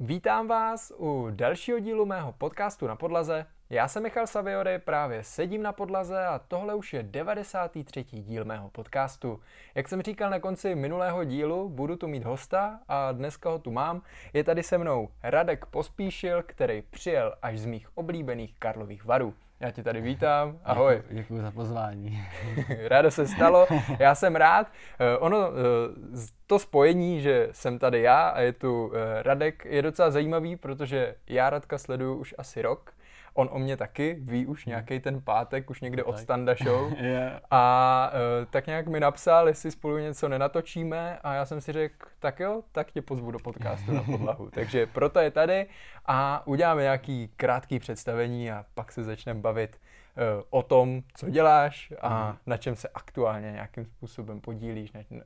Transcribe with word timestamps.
Vítám 0.00 0.48
vás 0.48 0.92
u 0.96 1.28
dalšího 1.30 1.78
dílu 1.78 2.06
mého 2.06 2.32
podcastu 2.32 2.86
na 2.86 2.96
podlaze. 2.96 3.46
Já 3.70 3.88
jsem 3.88 4.02
Michal 4.02 4.26
Saviory, 4.26 4.78
právě 4.78 5.24
sedím 5.24 5.62
na 5.62 5.72
podlaze 5.72 6.26
a 6.26 6.38
tohle 6.38 6.74
už 6.74 6.92
je 6.92 7.02
93. 7.02 8.04
díl 8.04 8.44
mého 8.44 8.70
podcastu. 8.70 9.40
Jak 9.74 9.88
jsem 9.88 10.02
říkal 10.02 10.30
na 10.30 10.40
konci 10.40 10.74
minulého 10.74 11.24
dílu, 11.24 11.68
budu 11.68 11.96
tu 11.96 12.08
mít 12.08 12.24
hosta 12.24 12.80
a 12.88 13.12
dneska 13.12 13.50
ho 13.50 13.58
tu 13.58 13.70
mám. 13.70 14.02
Je 14.32 14.44
tady 14.44 14.62
se 14.62 14.78
mnou 14.78 15.08
Radek 15.22 15.66
Pospíšil, 15.66 16.42
který 16.42 16.82
přijel 16.82 17.34
až 17.42 17.58
z 17.58 17.66
mých 17.66 17.96
oblíbených 17.96 18.54
Karlových 18.58 19.04
varů. 19.04 19.34
Já 19.60 19.70
tě 19.70 19.82
tady 19.82 20.00
vítám, 20.00 20.58
ahoj. 20.64 21.02
Děkuji 21.10 21.42
za 21.42 21.50
pozvání. 21.50 22.22
Rádo 22.88 23.10
se 23.10 23.26
stalo, 23.26 23.66
já 23.98 24.14
jsem 24.14 24.36
rád. 24.36 24.66
Eh, 24.98 25.18
ono, 25.18 25.48
eh, 25.48 26.26
to 26.46 26.58
spojení, 26.58 27.20
že 27.20 27.48
jsem 27.52 27.78
tady 27.78 28.02
já 28.02 28.28
a 28.28 28.40
je 28.40 28.52
tu 28.52 28.92
eh, 28.94 29.22
Radek, 29.22 29.64
je 29.64 29.82
docela 29.82 30.10
zajímavý, 30.10 30.56
protože 30.56 31.14
já 31.26 31.50
Radka 31.50 31.78
sleduju 31.78 32.14
už 32.14 32.34
asi 32.38 32.62
rok 32.62 32.95
on 33.36 33.48
o 33.52 33.58
mě 33.58 33.76
taky 33.76 34.16
ví 34.20 34.46
už 34.46 34.66
nějaký 34.66 35.00
ten 35.00 35.20
pátek, 35.20 35.70
už 35.70 35.80
někde 35.80 36.04
od 36.04 36.18
Standa 36.18 36.54
Show. 36.54 36.92
yeah. 37.00 37.42
A 37.50 38.12
uh, 38.12 38.46
tak 38.50 38.66
nějak 38.66 38.86
mi 38.86 39.00
napsal, 39.00 39.48
jestli 39.48 39.70
spolu 39.70 39.98
něco 39.98 40.28
nenatočíme 40.28 41.18
a 41.22 41.34
já 41.34 41.46
jsem 41.46 41.60
si 41.60 41.72
řekl, 41.72 42.06
tak 42.18 42.40
jo, 42.40 42.62
tak 42.72 42.90
tě 42.92 43.02
pozvu 43.02 43.30
do 43.30 43.38
podcastu 43.38 43.92
na 43.92 44.02
podlahu. 44.02 44.50
Takže 44.54 44.86
proto 44.86 45.18
je 45.18 45.30
tady 45.30 45.66
a 46.06 46.46
uděláme 46.46 46.82
nějaký 46.82 47.30
krátký 47.36 47.78
představení 47.78 48.50
a 48.50 48.64
pak 48.74 48.92
se 48.92 49.04
začneme 49.04 49.40
bavit 49.40 49.76
uh, 49.76 50.42
o 50.50 50.62
tom, 50.62 51.02
co 51.14 51.30
děláš 51.30 51.92
a 52.00 52.30
mm. 52.30 52.38
na 52.46 52.56
čem 52.56 52.76
se 52.76 52.88
aktuálně 52.94 53.52
nějakým 53.52 53.84
způsobem 53.84 54.40
podílíš 54.40 54.92
ne, 54.92 55.04
uh, 55.10 55.20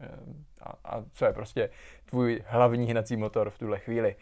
a, 0.60 0.73
a 0.84 1.04
co 1.12 1.24
je 1.24 1.32
prostě 1.32 1.70
tvůj 2.04 2.42
hlavní 2.46 2.90
hnací 2.90 3.16
motor 3.16 3.51
v 3.51 3.59
tuhle 3.59 3.79
chvíli. 3.79 4.15
Uh, 4.15 4.20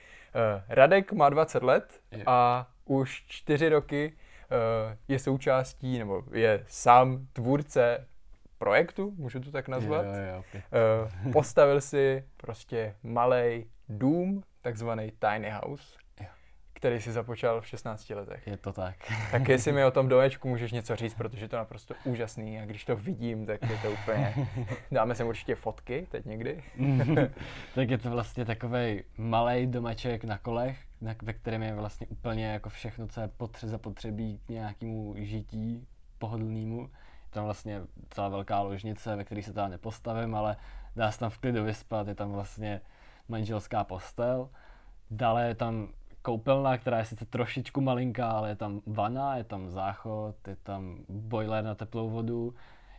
Radek 0.69 1.13
má 1.13 1.29
20 1.29 1.63
let 1.63 2.01
a 2.27 2.69
už 2.85 3.25
čtyři 3.27 3.69
roky 3.69 4.13
uh, 4.13 4.97
je 5.09 5.19
součástí, 5.19 5.99
nebo 5.99 6.23
je 6.33 6.65
sám 6.67 7.27
tvůrce 7.33 8.07
projektu, 8.59 9.15
můžu 9.17 9.41
to 9.41 9.51
tak 9.51 9.69
nazvat. 9.69 10.07
Jo, 10.07 10.13
jo, 10.13 10.39
okay. 10.39 10.63
uh, 11.27 11.33
postavil 11.33 11.81
si 11.81 12.25
prostě 12.37 12.95
malý 13.03 13.67
dům, 13.89 14.43
takzvaný 14.63 15.13
tiny 15.19 15.51
house, 15.51 15.99
který 16.79 17.01
si 17.01 17.13
započal 17.13 17.61
v 17.61 17.67
16 17.67 18.11
letech. 18.11 18.47
Je 18.47 18.57
to 18.57 18.73
tak. 18.73 18.97
Tak 19.31 19.49
jestli 19.49 19.73
mi 19.73 19.85
o 19.85 19.91
tom 19.91 20.09
domečku 20.09 20.49
můžeš 20.49 20.73
něco 20.73 20.97
říct, 20.97 21.15
protože 21.15 21.45
je 21.45 21.49
to 21.49 21.57
naprosto 21.57 21.95
úžasný 22.05 22.61
a 22.61 22.67
když 22.67 22.85
to 22.85 22.97
vidím, 22.97 23.47
tak 23.47 23.71
je 23.71 23.79
to 23.83 23.91
úplně... 23.91 24.35
Dáme 24.93 25.15
sem 25.15 25.27
určitě 25.27 25.55
fotky 25.55 26.07
teď 26.11 26.25
někdy. 26.25 26.63
tak 27.75 27.91
je 27.91 27.99
to 27.99 28.11
vlastně 28.11 28.45
takový 28.45 29.03
malý 29.17 29.67
domeček 29.67 30.25
na 30.25 30.39
kolech, 30.39 30.79
na, 31.01 31.15
ve 31.23 31.33
kterém 31.33 31.63
je 31.63 31.75
vlastně 31.75 32.07
úplně 32.07 32.47
jako 32.47 32.69
všechno, 32.69 33.09
co 33.09 33.21
je 33.21 33.29
potře- 33.39 33.67
zapotřebí 33.67 34.41
k 34.47 34.49
nějakému 34.49 35.15
žití 35.19 35.87
pohodlnému. 36.19 36.81
Je 36.81 37.31
tam 37.31 37.45
vlastně 37.45 37.81
celá 38.11 38.29
velká 38.29 38.61
ložnice, 38.61 39.17
ve 39.17 39.25
které 39.25 39.43
se 39.43 39.53
teda 39.53 39.69
nepostavím, 39.69 40.35
ale 40.35 40.57
dá 40.97 41.13
se 41.13 41.19
tam 41.19 41.31
v 41.31 41.39
klidu 41.39 41.65
vyspat, 41.65 42.09
je 42.09 42.15
tam 42.15 42.33
vlastně 42.33 42.81
manželská 43.29 43.85
postel. 43.85 44.49
Dále 45.11 45.49
je 45.49 45.55
tam 45.55 45.89
koupelna, 46.29 46.79
která 46.79 46.99
je 46.99 47.05
sice 47.05 47.25
trošičku 47.25 47.81
malinká, 47.81 48.31
ale 48.31 48.49
je 48.49 48.57
tam 48.57 48.81
vana, 48.87 49.37
je 49.37 49.45
tam 49.45 49.71
záchod, 49.71 50.49
je 50.49 50.57
tam 50.57 50.99
boiler 51.09 51.65
na 51.65 51.75
teplou 51.75 52.11
vodu. 52.11 52.55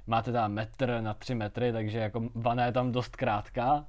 Máte 0.07 0.31
tam 0.31 0.53
metr 0.53 1.01
na 1.01 1.13
tři 1.13 1.35
metry, 1.35 1.71
takže 1.71 1.99
jako 1.99 2.29
vana 2.35 2.65
je 2.65 2.71
tam 2.71 2.91
dost 2.91 3.15
krátká, 3.15 3.85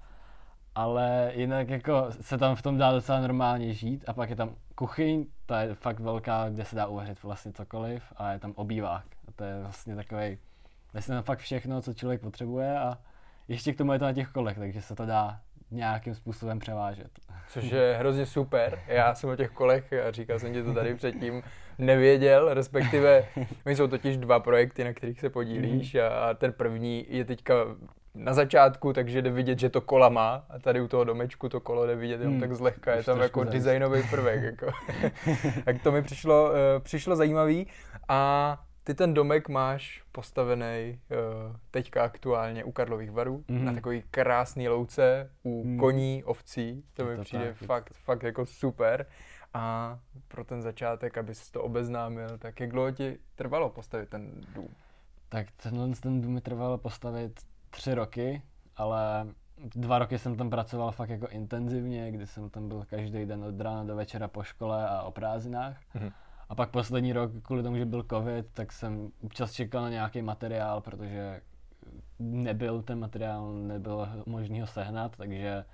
ale 0.74 1.33
jinak 1.34 1.68
jako 1.68 2.06
se 2.20 2.38
tam 2.38 2.56
v 2.56 2.62
tom 2.62 2.78
dá 2.78 2.92
docela 2.92 3.20
normálně 3.20 3.74
žít. 3.74 4.05
A 4.08 4.12
pak 4.12 4.30
je 4.30 4.36
tam 4.36 4.55
kuchyň, 4.74 5.27
ta 5.46 5.62
je 5.62 5.74
fakt 5.74 6.00
velká, 6.00 6.48
kde 6.48 6.64
se 6.64 6.77
dá 6.77 6.86
uvařit 6.86 7.22
vlastně 7.22 7.52
cokoliv 7.52 8.12
a 8.16 8.33
je 8.33 8.38
tam 8.38 8.52
obývák. 8.56 9.06
A 9.28 9.33
to 9.36 9.44
je 9.44 9.61
vlastně 9.61 9.96
takový, 9.96 10.38
vlastně 10.92 11.14
tam 11.14 11.22
fakt 11.22 11.38
všechno, 11.38 11.83
co 11.83 11.95
člověk 11.95 12.20
potřebuje 12.20 12.78
a 12.78 12.98
ještě 13.48 13.72
k 13.72 13.78
tomu 13.78 13.92
je 13.92 13.98
to 13.98 14.05
na 14.05 14.12
těch 14.12 14.28
kolech, 14.28 14.58
takže 14.58 14.83
se 14.83 14.95
to 14.95 15.07
dá 15.07 15.40
nějakým 15.70 16.14
způsobem 16.14 16.58
převážet. 16.58 17.11
Což 17.48 17.70
je 17.70 17.97
hrozně 17.98 18.27
super. 18.27 18.79
Já 18.86 19.14
jsem 19.14 19.31
o 19.31 19.36
těch 19.36 19.51
kolech, 19.51 19.92
a 19.92 20.11
říkal 20.11 20.39
jsem 20.39 20.53
ti 20.53 20.63
to 20.63 20.75
tady 20.75 20.95
předtím, 20.95 21.42
nevěděl, 21.79 22.55
respektive 22.55 23.25
my 23.64 23.77
jsou 23.77 23.86
totiž 23.86 24.17
dva 24.17 24.41
projekty, 24.41 24.85
na 24.85 24.92
kterých 24.92 25.20
se 25.20 25.31
podílíš 25.31 25.95
mhm. 25.95 26.05
a 26.13 26.35
ten 26.35 26.53
první 26.53 27.07
je 27.08 27.25
teďka 27.25 27.55
na 28.14 28.35
začátku, 28.35 28.92
takže 28.92 29.23
jde 29.23 29.31
vidět, 29.31 29.58
že 29.58 29.70
to 29.70 29.81
kola 29.81 30.08
má 30.08 30.45
a 30.51 30.58
tady 30.58 30.81
u 30.81 30.89
toho 30.89 31.05
domečku 31.05 31.48
to 31.48 31.61
kolo 31.61 31.87
jde 31.87 31.97
vidět 31.97 32.20
jenom 32.20 32.33
hmm. 32.33 32.41
tak 32.41 32.55
zlehka, 32.55 32.95
je 32.95 33.02
tam 33.02 33.20
jako 33.20 33.45
designový 33.45 34.02
prvek. 34.11 34.42
Jako. 34.42 34.67
tak 35.64 35.83
to 35.83 35.92
mi 35.92 36.02
přišlo, 36.02 36.51
uh, 36.51 36.57
přišlo 36.83 37.17
zajímavý 37.17 37.67
a 38.08 38.61
ty 38.90 38.95
ten 38.95 39.14
domek 39.14 39.48
máš 39.48 40.02
postavený 40.12 41.01
uh, 41.11 41.56
teďka 41.70 42.05
aktuálně 42.05 42.64
u 42.64 42.73
Karlových 42.73 43.11
varů, 43.11 43.45
mm-hmm. 43.48 43.62
na 43.62 43.73
takový 43.73 44.02
krásný 44.11 44.68
louce 44.68 45.30
u 45.42 45.64
mm. 45.64 45.78
koní, 45.78 46.24
ovcí, 46.24 46.84
to 46.95 47.05
mi 47.05 47.17
to 47.17 47.23
přijde 47.23 47.46
tak, 47.46 47.56
fakt, 47.56 47.92
fakt 47.95 48.23
jako 48.23 48.46
super. 48.46 49.06
A 49.55 49.98
pro 50.28 50.45
ten 50.45 50.62
začátek, 50.62 51.18
aby 51.18 51.34
se 51.34 51.52
to 51.52 51.62
obeznámil, 51.62 52.39
tak 52.39 52.61
jak 52.61 52.70
dlouho 52.70 52.90
ti 52.90 53.18
trvalo 53.34 53.70
postavit 53.70 54.08
ten 54.08 54.30
dům? 54.55 54.68
Tak 55.28 55.46
tenhle 55.62 55.89
ten 55.89 56.20
dům 56.20 56.33
mi 56.33 56.40
trvalo 56.40 56.78
postavit 56.78 57.40
tři 57.70 57.95
roky, 57.95 58.42
ale 58.77 59.27
dva 59.58 59.98
roky 59.98 60.18
jsem 60.18 60.36
tam 60.36 60.51
pracoval 60.51 60.92
fakt 60.92 61.11
jako 61.11 61.28
intenzivně, 61.28 62.12
kdy 62.12 62.27
jsem 62.27 62.51
tam 62.51 62.68
byl 62.68 62.84
každý 62.90 63.27
den 63.27 63.45
od 63.45 63.61
rána 63.61 63.84
do 63.84 63.96
večera 63.96 64.28
po 64.28 64.42
škole 64.42 64.89
a 64.89 65.02
o 65.02 65.11
prázdninách. 65.11 65.80
Mm-hmm. 65.95 66.12
A 66.50 66.55
pak 66.55 66.70
poslední 66.70 67.12
rok, 67.12 67.33
kvůli 67.42 67.62
tomu, 67.62 67.77
že 67.77 67.84
byl 67.84 68.06
covid, 68.11 68.46
tak 68.52 68.72
jsem 68.72 69.11
občas 69.22 69.52
čekal 69.52 69.83
na 69.83 69.88
nějaký 69.88 70.22
materiál, 70.22 70.80
protože 70.80 71.40
nebyl 72.18 72.83
ten 72.83 72.98
materiál, 72.98 73.52
nebylo 73.52 74.08
možný 74.27 74.60
ho 74.60 74.66
sehnat, 74.66 75.16
takže 75.16 75.64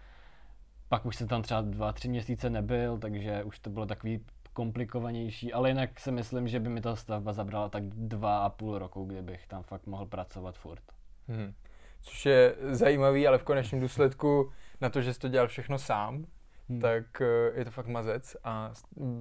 pak 0.88 1.06
už 1.06 1.16
jsem 1.16 1.28
tam 1.28 1.42
třeba 1.42 1.60
dva, 1.60 1.92
tři 1.92 2.08
měsíce 2.08 2.50
nebyl, 2.50 2.98
takže 2.98 3.44
už 3.44 3.58
to 3.58 3.70
bylo 3.70 3.86
takový 3.86 4.24
komplikovanější, 4.52 5.52
ale 5.52 5.70
jinak 5.70 6.00
si 6.00 6.12
myslím, 6.12 6.48
že 6.48 6.60
by 6.60 6.68
mi 6.68 6.80
ta 6.80 6.96
stavba 6.96 7.32
zabrala 7.32 7.68
tak 7.68 7.84
dva 7.84 8.38
a 8.38 8.48
půl 8.48 8.78
roku, 8.78 9.04
kdybych 9.04 9.46
tam 9.46 9.62
fakt 9.62 9.86
mohl 9.86 10.06
pracovat 10.06 10.58
furt. 10.58 10.82
Hmm. 11.28 11.54
Což 12.00 12.26
je 12.26 12.54
zajímavý, 12.70 13.26
ale 13.26 13.38
v 13.38 13.44
konečném 13.44 13.80
důsledku 13.80 14.52
na 14.80 14.90
to, 14.90 15.02
že 15.02 15.14
jsi 15.14 15.20
to 15.20 15.28
dělal 15.28 15.48
všechno 15.48 15.78
sám, 15.78 16.26
hmm. 16.68 16.80
tak 16.80 17.20
eh, 17.20 17.58
je 17.58 17.64
to 17.64 17.70
fakt 17.70 17.86
mazec. 17.86 18.36
A 18.44 18.72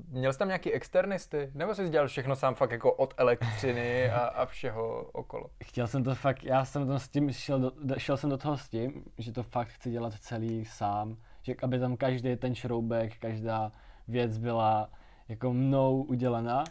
měl 0.07 0.33
jsi 0.33 0.39
tam 0.39 0.47
nějaký 0.47 0.73
externisty? 0.73 1.51
Nebo 1.53 1.75
jsi 1.75 1.89
dělal 1.89 2.07
všechno 2.07 2.35
sám 2.35 2.56
fakt 2.56 2.72
jako 2.72 2.94
od 2.94 3.13
elektřiny 3.17 4.09
a, 4.09 4.19
a 4.19 4.45
všeho 4.45 5.03
okolo? 5.13 5.50
Chtěl 5.63 5.88
jsem 5.88 6.03
to 6.03 6.16
fakt, 6.16 6.44
já 6.44 6.66
jsem 6.66 6.88
to 6.88 7.00
s 7.00 7.09
tím 7.09 7.31
šel, 7.31 7.72
do, 7.83 7.95
šel 7.97 8.17
jsem 8.17 8.29
do 8.29 8.38
toho 8.38 8.57
s 8.57 8.69
tím, 8.69 9.03
že 9.17 9.31
to 9.31 9.44
fakt 9.44 9.67
chci 9.67 9.91
dělat 9.91 10.13
celý 10.13 10.66
sám, 10.66 11.17
že 11.41 11.56
aby 11.63 11.79
tam 11.79 11.97
každý 11.97 12.35
ten 12.35 12.56
šroubek, 12.56 13.17
každá 13.17 13.72
věc 14.07 14.38
byla 14.38 14.89
jako 15.29 15.53
mnou 15.53 16.03
udělaná, 16.03 16.63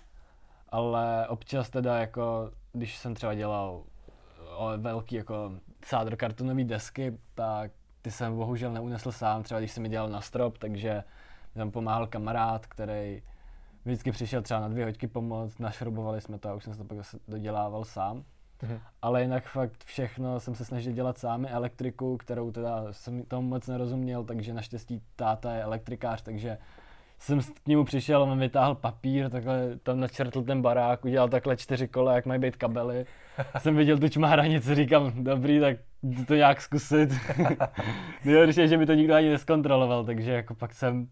ale 0.68 1.28
občas 1.28 1.70
teda 1.70 1.98
jako, 1.98 2.50
když 2.72 2.96
jsem 2.96 3.14
třeba 3.14 3.34
dělal 3.34 3.84
velký 4.76 5.14
jako 5.14 5.52
sádr 5.84 6.16
kartonové 6.16 6.64
desky, 6.64 7.18
tak 7.34 7.70
ty 8.04 8.10
jsem 8.10 8.36
bohužel 8.36 8.72
neunesl 8.72 9.12
sám, 9.12 9.42
třeba 9.42 9.60
když 9.60 9.72
jsem 9.72 9.82
mi 9.82 9.88
dělal 9.88 10.08
na 10.08 10.20
strop, 10.20 10.58
takže 10.58 11.04
mi 11.54 11.58
tam 11.58 11.70
pomáhal 11.70 12.06
kamarád, 12.06 12.66
který 12.66 13.22
vždycky 13.84 14.12
přišel 14.12 14.42
třeba 14.42 14.60
na 14.60 14.68
dvě 14.68 14.84
hoďky 14.84 15.06
pomoct, 15.06 15.58
našrobovali 15.58 16.20
jsme 16.20 16.38
to 16.38 16.48
a 16.48 16.54
už 16.54 16.64
jsem 16.64 16.72
se 16.72 16.78
to 16.78 16.84
pak 16.84 16.96
zase 16.96 17.18
dodělával 17.28 17.84
sám. 17.84 18.24
Mhm. 18.62 18.80
Ale 19.02 19.22
jinak 19.22 19.44
fakt 19.44 19.84
všechno 19.84 20.40
jsem 20.40 20.54
se 20.54 20.64
snažil 20.64 20.92
dělat 20.92 21.18
sám, 21.18 21.46
elektriku, 21.48 22.16
kterou 22.16 22.50
teda 22.50 22.84
jsem 22.90 23.22
tomu 23.22 23.48
moc 23.48 23.66
nerozuměl, 23.66 24.24
takže 24.24 24.54
naštěstí 24.54 25.02
táta 25.16 25.54
je 25.54 25.62
elektrikář, 25.62 26.22
takže 26.22 26.58
jsem 27.24 27.40
k 27.40 27.68
němu 27.68 27.84
přišel, 27.84 28.22
on 28.22 28.38
vytáhl 28.38 28.74
papír, 28.74 29.30
takhle 29.30 29.76
tam 29.82 30.00
načrtl 30.00 30.42
ten 30.42 30.62
barák, 30.62 31.04
udělal 31.04 31.28
takhle 31.28 31.56
čtyři 31.56 31.88
kola, 31.88 32.14
jak 32.14 32.26
mají 32.26 32.40
být 32.40 32.56
kabely. 32.56 33.06
jsem 33.58 33.76
viděl 33.76 33.98
tu 33.98 34.08
čmáranici, 34.08 34.74
říkám, 34.74 35.24
dobrý, 35.24 35.60
tak 35.60 35.76
to 36.26 36.34
nějak 36.34 36.62
zkusit. 36.62 37.10
Nejhorší 38.24 38.60
je, 38.60 38.68
že 38.68 38.76
mi 38.76 38.86
to 38.86 38.94
nikdo 38.94 39.14
ani 39.14 39.30
neskontroloval, 39.30 40.04
takže 40.04 40.32
jako 40.32 40.54
pak 40.54 40.72
jsem, 40.72 41.08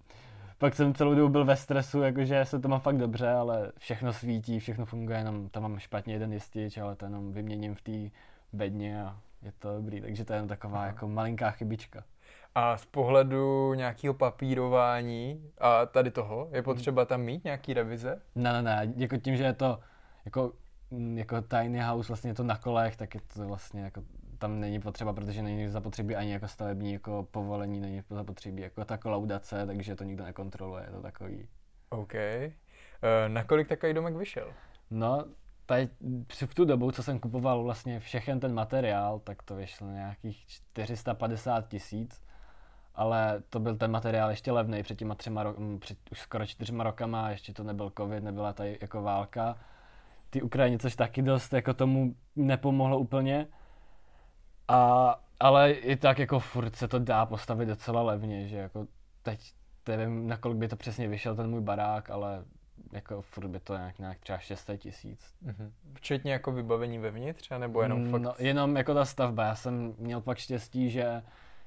pak 0.59 0.75
jsem 0.75 0.95
celou 0.95 1.15
dobu 1.15 1.29
byl 1.29 1.45
ve 1.45 1.57
stresu, 1.57 2.03
jakože 2.03 2.45
se 2.45 2.61
to 2.61 2.69
má 2.69 2.79
fakt 2.79 2.99
dobře, 2.99 3.31
ale 3.31 3.73
všechno 3.79 4.13
svítí, 4.13 4.61
všechno 4.61 4.85
funguje, 4.85 5.19
jenom 5.19 5.49
tam 5.49 5.63
mám 5.63 5.79
špatně 5.79 6.15
jeden 6.15 6.33
jistič, 6.33 6.79
ale 6.79 6.97
to 6.97 7.05
jenom 7.05 7.33
vyměním 7.33 7.75
v 7.75 7.83
té 7.83 8.17
bedně 8.53 9.03
a 9.05 9.17
je 9.43 9.53
to 9.59 9.77
dobrý, 9.77 10.01
takže 10.01 10.25
to 10.25 10.33
je 10.33 10.39
jen 10.39 10.49
taková 10.49 10.79
Aha. 10.79 10.87
jako 10.87 11.09
malinká 11.09 11.51
chybička. 11.51 12.05
A 12.55 12.77
z 12.77 12.85
pohledu 12.85 13.75
nějakého 13.75 14.15
papírování 14.15 15.51
a 15.59 15.87
tady 15.87 16.11
toho, 16.11 16.49
je 16.53 16.63
potřeba 16.63 17.05
tam 17.05 17.21
mít 17.21 17.45
nějaký 17.45 17.75
revize? 17.75 18.23
Ne, 18.35 18.53
ne, 18.53 18.63
ne, 18.63 18.93
jako 18.97 19.17
tím, 19.17 19.37
že 19.37 19.45
je 19.45 19.53
to 19.53 19.79
jako, 20.25 20.53
mm, 20.91 21.19
jako 21.19 21.43
tiny 21.43 21.81
house, 21.81 22.09
vlastně 22.09 22.31
je 22.31 22.35
to 22.35 22.43
na 22.43 22.57
kolech, 22.57 22.97
tak 22.97 23.15
je 23.15 23.21
to 23.35 23.47
vlastně 23.47 23.83
jako 23.83 24.03
tam 24.39 24.61
není 24.61 24.81
potřeba, 24.81 25.13
protože 25.13 25.43
není 25.43 25.69
zapotřebí 25.69 26.17
ani 26.17 26.33
jako 26.33 26.49
stavební 26.49 26.93
jako 26.93 27.29
povolení, 27.31 27.81
není 27.81 28.03
zapotřebí 28.11 28.63
jako 28.63 28.85
ta 28.85 28.97
kolaudace, 28.97 29.67
takže 29.67 29.97
to 29.97 30.05
nikdo 30.05 30.25
nekontroluje, 30.25 30.85
je 30.87 30.93
to 30.93 31.03
takový. 31.03 31.49
OK. 31.91 32.15
Uh, 32.15 33.29
nakolik 33.29 33.69
takový 33.69 33.95
domek 33.95 34.17
vyšel? 34.17 34.53
No, 34.91 35.25
tady 35.67 35.89
v 36.49 36.55
tu 36.55 36.65
dobu, 36.65 36.91
co 36.91 37.03
jsem 37.03 37.19
kupoval 37.19 37.63
vlastně 37.63 38.01
všechen 38.01 38.41
ten 38.41 38.55
materiál, 38.55 39.19
tak 39.19 39.43
to 39.43 39.55
vyšlo 39.55 39.91
nějakých 39.91 40.47
450 40.47 41.69
tisíc, 41.69 42.22
ale 42.95 43.43
to 43.51 43.61
byl 43.61 43.77
ten 43.77 43.91
materiál 43.91 44.31
ještě 44.31 44.53
levný 44.53 44.83
před 44.83 44.99
těma 44.99 45.15
třema 45.15 45.45
ro- 45.45 45.79
před 45.79 45.99
už 46.11 46.21
skoro 46.21 46.47
čtyřma 46.47 46.85
rokama, 46.85 47.31
ještě 47.31 47.53
to 47.53 47.65
nebyl 47.65 47.93
covid, 47.99 48.25
nebyla 48.25 48.53
tady 48.53 48.79
jako 48.81 49.03
válka. 49.03 49.57
Ty 50.31 50.43
Ukrajině, 50.43 50.79
což 50.79 50.97
taky 50.97 51.23
dost 51.23 51.53
jako 51.53 51.75
tomu 51.75 52.15
nepomohlo 52.37 52.99
úplně. 52.99 53.47
A, 54.69 55.21
ale 55.41 55.73
i 55.73 55.97
tak 55.97 56.19
jako 56.19 56.39
furt 56.39 56.77
se 56.77 56.89
to 56.89 56.99
dá 56.99 57.27
postavit 57.27 57.67
docela 57.67 58.03
levně, 58.03 58.49
že 58.49 58.57
jako 58.57 58.87
teď 59.23 59.53
nevím, 59.89 60.29
nakolik 60.29 60.59
by 60.59 60.69
to 60.69 60.77
přesně 60.77 61.09
vyšel 61.09 61.37
ten 61.37 61.51
můj 61.51 61.61
barák, 61.61 62.11
ale 62.11 62.45
jako 62.93 63.23
furt 63.23 63.49
by 63.49 63.61
to 63.61 63.77
nějak, 63.77 63.99
nějak 63.99 64.19
třeba 64.19 64.39
600 64.39 64.81
tisíc. 64.81 65.35
Mm-hmm. 65.47 65.71
Včetně 65.95 66.33
jako 66.33 66.53
vybavení 66.53 66.99
vevnitř, 66.99 67.51
nebo 67.59 67.83
jenom 67.83 68.11
fakt? 68.11 68.23
No, 68.23 68.35
jenom 68.39 68.77
jako 68.77 68.95
ta 68.95 69.05
stavba. 69.05 69.45
Já 69.45 69.55
jsem 69.55 69.95
měl 69.99 70.21
pak 70.21 70.39
štěstí, 70.39 70.91
že 70.91 71.23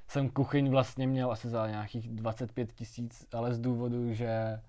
jsem 0.07 0.29
kuchyň 0.29 0.69
vlastně 0.69 1.07
měl 1.07 1.31
asi 1.31 1.49
za 1.49 1.67
nějakých 1.67 2.09
25 2.09 2.73
tisíc, 2.73 3.27
ale 3.33 3.53
z 3.53 3.59
důvodu, 3.59 4.13
že 4.13 4.59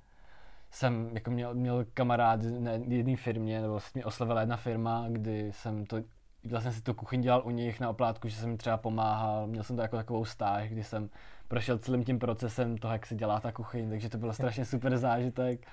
jsem 0.70 1.10
jako 1.12 1.30
měl, 1.30 1.54
měl 1.54 1.84
kamarád 1.94 2.40
na 2.58 2.70
jedné 2.72 3.16
firmě, 3.16 3.62
nebo 3.62 3.78
mě 3.94 4.04
oslovila 4.04 4.40
jedna 4.40 4.56
firma, 4.56 5.06
kdy 5.08 5.52
jsem 5.52 5.86
to, 5.86 5.96
vlastně 6.44 6.72
si 6.72 6.82
tu 6.82 6.94
kuchyň 6.94 7.20
dělal 7.20 7.42
u 7.44 7.50
nich 7.50 7.80
na 7.80 7.90
oplátku, 7.90 8.28
že 8.28 8.36
jsem 8.36 8.50
mi 8.50 8.56
třeba 8.56 8.76
pomáhal, 8.76 9.46
měl 9.46 9.62
jsem 9.62 9.76
to 9.76 9.82
jako 9.82 9.96
takovou 9.96 10.24
stáž, 10.24 10.68
kdy 10.68 10.84
jsem 10.84 11.10
prošel 11.48 11.78
celým 11.78 12.04
tím 12.04 12.18
procesem 12.18 12.78
toho, 12.78 12.92
jak 12.92 13.06
se 13.06 13.14
dělá 13.14 13.40
ta 13.40 13.52
kuchyň, 13.52 13.90
takže 13.90 14.08
to 14.08 14.18
bylo 14.18 14.32
strašně 14.32 14.64
super 14.64 14.96
zážitek. 14.96 15.66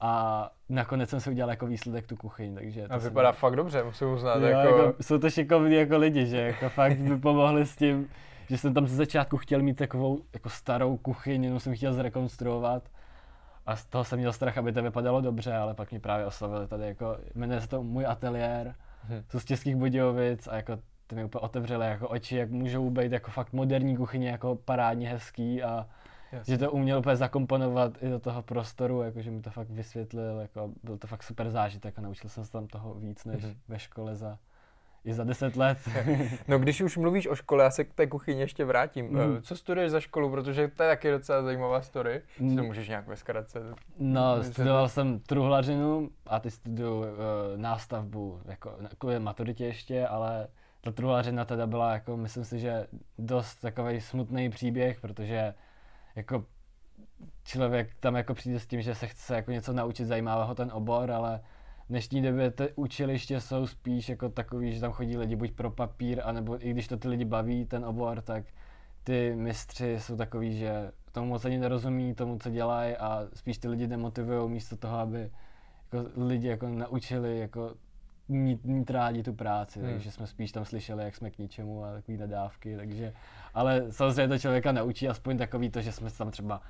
A 0.00 0.50
nakonec 0.68 1.10
jsem 1.10 1.20
si 1.20 1.30
udělal 1.30 1.50
jako 1.50 1.66
výsledek 1.66 2.06
tu 2.06 2.16
kuchyň, 2.16 2.54
takže... 2.54 2.88
To 2.88 2.94
a 2.94 2.98
vypadá 2.98 3.32
jsem... 3.32 3.40
fakt 3.40 3.56
dobře, 3.56 3.84
musím 3.84 4.08
uznat. 4.08 4.36
Jo, 4.36 4.46
jako... 4.46 4.78
Jako, 4.78 5.02
jsou 5.02 5.18
to 5.18 5.30
šikovní 5.30 5.74
jako 5.74 5.98
lidi, 5.98 6.26
že 6.26 6.36
jako 6.36 6.68
fakt 6.68 6.98
by 6.98 7.16
pomohli 7.16 7.66
s 7.66 7.76
tím, 7.76 8.08
že 8.48 8.58
jsem 8.58 8.74
tam 8.74 8.86
ze 8.86 8.96
začátku 8.96 9.36
chtěl 9.36 9.62
mít 9.62 9.74
takovou 9.74 10.20
jako 10.32 10.50
starou 10.50 10.96
kuchyň, 10.96 11.44
jenom 11.44 11.60
jsem 11.60 11.76
chtěl 11.76 11.94
zrekonstruovat. 11.94 12.88
A 13.66 13.76
z 13.76 13.84
toho 13.84 14.04
jsem 14.04 14.18
měl 14.18 14.32
strach, 14.32 14.58
aby 14.58 14.72
to 14.72 14.82
vypadalo 14.82 15.20
dobře, 15.20 15.54
ale 15.54 15.74
pak 15.74 15.92
mi 15.92 16.00
právě 16.00 16.26
oslovili 16.26 16.66
tady 16.66 16.86
jako, 16.86 17.16
jmenuje 17.34 17.60
se 17.60 17.68
to 17.68 17.82
můj 17.82 18.06
ateliér, 18.06 18.74
hmm. 19.02 19.22
jsou 19.30 19.40
z 19.40 19.44
Českých 19.44 19.76
Budějovic 19.76 20.48
a 20.48 20.56
jako 20.56 20.78
ty 21.06 21.14
mi 21.14 21.24
úplně 21.24 21.40
otevřeli 21.40 21.86
jako 21.86 22.08
oči, 22.08 22.36
jak 22.36 22.50
můžou 22.50 22.90
být 22.90 23.12
jako 23.12 23.30
fakt 23.30 23.52
moderní 23.52 23.96
kuchyně, 23.96 24.28
jako 24.28 24.56
parádně 24.56 25.08
hezký 25.08 25.62
a 25.62 25.86
Jasně. 26.32 26.54
že 26.54 26.58
to 26.58 26.72
uměl 26.72 26.98
úplně 26.98 27.16
zakomponovat 27.16 28.02
i 28.02 28.08
do 28.08 28.18
toho 28.18 28.42
prostoru, 28.42 29.02
jako 29.02 29.22
že 29.22 29.30
mi 29.30 29.42
to 29.42 29.50
fakt 29.50 29.70
vysvětlil, 29.70 30.38
jako 30.40 30.70
byl 30.82 30.98
to 30.98 31.06
fakt 31.06 31.22
super 31.22 31.50
zážitek 31.50 31.98
a 31.98 32.02
naučil 32.02 32.30
jsem 32.30 32.44
se 32.44 32.52
tam 32.52 32.66
toho 32.66 32.94
víc 32.94 33.24
než 33.24 33.44
mm-hmm. 33.44 33.56
ve 33.68 33.78
škole 33.78 34.16
za 34.16 34.38
i 35.08 35.14
za 35.14 35.24
deset 35.24 35.56
let. 35.56 35.78
no 36.48 36.58
když 36.58 36.80
už 36.80 36.96
mluvíš 36.96 37.26
o 37.26 37.34
škole, 37.34 37.64
já 37.64 37.70
se 37.70 37.84
k 37.84 37.94
té 37.94 38.06
kuchyni 38.06 38.40
ještě 38.40 38.64
vrátím. 38.64 39.06
Mm. 39.06 39.42
Co 39.42 39.56
studuješ 39.56 39.90
za 39.90 40.00
školu, 40.00 40.30
protože 40.30 40.68
to 40.68 40.82
je 40.82 40.88
taky 40.88 41.10
docela 41.10 41.42
zajímavá 41.42 41.82
story. 41.82 42.22
Mm. 42.40 42.56
To 42.56 42.62
můžeš 42.62 42.88
nějak 42.88 43.06
ve 43.06 43.16
zkratce. 43.16 43.60
No, 43.98 44.42
studoval 44.42 44.88
jsem 44.88 45.20
truhlařinu 45.20 46.10
a 46.26 46.40
ty 46.40 46.50
studuju 46.50 46.98
uh, 46.98 47.06
nástavbu, 47.56 48.40
jako 48.44 48.76
kvůli 48.98 49.18
maturitě 49.18 49.64
ještě, 49.64 50.06
ale 50.06 50.48
ta 50.80 50.92
truhlařina 50.92 51.44
teda 51.44 51.66
byla, 51.66 51.92
jako, 51.92 52.16
myslím 52.16 52.44
si, 52.44 52.58
že 52.58 52.86
dost 53.18 53.54
takový 53.54 54.00
smutný 54.00 54.50
příběh, 54.50 55.00
protože 55.00 55.54
jako 56.16 56.44
člověk 57.44 57.94
tam 58.00 58.16
jako 58.16 58.34
přijde 58.34 58.60
s 58.60 58.66
tím, 58.66 58.82
že 58.82 58.94
se 58.94 59.06
chce 59.06 59.34
jako 59.34 59.50
něco 59.50 59.72
naučit, 59.72 60.06
zajímavého 60.06 60.54
ten 60.54 60.70
obor, 60.72 61.10
ale 61.10 61.40
v 61.88 61.90
dnešní 61.90 62.22
době 62.22 62.50
ty 62.50 62.72
učiliště 62.76 63.40
jsou 63.40 63.66
spíš 63.66 64.08
jako 64.08 64.28
takový, 64.28 64.74
že 64.74 64.80
tam 64.80 64.92
chodí 64.92 65.16
lidi 65.16 65.36
buď 65.36 65.52
pro 65.52 65.70
papír, 65.70 66.20
anebo 66.24 66.66
i 66.66 66.70
když 66.70 66.88
to 66.88 66.96
ty 66.96 67.08
lidi 67.08 67.24
baví, 67.24 67.64
ten 67.64 67.84
obor, 67.84 68.20
tak 68.20 68.44
ty 69.04 69.36
mistři 69.36 69.96
jsou 70.00 70.16
takový, 70.16 70.58
že 70.58 70.92
tomu 71.12 71.28
moc 71.28 71.44
ani 71.44 71.58
nerozumí 71.58 72.14
tomu, 72.14 72.38
co 72.38 72.50
dělají 72.50 72.96
a 72.96 73.26
spíš 73.34 73.58
ty 73.58 73.68
lidi 73.68 73.86
demotivují 73.86 74.50
místo 74.50 74.76
toho, 74.76 74.98
aby 74.98 75.30
jako 75.92 76.10
lidi 76.16 76.48
jako 76.48 76.68
naučili 76.68 77.38
jako 77.38 77.74
mít, 78.28 78.64
mít 78.64 78.90
rádi 78.90 79.22
tu 79.22 79.32
práci, 79.32 79.80
hmm. 79.80 79.90
takže 79.90 80.10
jsme 80.10 80.26
spíš 80.26 80.52
tam 80.52 80.64
slyšeli, 80.64 81.04
jak 81.04 81.16
jsme 81.16 81.30
k 81.30 81.38
ničemu 81.38 81.84
a 81.84 81.92
takový 81.92 82.18
nadávky, 82.18 82.76
takže, 82.76 83.12
ale 83.54 83.86
samozřejmě 83.90 84.28
to 84.28 84.38
člověka 84.38 84.72
naučí 84.72 85.08
aspoň 85.08 85.38
takový 85.38 85.70
to, 85.70 85.80
že 85.80 85.92
jsme 85.92 86.10
tam 86.10 86.30
třeba 86.30 86.62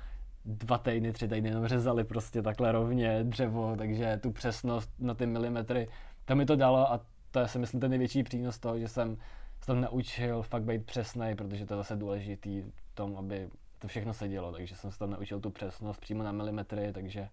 dva 0.49 0.77
týdny, 0.77 1.11
tři 1.11 1.27
týdny 1.27 1.49
jenom 1.49 1.67
řezali 1.67 2.03
prostě 2.03 2.41
takhle 2.41 2.71
rovně 2.71 3.23
dřevo, 3.23 3.75
takže 3.77 4.19
tu 4.23 4.31
přesnost 4.31 4.91
na 4.99 5.13
ty 5.13 5.25
milimetry, 5.25 5.87
to 6.25 6.35
mi 6.35 6.45
to 6.45 6.55
dalo 6.55 6.93
a 6.93 7.01
to 7.31 7.39
je 7.39 7.47
si 7.47 7.59
myslím 7.59 7.79
ten 7.79 7.89
největší 7.89 8.23
přínos 8.23 8.59
toho, 8.59 8.79
že 8.79 8.87
jsem 8.87 9.17
se 9.59 9.65
tam 9.65 9.81
naučil 9.81 10.41
fakt 10.41 10.63
být 10.63 10.85
přesný, 10.85 11.35
protože 11.35 11.65
to 11.65 11.73
je 11.73 11.77
zase 11.77 11.95
důležitý 11.95 12.61
v 12.61 12.95
tom, 12.95 13.17
aby 13.17 13.49
to 13.79 13.87
všechno 13.87 14.13
se 14.13 14.27
dělo, 14.27 14.51
takže 14.51 14.75
jsem 14.75 14.91
se 14.91 14.99
tam 14.99 15.09
naučil 15.09 15.39
tu 15.39 15.49
přesnost 15.49 15.99
přímo 15.99 16.23
na 16.23 16.31
milimetry, 16.31 16.93
takže... 16.93 17.29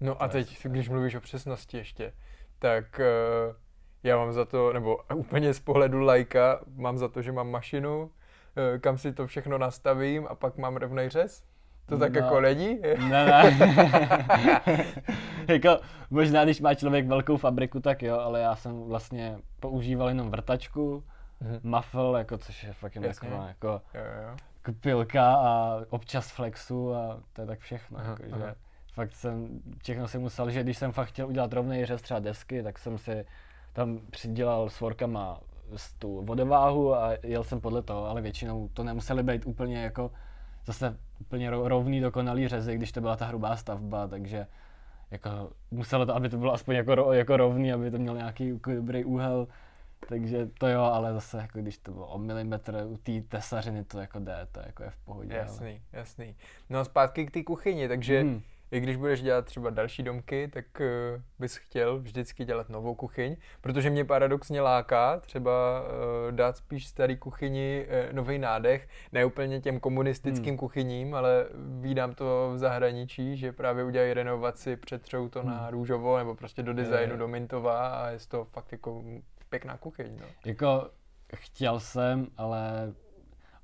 No 0.00 0.22
a 0.22 0.28
teď, 0.28 0.66
když 0.66 0.88
mluvíš 0.88 1.14
o 1.14 1.20
přesnosti 1.20 1.76
ještě, 1.76 2.12
tak 2.58 3.00
uh, 3.00 3.56
já 4.02 4.16
mám 4.16 4.32
za 4.32 4.44
to, 4.44 4.72
nebo 4.72 4.96
úplně 5.14 5.54
z 5.54 5.60
pohledu 5.60 6.00
lajka, 6.00 6.60
mám 6.74 6.98
za 6.98 7.08
to, 7.08 7.22
že 7.22 7.32
mám 7.32 7.50
mašinu, 7.50 8.02
uh, 8.02 8.10
kam 8.80 8.98
si 8.98 9.12
to 9.12 9.26
všechno 9.26 9.58
nastavím 9.58 10.26
a 10.30 10.34
pak 10.34 10.56
mám 10.56 10.76
rovnej 10.76 11.08
řez. 11.08 11.49
To 11.90 11.98
tak 11.98 12.12
no, 12.12 12.20
jako 12.20 12.40
není? 12.40 12.78
Ne, 13.08 13.26
ne. 13.26 13.56
jako, 15.48 15.80
možná, 16.10 16.44
když 16.44 16.60
má 16.60 16.74
člověk 16.74 17.06
velkou 17.06 17.36
fabriku, 17.36 17.80
tak 17.80 18.02
jo, 18.02 18.18
ale 18.18 18.40
já 18.40 18.56
jsem 18.56 18.82
vlastně 18.82 19.38
používal 19.60 20.08
jenom 20.08 20.30
vrtačku, 20.30 21.04
mm-hmm. 21.42 21.60
muffle, 21.62 22.18
jako, 22.18 22.38
což 22.38 22.64
je 22.64 22.72
fakt 22.72 22.94
jako, 22.94 23.26
jako, 23.26 23.82
jo, 23.94 24.02
jo. 24.22 24.36
jako 24.56 24.72
pilka 24.80 25.34
a 25.34 25.80
občas 25.90 26.30
flexu 26.30 26.94
a 26.94 27.20
to 27.32 27.40
je 27.40 27.46
tak 27.46 27.58
všechno. 27.58 27.98
Aha, 27.98 28.10
jako, 28.10 28.34
aha. 28.34 28.46
Že 28.46 28.54
fakt 28.92 29.12
jsem, 29.12 29.60
všechno 29.82 30.08
si 30.08 30.18
musel, 30.18 30.50
že 30.50 30.62
když 30.62 30.78
jsem 30.78 30.92
fakt 30.92 31.08
chtěl 31.08 31.28
udělat 31.28 31.52
rovný 31.52 31.84
řez 31.84 32.02
třeba 32.02 32.20
desky, 32.20 32.62
tak 32.62 32.78
jsem 32.78 32.98
si 32.98 33.24
tam 33.72 33.98
přidělal 34.10 34.70
s 34.70 34.76
forkama 34.76 35.40
tu 35.98 36.22
vodováhu 36.24 36.94
a 36.94 37.12
jel 37.22 37.44
jsem 37.44 37.60
podle 37.60 37.82
toho, 37.82 38.06
ale 38.06 38.20
většinou 38.20 38.68
to 38.74 38.84
nemuseli 38.84 39.22
být 39.22 39.46
úplně 39.46 39.82
jako 39.82 40.10
zase 40.66 40.96
úplně 41.20 41.50
rovný, 41.50 42.00
dokonalý 42.00 42.48
řezy, 42.48 42.74
když 42.74 42.92
to 42.92 43.00
byla 43.00 43.16
ta 43.16 43.26
hrubá 43.26 43.56
stavba, 43.56 44.08
takže 44.08 44.46
jako 45.10 45.50
muselo 45.70 46.06
to, 46.06 46.14
aby 46.14 46.28
to 46.28 46.38
bylo 46.38 46.52
aspoň 46.52 46.74
jako, 46.74 47.12
jako 47.12 47.36
rovný, 47.36 47.72
aby 47.72 47.90
to 47.90 47.98
mělo 47.98 48.16
nějaký 48.16 48.48
jako 48.48 48.74
dobrý 48.74 49.04
úhel, 49.04 49.48
takže 50.08 50.46
to 50.46 50.68
jo, 50.68 50.82
ale 50.82 51.12
zase 51.12 51.36
jako 51.36 51.58
když 51.58 51.78
to 51.78 51.92
bylo 51.92 52.06
o 52.06 52.18
milimetr 52.18 52.84
u 52.86 52.96
té 52.96 53.20
tesařiny, 53.28 53.84
to 53.84 54.00
jako 54.00 54.18
jde, 54.18 54.46
to 54.52 54.60
jako 54.66 54.82
je 54.82 54.90
v 54.90 54.96
pohodě. 54.96 55.34
Jasný, 55.34 55.68
ale... 55.68 55.80
jasný. 55.92 56.36
No 56.70 56.84
zpátky 56.84 57.26
k 57.26 57.30
té 57.30 57.42
kuchyni, 57.42 57.88
takže 57.88 58.20
hmm 58.20 58.42
i 58.70 58.80
když 58.80 58.96
budeš 58.96 59.22
dělat 59.22 59.44
třeba 59.44 59.70
další 59.70 60.02
domky, 60.02 60.48
tak 60.48 60.64
uh, 60.80 61.22
bys 61.38 61.56
chtěl 61.56 61.98
vždycky 61.98 62.44
dělat 62.44 62.68
novou 62.68 62.94
kuchyň, 62.94 63.36
protože 63.60 63.90
mě 63.90 64.04
paradoxně 64.04 64.60
láká 64.60 65.20
třeba 65.20 65.82
uh, 65.82 66.32
dát 66.32 66.56
spíš 66.56 66.86
starý 66.86 67.16
kuchyni 67.16 67.86
uh, 67.86 68.12
nový 68.12 68.38
nádech, 68.38 68.88
ne 69.12 69.24
úplně 69.24 69.60
těm 69.60 69.80
komunistickým 69.80 70.50
hmm. 70.50 70.58
kuchyním, 70.58 71.14
ale 71.14 71.46
vídám 71.80 72.14
to 72.14 72.50
v 72.54 72.58
zahraničí, 72.58 73.36
že 73.36 73.52
právě 73.52 73.84
udělají 73.84 74.14
renovaci, 74.14 74.76
přetřou 74.76 75.28
to 75.28 75.40
hmm. 75.40 75.50
na 75.50 75.70
růžovo 75.70 76.18
nebo 76.18 76.34
prostě 76.34 76.62
do 76.62 76.74
designu, 76.74 77.12
je. 77.12 77.18
do 77.18 77.28
mintová 77.28 77.88
a 77.88 78.08
je 78.08 78.18
to 78.28 78.44
fakt 78.44 78.72
jako 78.72 79.04
pěkná 79.48 79.76
kuchyň. 79.76 80.16
No. 80.20 80.26
Jako 80.44 80.90
chtěl 81.36 81.80
jsem, 81.80 82.26
ale 82.36 82.92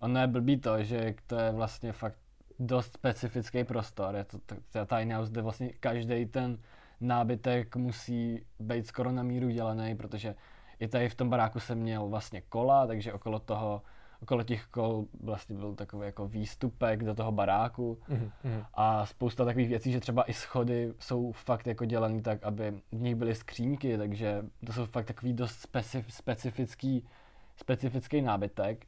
ono 0.00 0.20
je 0.20 0.26
blbý 0.26 0.60
to, 0.60 0.82
že 0.82 1.14
to 1.26 1.38
je 1.38 1.52
vlastně 1.52 1.92
fakt 1.92 2.18
dost 2.58 2.92
specifický 2.92 3.64
prostor. 3.64 4.14
Je 4.14 4.24
to, 4.24 4.38
to 4.72 4.96
tiny 4.96 5.14
house, 5.14 5.32
kde 5.32 5.42
vlastně 5.42 5.72
každý 5.80 6.26
ten 6.26 6.58
nábytek 7.00 7.76
musí 7.76 8.46
být 8.60 8.86
skoro 8.86 9.12
na 9.12 9.22
míru 9.22 9.50
dělaný, 9.50 9.96
protože 9.96 10.34
i 10.80 10.88
tady 10.88 11.08
v 11.08 11.14
tom 11.14 11.30
baráku 11.30 11.60
jsem 11.60 11.78
měl 11.78 12.08
vlastně 12.08 12.40
kola, 12.40 12.86
takže 12.86 13.12
okolo 13.12 13.38
toho, 13.38 13.82
okolo 14.22 14.42
těch 14.42 14.66
kol 14.66 15.06
vlastně 15.22 15.56
byl 15.56 15.74
takový 15.74 16.06
jako 16.06 16.28
výstupek 16.28 17.04
do 17.04 17.14
toho 17.14 17.32
baráku 17.32 17.98
mm-hmm. 18.08 18.66
a 18.74 19.06
spousta 19.06 19.44
takových 19.44 19.68
věcí, 19.68 19.92
že 19.92 20.00
třeba 20.00 20.30
i 20.30 20.32
schody 20.32 20.92
jsou 20.98 21.32
fakt 21.32 21.66
jako 21.66 21.84
dělaný 21.84 22.22
tak, 22.22 22.44
aby 22.44 22.80
v 22.92 23.00
nich 23.00 23.14
byly 23.14 23.34
skřínky, 23.34 23.98
takže 23.98 24.44
to 24.66 24.72
jsou 24.72 24.86
fakt 24.86 25.06
takový 25.06 25.32
dost 25.32 25.60
specif, 25.60 26.12
specifický, 26.12 27.04
specifický 27.56 28.22
nábytek. 28.22 28.86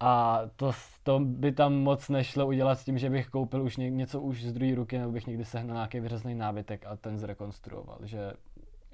A 0.00 0.42
to, 0.56 0.72
to 1.02 1.20
by 1.20 1.52
tam 1.52 1.74
moc 1.74 2.08
nešlo 2.08 2.46
udělat 2.46 2.78
s 2.78 2.84
tím, 2.84 2.98
že 2.98 3.10
bych 3.10 3.28
koupil 3.28 3.62
už 3.62 3.76
ně, 3.76 3.90
něco 3.90 4.20
už 4.20 4.44
z 4.44 4.52
druhé 4.52 4.74
ruky, 4.74 4.98
nebo 4.98 5.12
bych 5.12 5.26
někdy 5.26 5.44
sehnal 5.44 5.74
nějaký 5.74 6.00
vyřezný 6.00 6.34
nábytek 6.34 6.86
a 6.86 6.96
ten 6.96 7.18
zrekonstruoval. 7.18 7.98
Že 8.02 8.32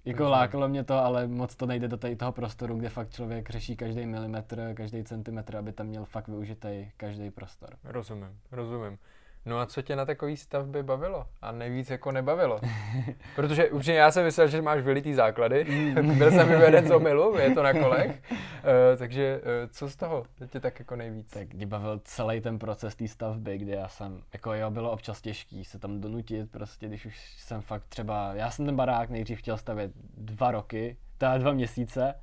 Jako 0.04 0.28
lákalo 0.28 0.68
mě 0.68 0.84
to, 0.84 0.94
ale 0.94 1.26
moc 1.26 1.56
to 1.56 1.66
nejde 1.66 1.88
do 1.88 1.96
tady 1.96 2.16
toho 2.16 2.32
prostoru, 2.32 2.76
kde 2.76 2.88
fakt 2.88 3.14
člověk 3.14 3.50
řeší 3.50 3.76
každý 3.76 4.06
milimetr, 4.06 4.74
každý 4.74 5.04
centimetr, 5.04 5.56
aby 5.56 5.72
tam 5.72 5.86
měl 5.86 6.04
fakt 6.04 6.28
využitý 6.28 6.90
každý 6.96 7.30
prostor. 7.30 7.76
Rozumím, 7.84 8.38
rozumím. 8.52 8.98
No 9.46 9.58
a 9.58 9.66
co 9.66 9.82
tě 9.82 9.96
na 9.96 10.04
takový 10.04 10.36
stavby 10.36 10.82
bavilo? 10.82 11.26
A 11.42 11.52
nejvíc 11.52 11.90
jako 11.90 12.12
nebavilo? 12.12 12.60
Protože 13.36 13.70
upřímně 13.70 13.98
já 13.98 14.10
jsem 14.10 14.24
myslel, 14.24 14.48
že 14.48 14.62
máš 14.62 14.82
vylitý 14.82 15.14
základy, 15.14 15.64
byl 16.18 16.30
jsem 16.30 16.48
vyveden 16.48 16.88
z 16.88 16.90
omilu, 16.94 17.38
je 17.38 17.54
to 17.54 17.62
na 17.62 17.72
kolech, 17.72 18.22
uh, 18.30 18.38
takže 18.98 19.40
uh, 19.40 19.70
co 19.70 19.88
z 19.88 19.96
toho 19.96 20.24
tě 20.48 20.60
tak 20.60 20.78
jako 20.78 20.96
nejvíc? 20.96 21.30
Tak 21.30 21.54
mě 21.54 21.66
bavil 21.66 22.00
celý 22.04 22.40
ten 22.40 22.58
proces 22.58 22.94
té 22.94 23.08
stavby, 23.08 23.58
kde 23.58 23.72
já 23.72 23.88
jsem, 23.88 24.22
jako 24.32 24.54
jo, 24.54 24.70
bylo 24.70 24.90
občas 24.90 25.20
těžký 25.20 25.64
se 25.64 25.78
tam 25.78 26.00
donutit, 26.00 26.50
prostě 26.50 26.88
když 26.88 27.06
už 27.06 27.34
jsem 27.38 27.60
fakt 27.60 27.84
třeba, 27.88 28.34
já 28.34 28.50
jsem 28.50 28.66
ten 28.66 28.76
barák 28.76 29.10
nejdřív 29.10 29.38
chtěl 29.38 29.56
stavět 29.56 29.92
dva 30.16 30.50
roky, 30.50 30.96
teda 31.18 31.38
dva 31.38 31.52
měsíce, 31.52 32.14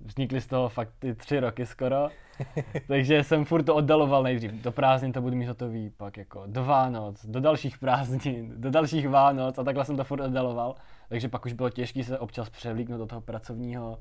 vznikly 0.00 0.40
z 0.40 0.46
toho 0.46 0.68
fakt 0.68 0.92
ty 0.98 1.14
tři 1.14 1.40
roky 1.40 1.66
skoro, 1.66 2.08
takže 2.88 3.24
jsem 3.24 3.44
furt 3.44 3.62
to 3.62 3.74
oddaloval 3.74 4.22
nejdřív. 4.22 4.52
Do 4.52 4.72
prázdnin 4.72 5.12
to 5.12 5.22
budu 5.22 5.36
mít 5.36 5.46
hotový, 5.46 5.90
pak 5.90 6.16
jako 6.16 6.42
do 6.46 6.64
Vánoc, 6.64 7.26
do 7.26 7.40
dalších 7.40 7.78
prázdnin, 7.78 8.60
do 8.60 8.70
dalších 8.70 9.08
Vánoc 9.08 9.58
a 9.58 9.64
takhle 9.64 9.84
jsem 9.84 9.96
to 9.96 10.04
furt 10.04 10.20
oddaloval. 10.20 10.74
Takže 11.08 11.28
pak 11.28 11.46
už 11.46 11.52
bylo 11.52 11.70
těžké 11.70 12.04
se 12.04 12.18
občas 12.18 12.50
převlíknout 12.50 12.98
do 12.98 13.06
toho 13.06 13.20
pracovního 13.20 13.98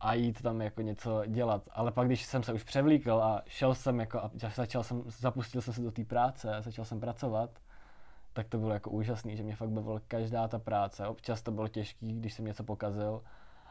a 0.00 0.14
jít 0.14 0.42
tam 0.42 0.60
jako 0.60 0.82
něco 0.82 1.22
dělat. 1.26 1.62
Ale 1.70 1.92
pak, 1.92 2.06
když 2.06 2.26
jsem 2.26 2.42
se 2.42 2.52
už 2.52 2.62
převlíkl 2.62 3.12
a 3.12 3.42
šel 3.46 3.74
jsem 3.74 4.00
jako 4.00 4.18
a 4.18 4.30
začal 4.54 4.82
jsem, 4.82 5.02
zapustil 5.06 5.60
jsem 5.60 5.74
se 5.74 5.80
do 5.80 5.90
té 5.90 6.04
práce 6.04 6.56
a 6.56 6.60
začal 6.60 6.84
jsem 6.84 7.00
pracovat, 7.00 7.50
tak 8.32 8.48
to 8.48 8.58
bylo 8.58 8.72
jako 8.72 8.90
úžasný, 8.90 9.36
že 9.36 9.42
mě 9.42 9.56
fakt 9.56 9.70
bavila 9.70 10.00
každá 10.08 10.48
ta 10.48 10.58
práce. 10.58 11.06
Občas 11.06 11.42
to 11.42 11.50
bylo 11.50 11.68
těžké, 11.68 12.06
když 12.06 12.34
jsem 12.34 12.44
něco 12.44 12.64
pokazil, 12.64 13.22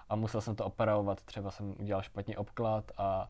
a 0.10 0.16
musel 0.16 0.42
jsem 0.42 0.56
to 0.56 0.66
opravovat. 0.66 1.22
Třeba 1.22 1.52
jsem 1.52 1.76
udělal 1.80 2.02
špatně 2.02 2.38
obklad 2.38 2.92
a 2.98 3.30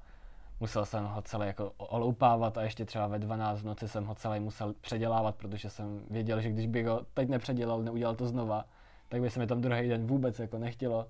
musel 0.59 0.85
jsem 0.85 1.05
ho 1.05 1.21
celé 1.21 1.47
jako 1.47 1.71
oloupávat 1.77 2.57
a 2.57 2.63
ještě 2.63 2.85
třeba 2.85 3.07
ve 3.07 3.19
12 3.19 3.61
v 3.61 3.65
noci 3.65 3.87
jsem 3.87 4.05
ho 4.05 4.15
celý 4.15 4.39
musel 4.39 4.73
předělávat, 4.81 5.35
protože 5.35 5.69
jsem 5.69 6.01
věděl, 6.09 6.41
že 6.41 6.49
když 6.49 6.67
bych 6.67 6.87
ho 6.87 7.01
teď 7.13 7.29
nepředělal, 7.29 7.83
neudělal 7.83 8.15
to 8.15 8.27
znova, 8.27 8.65
tak 9.09 9.21
by 9.21 9.29
se 9.29 9.39
mi 9.39 9.47
tam 9.47 9.61
druhý 9.61 9.89
den 9.89 10.07
vůbec 10.07 10.39
jako 10.39 10.57
nechtělo. 10.57 11.07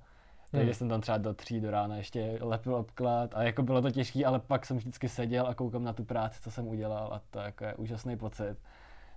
Takže 0.51 0.65
hmm. 0.65 0.73
jsem 0.73 0.89
tam 0.89 1.01
třeba 1.01 1.17
do 1.17 1.33
tří 1.33 1.59
do 1.59 1.71
rána 1.71 1.95
ještě 1.95 2.37
lepil 2.41 2.75
obklad 2.75 3.35
a 3.35 3.43
jako 3.43 3.63
bylo 3.63 3.81
to 3.81 3.91
těžké, 3.91 4.25
ale 4.25 4.39
pak 4.39 4.65
jsem 4.65 4.77
vždycky 4.77 5.09
seděl 5.09 5.47
a 5.47 5.53
koukal 5.53 5.81
na 5.81 5.93
tu 5.93 6.03
práci, 6.03 6.39
co 6.41 6.51
jsem 6.51 6.67
udělal 6.67 7.13
a 7.13 7.21
to 7.29 7.39
jako 7.39 7.63
je 7.63 7.75
úžasný 7.75 8.17
pocit. 8.17 8.57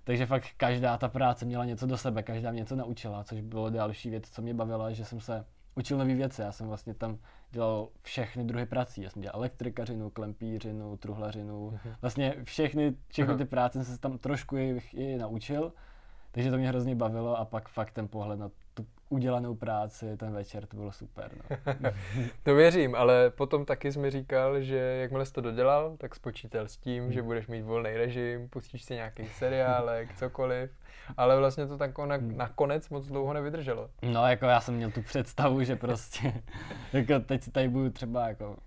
Takže 0.03 0.25
fakt 0.25 0.47
každá 0.57 0.97
ta 0.97 1.07
práce 1.07 1.45
měla 1.45 1.65
něco 1.65 1.85
do 1.85 1.97
sebe, 1.97 2.23
každá 2.23 2.51
mě 2.51 2.59
něco 2.59 2.75
naučila, 2.75 3.23
což 3.23 3.41
bylo 3.41 3.69
další 3.69 4.09
věc, 4.09 4.29
co 4.29 4.41
mě 4.41 4.53
bavila, 4.53 4.91
že 4.91 5.05
jsem 5.05 5.19
se 5.19 5.45
učil 5.75 5.97
nové 5.97 6.15
věci. 6.15 6.41
Já 6.41 6.51
jsem 6.51 6.67
vlastně 6.67 6.93
tam 6.93 7.17
dělal 7.51 7.89
všechny 8.01 8.43
druhy 8.43 8.65
prací. 8.65 9.01
Já 9.01 9.09
jsem 9.09 9.21
dělal 9.21 9.37
elektrikařinu, 9.37 10.09
klempířinu, 10.09 10.97
truhlařinu. 10.97 11.71
Mhm. 11.71 11.95
Vlastně 12.01 12.35
všechny, 12.43 12.95
všechny 13.07 13.37
ty 13.37 13.45
práce 13.45 13.83
jsem 13.83 13.95
se 13.95 14.01
tam 14.01 14.17
trošku 14.17 14.57
i, 14.57 14.81
i 14.93 15.17
naučil. 15.17 15.73
Takže 16.31 16.51
to 16.51 16.57
mě 16.57 16.67
hrozně 16.67 16.95
bavilo 16.95 17.37
a 17.37 17.45
pak 17.45 17.69
fakt 17.69 17.91
ten 17.91 18.07
pohled 18.07 18.39
na 18.39 18.49
tu 18.73 18.85
udělanou 19.09 19.55
práci 19.55 20.17
ten 20.17 20.33
večer, 20.33 20.65
to 20.65 20.77
bylo 20.77 20.91
super. 20.91 21.31
No. 21.79 21.91
to 22.43 22.55
věřím, 22.55 22.95
ale 22.95 23.29
potom 23.29 23.65
taky 23.65 23.91
jsi 23.91 23.99
mi 23.99 24.09
říkal, 24.09 24.61
že 24.61 24.77
jakmile 24.77 25.25
jsi 25.25 25.33
to 25.33 25.41
dodělal, 25.41 25.97
tak 25.97 26.15
spočítal 26.15 26.67
s 26.67 26.77
tím, 26.77 27.03
hmm. 27.03 27.11
že 27.11 27.21
budeš 27.21 27.47
mít 27.47 27.61
volný 27.61 27.91
režim, 27.97 28.49
pustíš 28.49 28.83
si 28.83 28.93
nějaký 28.93 29.27
seriálek, 29.27 30.13
cokoliv, 30.17 30.71
ale 31.17 31.37
vlastně 31.37 31.67
to 31.67 31.77
tak 31.77 31.97
na, 31.97 32.15
hmm. 32.15 32.37
nakonec 32.37 32.89
moc 32.89 33.07
dlouho 33.07 33.33
nevydrželo. 33.33 33.89
No, 34.01 34.27
jako 34.27 34.45
já 34.45 34.61
jsem 34.61 34.75
měl 34.75 34.91
tu 34.91 35.01
představu, 35.01 35.63
že 35.63 35.75
prostě, 35.75 36.33
jako 36.93 37.19
teď 37.19 37.43
si 37.43 37.51
tady 37.51 37.69
budu 37.69 37.89
třeba 37.89 38.27
jako 38.27 38.57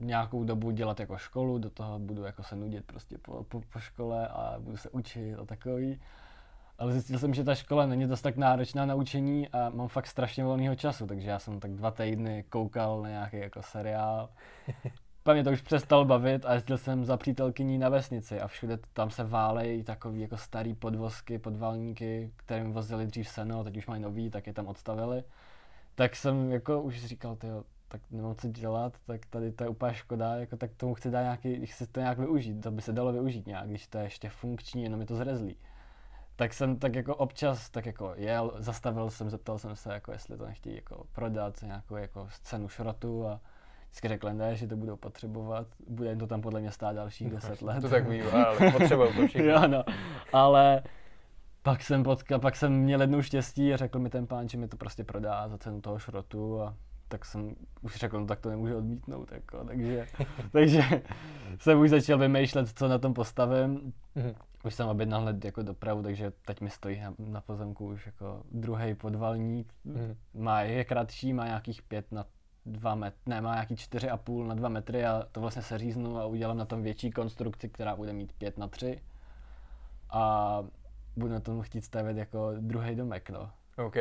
nějakou 0.00 0.44
dobu 0.44 0.70
dělat 0.70 1.00
jako 1.00 1.18
školu, 1.18 1.58
do 1.58 1.70
toho 1.70 1.98
budu 1.98 2.24
jako 2.24 2.42
se 2.42 2.56
nudit 2.56 2.84
prostě 2.84 3.18
po, 3.18 3.44
po, 3.44 3.60
po 3.72 3.78
škole 3.78 4.28
a 4.28 4.54
budu 4.58 4.76
se 4.76 4.90
učit 4.90 5.34
a 5.34 5.44
takový 5.44 6.00
ale 6.78 6.92
zjistil 6.92 7.18
jsem, 7.18 7.34
že 7.34 7.44
ta 7.44 7.54
škola 7.54 7.86
není 7.86 8.06
dost 8.06 8.22
tak 8.22 8.36
náročná 8.36 8.86
na 8.86 8.94
učení 8.94 9.48
a 9.48 9.70
mám 9.70 9.88
fakt 9.88 10.06
strašně 10.06 10.44
volného 10.44 10.74
času, 10.74 11.06
takže 11.06 11.30
já 11.30 11.38
jsem 11.38 11.60
tak 11.60 11.70
dva 11.70 11.90
týdny 11.90 12.44
koukal 12.48 13.02
na 13.02 13.08
nějaký 13.08 13.36
jako 13.36 13.62
seriál. 13.62 14.28
Pak 15.22 15.36
mě 15.36 15.44
to 15.44 15.50
už 15.50 15.60
přestalo 15.60 16.04
bavit 16.04 16.44
a 16.44 16.54
jezdil 16.54 16.78
jsem 16.78 17.04
za 17.04 17.16
přítelkyní 17.16 17.78
na 17.78 17.88
vesnici 17.88 18.40
a 18.40 18.48
všude 18.48 18.78
tam 18.92 19.10
se 19.10 19.24
válejí 19.24 19.82
takový 19.82 20.20
jako 20.20 20.36
starý 20.36 20.74
podvozky, 20.74 21.38
podvalníky, 21.38 22.32
kterým 22.36 22.72
vozili 22.72 23.06
dřív 23.06 23.28
seno, 23.28 23.64
teď 23.64 23.76
už 23.76 23.86
mají 23.86 24.02
nový, 24.02 24.30
tak 24.30 24.46
je 24.46 24.52
tam 24.52 24.66
odstavili. 24.66 25.24
Tak 25.94 26.16
jsem 26.16 26.50
jako 26.50 26.82
už 26.82 27.04
říkal, 27.04 27.36
tyjo, 27.36 27.64
tak 27.88 28.00
nemám 28.10 28.34
co 28.34 28.48
dělat, 28.48 28.96
tak 29.06 29.26
tady 29.26 29.52
to 29.52 29.64
je 29.64 29.70
úplně 29.70 29.94
škoda, 29.94 30.36
jako 30.36 30.56
tak 30.56 30.70
tomu 30.76 30.94
chci 30.94 31.10
dát 31.10 31.22
nějaký, 31.22 31.66
chci 31.66 31.86
to 31.86 32.00
nějak 32.00 32.18
využít, 32.18 32.60
to 32.60 32.70
by 32.70 32.82
se 32.82 32.92
dalo 32.92 33.12
využít 33.12 33.46
nějak, 33.46 33.68
když 33.68 33.86
to 33.86 33.98
je 33.98 34.04
ještě 34.04 34.28
funkční, 34.28 34.82
jenom 34.82 35.00
je 35.00 35.06
to 35.06 35.16
zrezlý 35.16 35.56
tak 36.38 36.54
jsem 36.54 36.76
tak 36.76 36.94
jako 36.94 37.16
občas 37.16 37.70
tak 37.70 37.86
jako 37.86 38.12
jel, 38.16 38.52
zastavil 38.58 39.10
jsem, 39.10 39.30
zeptal 39.30 39.58
jsem 39.58 39.76
se, 39.76 39.92
jako 39.92 40.12
jestli 40.12 40.36
to 40.36 40.46
nechtějí 40.46 40.76
jako 40.76 41.04
prodat 41.12 41.62
nějakou 41.62 41.96
jako 41.96 42.28
cenu 42.42 42.68
šrotu 42.68 43.26
a 43.26 43.40
vždycky 43.86 44.08
řekl, 44.08 44.32
ne, 44.32 44.56
že 44.56 44.66
to 44.66 44.76
budou 44.76 44.96
potřebovat, 44.96 45.66
bude 45.88 46.16
to 46.16 46.26
tam 46.26 46.40
podle 46.40 46.60
mě 46.60 46.70
stát 46.70 46.96
dalších 46.96 47.30
deset 47.30 47.62
let. 47.62 47.80
To 47.80 47.88
tak 47.88 48.08
bývá, 48.08 48.44
ale 48.44 48.72
potřebují 48.72 49.16
to 49.16 49.26
všichni. 49.26 49.46
jo, 49.48 49.68
no, 49.68 49.84
ale 50.32 50.82
pak 51.62 51.82
jsem, 51.82 52.02
potkal, 52.02 52.38
pak 52.38 52.56
jsem 52.56 52.72
měl 52.72 53.00
jednou 53.00 53.22
štěstí 53.22 53.74
a 53.74 53.76
řekl 53.76 53.98
mi 53.98 54.10
ten 54.10 54.26
pán, 54.26 54.48
že 54.48 54.58
mi 54.58 54.68
to 54.68 54.76
prostě 54.76 55.04
prodá 55.04 55.48
za 55.48 55.58
cenu 55.58 55.80
toho 55.80 55.98
šrotu 55.98 56.62
a 56.62 56.74
tak 57.08 57.24
jsem 57.24 57.54
už 57.82 57.96
řekl, 57.96 58.20
no 58.20 58.26
tak 58.26 58.40
to 58.40 58.50
nemůžu 58.50 58.76
odmítnout, 58.76 59.32
jako, 59.32 59.64
takže, 59.64 60.06
takže 60.52 60.82
jsem 61.58 61.80
už 61.80 61.90
začal 61.90 62.18
vymýšlet, 62.18 62.78
co 62.78 62.88
na 62.88 62.98
tom 62.98 63.14
postavím. 63.14 63.92
Už 64.64 64.74
jsem 64.74 64.88
objednal 64.88 65.20
hned 65.20 65.44
jako 65.44 65.62
dopravu, 65.62 66.02
takže 66.02 66.32
teď 66.46 66.60
mi 66.60 66.70
stojí 66.70 67.00
na, 67.00 67.14
na 67.18 67.40
pozemku 67.40 67.86
už 67.86 68.06
jako 68.06 68.42
druhý 68.50 68.94
podvalník. 68.94 69.74
Mm. 69.84 70.16
Má, 70.34 70.60
je 70.60 70.84
kratší, 70.84 71.32
má 71.32 71.46
nějakých 71.46 71.82
pět 71.82 72.12
na 72.12 72.24
dva 72.66 72.94
metry, 72.94 73.20
ne, 73.26 73.40
má 73.40 73.54
nějaký 73.54 73.76
čtyři 73.76 74.10
a 74.10 74.16
půl 74.16 74.46
na 74.46 74.54
dva 74.54 74.68
metry 74.68 75.04
a 75.06 75.26
to 75.32 75.40
vlastně 75.40 75.62
seříznu 75.62 76.18
a 76.18 76.26
udělám 76.26 76.56
na 76.56 76.64
tom 76.64 76.82
větší 76.82 77.10
konstrukci, 77.10 77.68
která 77.68 77.96
bude 77.96 78.12
mít 78.12 78.32
pět 78.32 78.58
na 78.58 78.68
tři. 78.68 79.00
A 80.10 80.64
budu 81.16 81.32
na 81.32 81.40
tom 81.40 81.62
chtít 81.62 81.84
stavět 81.84 82.16
jako 82.16 82.52
druhý 82.60 82.94
domek, 82.94 83.30
no. 83.30 83.50
OK. 83.86 83.94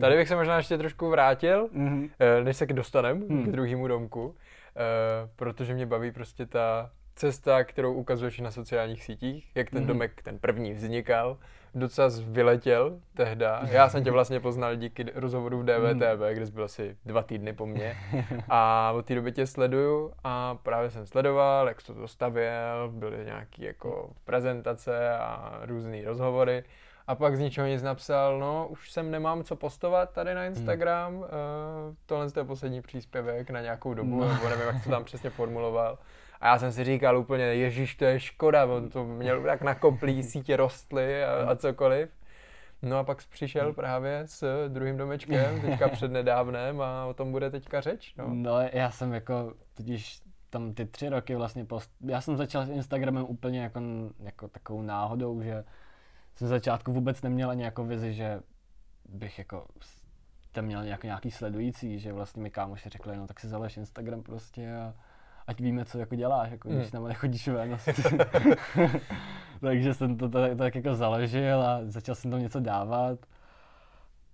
Tady 0.00 0.16
bych 0.16 0.28
se 0.28 0.36
možná 0.36 0.56
ještě 0.56 0.78
trošku 0.78 1.10
vrátil, 1.10 1.68
mm-hmm. 1.68 2.10
než 2.44 2.56
se 2.56 2.66
dostanem 2.66 3.24
mm. 3.28 3.44
k 3.44 3.52
druhému 3.52 3.88
domku, 3.88 4.34
eh, 4.76 5.28
protože 5.36 5.74
mě 5.74 5.86
baví 5.86 6.12
prostě 6.12 6.46
ta 6.46 6.90
cesta, 7.22 7.64
kterou 7.64 7.94
ukazuješ 7.94 8.40
na 8.40 8.50
sociálních 8.50 9.04
sítích, 9.04 9.50
jak 9.54 9.70
ten 9.70 9.82
mm-hmm. 9.82 9.86
domek, 9.86 10.22
ten 10.22 10.38
první 10.38 10.72
vznikal, 10.72 11.38
docela 11.74 12.08
vyletěl 12.26 12.98
tehda. 13.14 13.62
Já 13.70 13.88
jsem 13.88 14.04
tě 14.04 14.10
vlastně 14.18 14.40
poznal 14.40 14.76
díky 14.76 15.06
rozhovoru 15.14 15.58
v 15.58 15.64
DVTV, 15.64 16.20
mm. 16.20 16.34
kde 16.34 16.46
jsi 16.46 16.52
byl 16.52 16.64
asi 16.64 16.96
dva 17.04 17.22
týdny 17.22 17.52
po 17.52 17.66
mně. 17.66 17.96
A 18.48 18.92
od 18.94 19.06
té 19.06 19.14
doby 19.14 19.32
tě 19.32 19.46
sleduju 19.46 20.12
a 20.24 20.54
právě 20.54 20.90
jsem 20.90 21.06
sledoval, 21.06 21.68
jak 21.68 21.80
jsi 21.80 21.94
to 21.94 22.08
stavěl, 22.08 22.90
byly 22.94 23.24
nějaké 23.24 23.64
jako 23.64 24.10
prezentace 24.24 25.10
a 25.10 25.60
různé 25.62 26.04
rozhovory. 26.04 26.64
A 27.06 27.14
pak 27.14 27.36
z 27.36 27.40
ničeho 27.40 27.66
nic 27.66 27.82
napsal, 27.82 28.38
no 28.38 28.66
už 28.70 28.90
jsem 28.90 29.10
nemám 29.10 29.44
co 29.44 29.56
postovat 29.56 30.10
tady 30.10 30.34
na 30.34 30.44
Instagram, 30.44 31.12
mm. 31.12 31.20
uh, 31.20 31.26
tohle 32.06 32.26
je 32.36 32.44
poslední 32.44 32.82
příspěvek 32.82 33.50
na 33.50 33.60
nějakou 33.60 33.94
dobu, 33.94 34.20
no. 34.20 34.28
nebo 34.28 34.48
nevím, 34.48 34.66
jak 34.66 34.84
to 34.84 34.90
tam 34.90 35.04
přesně 35.10 35.30
formuloval. 35.30 35.98
A 36.42 36.48
já 36.48 36.58
jsem 36.58 36.72
si 36.72 36.84
říkal 36.84 37.18
úplně, 37.18 37.44
ježíš, 37.44 37.94
to 37.94 38.04
je 38.04 38.20
škoda, 38.20 38.66
on 38.66 38.88
to 38.88 39.04
měl 39.04 39.42
tak 39.42 39.62
nakoplý, 39.62 40.22
sítě 40.22 40.56
rostly 40.56 41.24
a, 41.24 41.50
a 41.50 41.56
cokoliv. 41.56 42.10
No 42.82 42.98
a 42.98 43.04
pak 43.04 43.26
přišel 43.26 43.72
právě 43.72 44.22
s 44.26 44.68
druhým 44.68 44.96
domečkem, 44.96 45.60
teďka 45.60 45.88
před 45.92 46.12
nedávnem 46.12 46.80
a 46.80 47.06
o 47.06 47.14
tom 47.14 47.32
bude 47.32 47.50
teďka 47.50 47.80
řeč. 47.80 48.14
No, 48.16 48.28
no 48.32 48.60
já 48.72 48.90
jsem 48.90 49.12
jako, 49.12 49.54
totiž 49.74 50.22
tam 50.50 50.74
ty 50.74 50.86
tři 50.86 51.08
roky 51.08 51.34
vlastně, 51.34 51.64
post... 51.64 51.90
já 52.00 52.20
jsem 52.20 52.36
začal 52.36 52.66
s 52.66 52.70
Instagramem 52.70 53.24
úplně 53.24 53.62
jako, 53.62 53.80
jako 54.18 54.48
takovou 54.48 54.82
náhodou, 54.82 55.42
že 55.42 55.64
jsem 56.34 56.48
začátku 56.48 56.92
vůbec 56.92 57.22
neměl 57.22 57.50
ani 57.50 57.62
jako 57.62 57.84
vizi, 57.84 58.12
že 58.12 58.40
bych 59.08 59.38
jako 59.38 59.66
tam 60.52 60.64
měl 60.64 60.84
nějaký, 60.84 61.06
nějaký 61.06 61.30
sledující, 61.30 61.98
že 61.98 62.12
vlastně 62.12 62.42
mi 62.42 62.50
kámoši 62.50 62.88
řekli, 62.88 63.16
no 63.16 63.26
tak 63.26 63.40
si 63.40 63.48
založ 63.48 63.76
Instagram 63.76 64.22
prostě 64.22 64.74
a 64.74 64.94
ať 65.52 65.60
víme, 65.60 65.84
co 65.84 65.98
jako 65.98 66.14
děláš, 66.14 66.50
jako 66.50 66.68
když 66.68 66.92
hmm. 66.92 67.08
nechodíš 67.08 67.48
ven. 67.48 67.76
Takže 69.60 69.94
jsem 69.94 70.16
to 70.16 70.28
tak, 70.28 70.56
tak 70.58 70.74
jako 70.74 70.94
založil 70.94 71.62
a 71.62 71.80
začal 71.84 72.14
jsem 72.14 72.30
tam 72.30 72.40
něco 72.40 72.60
dávat. 72.60 73.18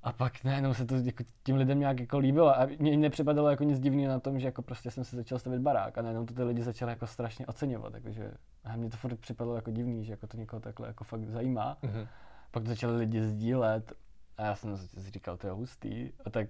A 0.03 0.13
pak 0.13 0.45
najednou 0.45 0.75
se 0.75 0.87
to 0.87 0.95
jako 0.97 1.25
tím 1.43 1.57
lidem 1.57 1.81
nějak 1.81 2.01
jako 2.01 2.19
líbilo 2.19 2.61
a 2.61 2.67
mně 2.79 2.97
nepřipadalo 2.97 3.51
jako 3.51 3.65
nic 3.65 3.81
divného 3.81 4.13
na 4.13 4.21
tom, 4.21 4.39
že 4.39 4.47
jako 4.47 4.63
prostě 4.63 4.91
jsem 4.91 5.05
se 5.05 5.17
začal 5.17 5.39
stavit 5.39 5.61
barák 5.61 5.99
a 5.99 6.03
najednou 6.03 6.27
to 6.27 6.35
ty 6.35 6.43
lidi 6.43 6.63
začali 6.63 6.93
jako 6.93 7.07
strašně 7.07 7.47
oceňovat, 7.47 7.93
takže 7.93 8.31
a 8.65 8.77
mně 8.77 8.91
to 8.91 8.97
furt 8.97 9.21
připadalo 9.21 9.57
jako 9.57 9.71
divný, 9.71 10.05
že 10.05 10.13
jako 10.13 10.27
to 10.27 10.37
někoho 10.37 10.61
takhle 10.61 10.89
jako 10.89 11.05
fakt 11.05 11.25
zajímá. 11.25 11.77
Mm-hmm. 11.83 12.07
Pak 12.51 12.63
to 12.63 12.69
začali 12.69 12.97
lidi 12.97 13.23
sdílet 13.23 13.93
a 14.37 14.45
já 14.45 14.55
jsem 14.55 14.77
si 14.77 15.11
říkal, 15.11 15.37
to 15.37 15.47
je 15.47 15.53
hustý 15.53 16.11
a 16.25 16.31
tak 16.31 16.49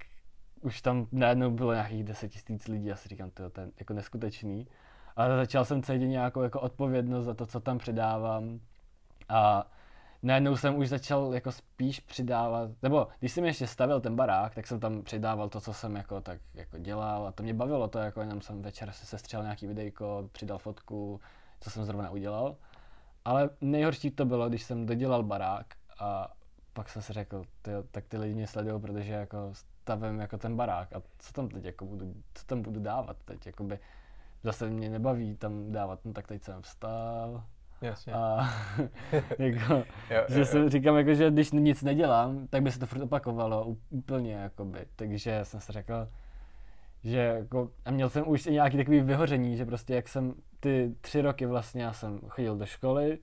už 0.62 0.80
tam 0.80 1.06
najednou 1.12 1.50
bylo 1.50 1.72
nějakých 1.72 2.04
10 2.04 2.28
tisíc 2.28 2.68
lidí, 2.68 2.86
já 2.86 2.96
si 2.96 3.08
říkám, 3.08 3.30
to 3.30 3.42
je 3.42 3.50
jako 3.78 3.94
neskutečný. 3.94 4.66
Ale 5.16 5.36
začal 5.36 5.64
jsem 5.64 5.82
cítit 5.82 6.08
nějakou 6.08 6.42
jako 6.42 6.60
odpovědnost 6.60 7.24
za 7.24 7.34
to, 7.34 7.46
co 7.46 7.60
tam 7.60 7.78
předávám. 7.78 8.60
A 9.28 9.70
najednou 10.22 10.56
jsem 10.56 10.76
už 10.76 10.88
začal 10.88 11.34
jako 11.34 11.52
spíš 11.52 12.00
přidávat, 12.00 12.70
nebo 12.82 13.08
když 13.18 13.32
jsem 13.32 13.44
ještě 13.44 13.66
stavil 13.66 14.00
ten 14.00 14.16
barák, 14.16 14.54
tak 14.54 14.66
jsem 14.66 14.80
tam 14.80 15.02
přidával 15.02 15.48
to, 15.48 15.60
co 15.60 15.72
jsem 15.72 15.96
jako 15.96 16.20
tak 16.20 16.40
jako 16.54 16.78
dělal 16.78 17.26
a 17.26 17.32
to 17.32 17.42
mě 17.42 17.54
bavilo 17.54 17.88
to, 17.88 17.98
jako 17.98 18.20
jenom 18.20 18.40
jsem 18.40 18.62
večer 18.62 18.92
se 18.92 19.06
sestřel 19.06 19.42
nějaký 19.42 19.66
videjko, 19.66 20.28
přidal 20.32 20.58
fotku, 20.58 21.20
co 21.60 21.70
jsem 21.70 21.84
zrovna 21.84 22.10
udělal. 22.10 22.56
Ale 23.24 23.50
nejhorší 23.60 24.10
to 24.10 24.24
bylo, 24.24 24.48
když 24.48 24.62
jsem 24.62 24.86
dodělal 24.86 25.22
barák 25.22 25.66
a 25.98 26.32
pak 26.78 26.88
jsem 26.88 27.02
si 27.02 27.12
řekl, 27.12 27.44
tyjo, 27.62 27.82
tak 27.90 28.04
ty 28.08 28.18
lidi 28.18 28.34
mě 28.34 28.46
sledují, 28.46 28.80
protože 28.80 29.12
jako 29.12 29.50
stavím 29.52 30.20
jako 30.20 30.38
ten 30.38 30.56
barák 30.56 30.92
a 30.92 31.02
co 31.18 31.32
tam 31.32 31.48
teď 31.48 31.64
jako 31.64 31.84
budu, 31.84 32.14
co 32.34 32.44
tam 32.46 32.62
budu 32.62 32.80
dávat 32.80 33.16
teď, 33.24 33.46
jakoby 33.46 33.78
zase 34.42 34.70
mě 34.70 34.90
nebaví 34.90 35.36
tam 35.36 35.72
dávat, 35.72 36.04
no 36.04 36.12
tak 36.12 36.26
teď 36.26 36.42
jsem 36.42 36.62
vstal, 36.62 37.44
Jasně. 37.80 38.12
a 38.12 38.50
jako, 39.38 39.74
Jo, 39.74 39.84
jo, 40.10 40.24
že 40.28 40.38
jo. 40.38 40.44
si 40.44 40.68
říkám, 40.68 40.96
jako, 40.96 41.14
že 41.14 41.30
když 41.30 41.52
nic 41.52 41.82
nedělám, 41.82 42.46
tak 42.46 42.62
by 42.62 42.72
se 42.72 42.78
to 42.78 42.86
furt 42.86 43.02
opakovalo 43.02 43.76
úplně, 43.90 44.34
jakoby. 44.34 44.86
Takže 44.96 45.40
jsem 45.42 45.60
si 45.60 45.72
řekl, 45.72 46.08
že 47.04 47.18
jako, 47.18 47.70
a 47.84 47.90
měl 47.90 48.10
jsem 48.10 48.28
už 48.28 48.46
i 48.46 48.52
nějaký 48.52 48.76
takový 48.76 49.00
vyhoření, 49.00 49.56
že 49.56 49.66
prostě 49.66 49.94
jak 49.94 50.08
jsem 50.08 50.34
ty 50.60 50.94
tři 51.00 51.20
roky 51.20 51.46
vlastně, 51.46 51.82
já 51.82 51.92
jsem 51.92 52.20
chodil 52.28 52.56
do 52.56 52.66
školy, 52.66 53.18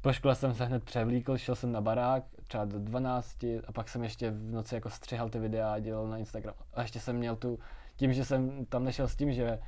po 0.00 0.12
škole 0.12 0.34
jsem 0.34 0.54
se 0.54 0.64
hned 0.64 0.84
převlíkl, 0.84 1.38
šel 1.38 1.54
jsem 1.54 1.72
na 1.72 1.80
barák, 1.80 2.24
třeba 2.46 2.64
do 2.64 2.78
12 2.78 3.44
a 3.44 3.72
pak 3.72 3.88
jsem 3.88 4.02
ještě 4.02 4.30
v 4.30 4.52
noci 4.52 4.74
jako 4.74 4.90
střihal 4.90 5.28
ty 5.28 5.38
videa 5.38 5.72
a 5.72 5.78
dělal 5.78 6.08
na 6.08 6.18
Instagram. 6.18 6.54
A 6.74 6.82
ještě 6.82 7.00
jsem 7.00 7.16
měl 7.16 7.36
tu, 7.36 7.58
tím, 7.96 8.12
že 8.12 8.24
jsem 8.24 8.66
tam 8.66 8.84
nešel 8.84 9.08
s 9.08 9.16
tím, 9.16 9.32
že 9.32 9.58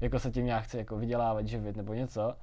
jako 0.00 0.18
se 0.18 0.30
tím 0.30 0.46
nějak 0.46 0.64
chci 0.64 0.76
jako 0.76 0.96
vydělávat, 0.96 1.46
živit 1.46 1.76
nebo 1.76 1.94
něco, 1.94 2.36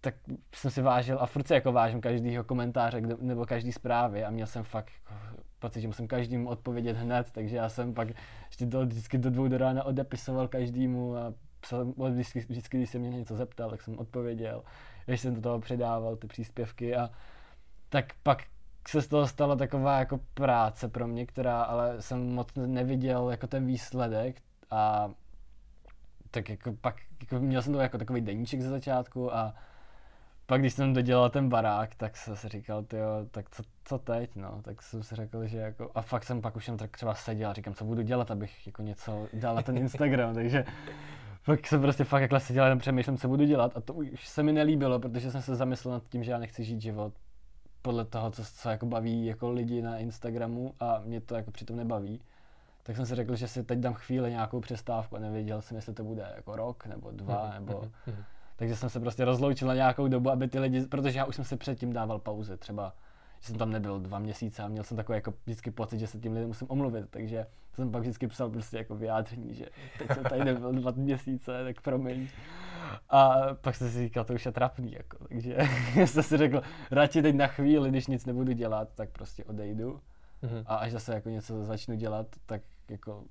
tak 0.00 0.14
jsem 0.54 0.70
si 0.70 0.82
vážil 0.82 1.18
a 1.20 1.26
furt 1.26 1.46
si 1.46 1.54
jako 1.54 1.72
vážím 1.72 2.00
každýho 2.00 2.44
komentáře 2.44 3.00
nebo 3.00 3.46
každý 3.46 3.72
zprávy 3.72 4.24
a 4.24 4.30
měl 4.30 4.46
jsem 4.46 4.64
fakt 4.64 4.90
jako 5.10 5.42
pocit, 5.58 5.80
že 5.80 5.86
musím 5.86 6.08
každému 6.08 6.48
odpovědět 6.48 6.96
hned, 6.96 7.30
takže 7.32 7.56
já 7.56 7.68
jsem 7.68 7.94
pak 7.94 8.08
ještě 8.46 8.66
do, 8.66 8.86
vždycky 8.86 9.18
do 9.18 9.30
dvou 9.30 9.48
do 9.48 9.58
rána 9.58 9.84
odepisoval 9.84 10.48
každému 10.48 11.16
a 11.16 11.34
psal, 11.60 11.84
vždycky, 12.10 12.40
vždycky, 12.40 12.76
když 12.76 12.90
se 12.90 12.98
mě 12.98 13.10
něco 13.10 13.36
zeptal, 13.36 13.70
tak 13.70 13.82
jsem 13.82 13.98
odpověděl, 13.98 14.62
když 15.06 15.20
jsem 15.20 15.34
do 15.34 15.40
toho 15.40 15.60
předával 15.60 16.16
ty 16.16 16.26
příspěvky 16.26 16.96
a 16.96 17.10
tak 17.88 18.12
pak 18.22 18.42
se 18.90 19.02
z 19.02 19.08
toho 19.08 19.26
stala 19.26 19.56
taková 19.56 19.98
jako 19.98 20.20
práce 20.34 20.88
pro 20.88 21.06
mě, 21.06 21.26
která 21.26 21.62
ale 21.62 22.02
jsem 22.02 22.34
moc 22.34 22.48
neviděl 22.54 23.30
jako 23.30 23.46
ten 23.46 23.66
výsledek 23.66 24.42
a 24.70 25.10
tak 26.30 26.48
jako 26.48 26.72
pak 26.80 26.96
jako 27.20 27.40
měl 27.44 27.62
jsem 27.62 27.72
to 27.72 27.78
jako 27.78 27.98
takový 27.98 28.20
deníček 28.20 28.60
ze 28.60 28.68
začátku 28.68 29.34
a 29.34 29.54
pak 30.46 30.60
když 30.60 30.72
jsem 30.72 30.92
dodělal 30.92 31.30
ten 31.30 31.48
barák, 31.48 31.94
tak 31.94 32.16
jsem 32.16 32.36
si 32.36 32.48
říkal, 32.48 32.82
tyjo, 32.82 33.26
tak 33.30 33.50
co, 33.50 33.62
co 33.84 33.98
teď, 33.98 34.36
no, 34.36 34.60
tak 34.62 34.82
jsem 34.82 35.02
si 35.02 35.14
řekl, 35.14 35.46
že 35.46 35.58
jako, 35.58 35.90
a 35.94 36.02
fakt 36.02 36.24
jsem 36.24 36.40
pak 36.40 36.56
už 36.56 36.68
jen 36.68 36.76
tak 36.76 36.90
třeba 36.90 37.14
seděl 37.14 37.50
a 37.50 37.52
říkám, 37.52 37.74
co 37.74 37.84
budu 37.84 38.02
dělat, 38.02 38.30
abych 38.30 38.66
jako 38.66 38.82
něco 38.82 39.26
dal 39.32 39.54
na 39.54 39.62
ten 39.62 39.78
Instagram, 39.78 40.34
takže 40.34 40.64
pak 41.46 41.66
jsem 41.66 41.80
prostě 41.80 42.04
fakt 42.04 42.22
jakhle 42.22 42.40
seděl 42.40 42.64
a 42.64 42.76
přemýšlím, 42.76 43.18
co 43.18 43.28
budu 43.28 43.44
dělat 43.44 43.76
a 43.76 43.80
to 43.80 43.94
už 43.94 44.28
se 44.28 44.42
mi 44.42 44.52
nelíbilo, 44.52 45.00
protože 45.00 45.30
jsem 45.30 45.42
se 45.42 45.54
zamyslel 45.54 45.94
nad 45.94 46.02
tím, 46.08 46.24
že 46.24 46.30
já 46.30 46.38
nechci 46.38 46.64
žít 46.64 46.80
život 46.80 47.12
podle 47.88 48.04
toho, 48.04 48.30
co, 48.30 48.42
co 48.44 48.68
jako 48.68 48.86
baví 48.86 49.26
jako 49.26 49.50
lidi 49.50 49.82
na 49.82 49.98
Instagramu 49.98 50.74
a 50.80 51.00
mě 51.04 51.20
to 51.20 51.34
jako 51.34 51.50
přitom 51.50 51.76
nebaví. 51.76 52.20
Tak 52.82 52.96
jsem 52.96 53.06
si 53.06 53.14
řekl, 53.14 53.36
že 53.36 53.48
si 53.48 53.64
teď 53.64 53.78
dám 53.78 53.94
chvíli 53.94 54.30
nějakou 54.30 54.60
přestávku 54.60 55.16
a 55.16 55.18
nevěděl 55.18 55.62
jsem, 55.62 55.76
jestli 55.76 55.94
to 55.94 56.04
bude 56.04 56.32
jako 56.36 56.56
rok 56.56 56.86
nebo 56.86 57.10
dva, 57.10 57.50
nebo... 57.54 57.84
Mhm. 58.06 58.24
Takže 58.56 58.76
jsem 58.76 58.88
se 58.88 59.00
prostě 59.00 59.24
rozloučil 59.24 59.68
na 59.68 59.74
nějakou 59.74 60.08
dobu, 60.08 60.30
aby 60.30 60.48
ty 60.48 60.58
lidi, 60.58 60.86
protože 60.86 61.18
já 61.18 61.24
už 61.24 61.36
jsem 61.36 61.44
si 61.44 61.56
předtím 61.56 61.92
dával 61.92 62.18
pauzy, 62.18 62.56
třeba, 62.56 62.92
že 63.40 63.46
jsem 63.46 63.56
tam 63.56 63.70
nebyl 63.70 64.00
dva 64.00 64.18
měsíce 64.18 64.62
a 64.62 64.68
měl 64.68 64.84
jsem 64.84 64.96
takový 64.96 65.16
jako 65.16 65.34
vždycky 65.44 65.70
pocit, 65.70 65.98
že 65.98 66.06
se 66.06 66.18
tím 66.18 66.32
lidem 66.32 66.48
musím 66.48 66.66
omluvit, 66.70 67.06
takže 67.10 67.46
jsem 67.74 67.90
pak 67.90 68.02
vždycky 68.02 68.26
psal 68.26 68.50
prostě 68.50 68.76
jako 68.76 68.96
vyjádření, 68.96 69.54
že 69.54 69.66
teď 69.98 70.08
jsem 70.14 70.24
tady 70.24 70.44
nebyl 70.44 70.72
dva 70.72 70.90
měsíce, 70.90 71.64
tak 71.64 71.80
promiň. 71.80 72.28
A 73.10 73.34
pak 73.54 73.74
jsem 73.74 73.90
si 73.90 73.98
říkal, 73.98 74.24
to 74.24 74.34
už 74.34 74.46
je 74.46 74.52
trapný, 74.52 74.92
jako, 74.92 75.18
takže 75.28 75.56
jsem 76.06 76.22
si 76.22 76.36
řekl, 76.36 76.62
radši 76.90 77.22
teď 77.22 77.34
na 77.34 77.46
chvíli, 77.46 77.90
když 77.90 78.06
nic 78.06 78.26
nebudu 78.26 78.52
dělat, 78.52 78.88
tak 78.94 79.10
prostě 79.10 79.44
odejdu. 79.44 80.00
Mhm. 80.42 80.62
A 80.66 80.76
až 80.76 80.92
zase 80.92 81.14
jako 81.14 81.28
něco 81.28 81.64
začnu 81.64 81.94
dělat, 81.94 82.26
tak 82.46 82.62
jako 82.88 83.24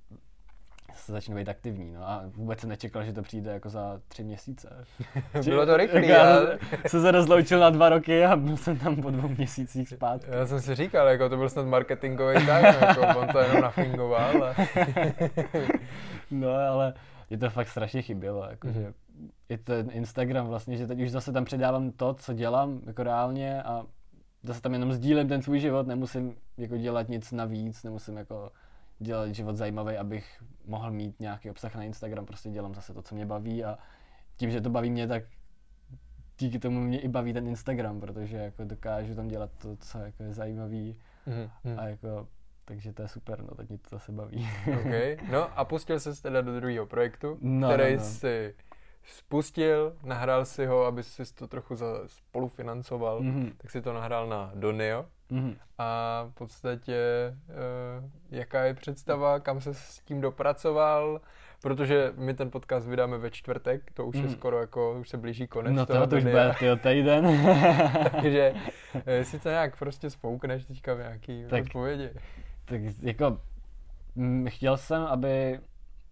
se 0.96 1.12
začnu 1.12 1.36
být 1.36 1.50
aktivní, 1.50 1.92
no 1.94 2.10
a 2.10 2.24
vůbec 2.36 2.60
jsem 2.60 2.70
nečekal, 2.70 3.04
že 3.04 3.14
to 3.14 3.22
přijde 3.22 3.52
jako 3.52 3.70
za 3.70 4.02
tři 4.08 4.24
měsíce. 4.24 4.86
Bylo 5.46 5.66
to 5.66 5.78
rychlý, 5.78 6.08
já 6.08 6.40
jsem 6.88 7.02
se 7.02 7.12
rozloučil 7.12 7.60
na 7.60 7.70
dva 7.70 7.90
roky 7.90 8.26
a 8.26 8.36
byl 8.36 8.58
jsem 8.58 8.78
tam 8.78 8.96
po 8.96 9.10
dvou 9.12 9.28
měsících 9.28 9.90
zpátky. 9.90 10.32
já 10.32 10.46
jsem 10.48 10.62
si 10.62 10.76
říkal, 10.76 11.08
jako 11.08 11.30
to 11.30 11.38
byl 11.38 11.50
snad 11.50 11.66
marketingový 11.66 12.46
tak, 12.46 12.82
jako 12.82 13.20
on 13.20 13.28
to 13.28 13.40
jenom 13.40 13.62
nafingoval. 13.62 14.44
A... 14.44 14.56
No 16.32 16.50
ale 16.50 16.94
je 17.30 17.38
to 17.38 17.50
fakt 17.50 17.68
strašně 17.68 18.02
chybělo, 18.02 18.48
jakože 18.50 18.80
Mhm. 18.80 18.94
je 19.50 19.58
ten 19.58 19.90
Instagram 19.92 20.48
vlastně, 20.48 20.78
že 20.78 20.88
teď 20.88 21.00
už 21.02 21.12
zase 21.12 21.32
tam 21.32 21.46
předávám 21.46 21.92
to, 21.92 22.14
co 22.14 22.34
dělám 22.34 22.82
jako 22.88 23.04
reálně 23.04 23.64
a 23.64 23.84
zase 24.44 24.62
tam 24.62 24.74
jenom 24.74 24.94
sdílím 24.94 25.28
ten 25.28 25.42
svůj 25.42 25.60
život, 25.60 25.88
nemusím 25.88 26.36
jako 26.58 26.78
dělat 26.78 27.10
nic 27.10 27.32
navíc, 27.32 27.84
nemusím 27.84 28.18
jako 28.18 28.52
dělat 29.00 29.32
život 29.32 29.56
zajímavý, 29.56 29.98
abych 29.98 30.44
mohl 30.66 30.92
mít 30.92 31.20
nějaký 31.20 31.50
obsah 31.50 31.76
na 31.76 31.84
Instagram, 31.84 32.26
prostě 32.26 32.50
dělám 32.50 32.76
zase 32.76 32.94
to, 32.94 33.02
co 33.02 33.16
mě 33.16 33.26
baví 33.26 33.64
a 33.64 33.78
tím, 34.38 34.52
že 34.52 34.62
to 34.62 34.70
baví 34.70 34.90
mě, 34.92 35.08
tak 35.08 35.24
díky 36.40 36.60
tomu 36.60 36.82
mě 36.82 37.00
i 37.02 37.08
baví 37.08 37.34
ten 37.34 37.48
Instagram, 37.48 38.00
protože 38.00 38.38
jako 38.38 38.64
dokážu 38.64 39.16
tam 39.16 39.28
dělat 39.28 39.50
to, 39.62 39.76
co 39.76 40.00
jako 40.00 40.24
je 40.24 40.34
zajímavý 40.34 40.96
Mhm, 41.28 41.50
mhm. 41.64 41.80
a 41.80 41.84
jako, 41.88 42.28
takže 42.66 42.94
to 42.94 43.02
je 43.02 43.08
super, 43.08 43.44
no, 43.44 43.56
tak 43.56 43.70
mě 43.70 43.78
to 43.78 43.90
zase 43.96 44.12
baví. 44.12 44.48
Okay. 44.80 45.18
No 45.32 45.60
a 45.60 45.66
pustil 45.66 46.00
se 46.00 46.22
teda 46.22 46.42
do 46.42 46.56
druhého 46.56 46.86
projektu, 46.86 47.38
No, 47.42 47.68
který 47.74 47.94
no, 47.96 48.00
no. 48.00 48.06
si 48.06 48.56
spustil, 49.08 49.96
nahrál 50.04 50.46
si 50.46 50.66
ho, 50.66 50.86
aby 50.86 51.04
si 51.04 51.34
to 51.34 51.48
trochu 51.48 51.76
za, 51.76 51.86
spolufinancoval, 52.06 53.20
Mhm, 53.22 53.52
tak 53.58 53.72
si 53.72 53.82
to 53.82 53.94
nahrál 53.94 54.28
na 54.28 54.52
Donio. 54.56 55.06
mhm. 55.30 55.56
A 55.78 56.24
v 56.30 56.34
podstatě, 56.34 56.98
uh, 57.50 58.10
jaká 58.32 58.64
je 58.64 58.74
představa, 58.74 59.40
kam 59.40 59.62
se 59.62 59.74
s 59.74 60.00
tím 60.00 60.22
dopracoval, 60.22 61.22
protože 61.62 62.14
my 62.16 62.34
ten 62.34 62.52
podcast 62.52 62.88
vydáme 62.88 63.18
ve 63.18 63.32
čtvrtek, 63.32 63.82
to 63.94 64.06
už 64.06 64.16
je 64.16 64.22
Mhm. 64.22 64.32
skoro 64.32 64.60
jako, 64.60 64.98
už 65.00 65.10
se 65.10 65.18
blíží 65.18 65.48
konec 65.48 65.76
No 65.76 65.86
toho 65.86 66.00
to, 66.00 66.08
to 66.10 66.16
už 66.16 66.24
bude 66.24 66.56
tyjo, 66.60 66.76
týden. 66.76 67.26
Takže 68.22 68.54
eh, 69.06 69.26
si 69.26 69.40
to 69.40 69.50
nějak 69.50 69.80
prostě 69.80 70.10
spoukneš 70.10 70.66
teďka 70.66 70.94
v 70.94 70.98
nějaký 70.98 71.46
Tak- 71.50 71.64
odpovědi. 71.64 72.10
tak 72.66 72.82
jako 73.02 73.38
mm, 74.16 74.46
chtěl 74.50 74.78
jsem, 74.78 75.02
aby 75.04 75.60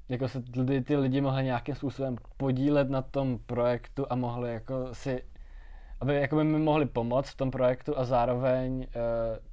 jako 0.10 0.28
se 0.28 0.41
ty, 0.41 0.82
ty 0.82 0.98
lidi 0.98 1.22
mohli 1.22 1.44
nějakým 1.44 1.76
způsobem 1.76 2.15
podílet 2.38 2.89
na 2.89 3.02
tom 3.02 3.39
projektu 3.46 4.06
a 4.10 4.15
mohli 4.15 4.54
jako 4.54 4.89
si 4.91 5.22
aby 6.00 6.15
jako 6.15 6.36
by 6.36 6.44
mi 6.44 6.60
mohli 6.60 6.86
pomoct 6.86 7.30
v 7.30 7.38
tom 7.38 7.52
projektu 7.52 7.98
a 7.98 8.06
zároveň 8.06 8.78
uh, 8.78 8.86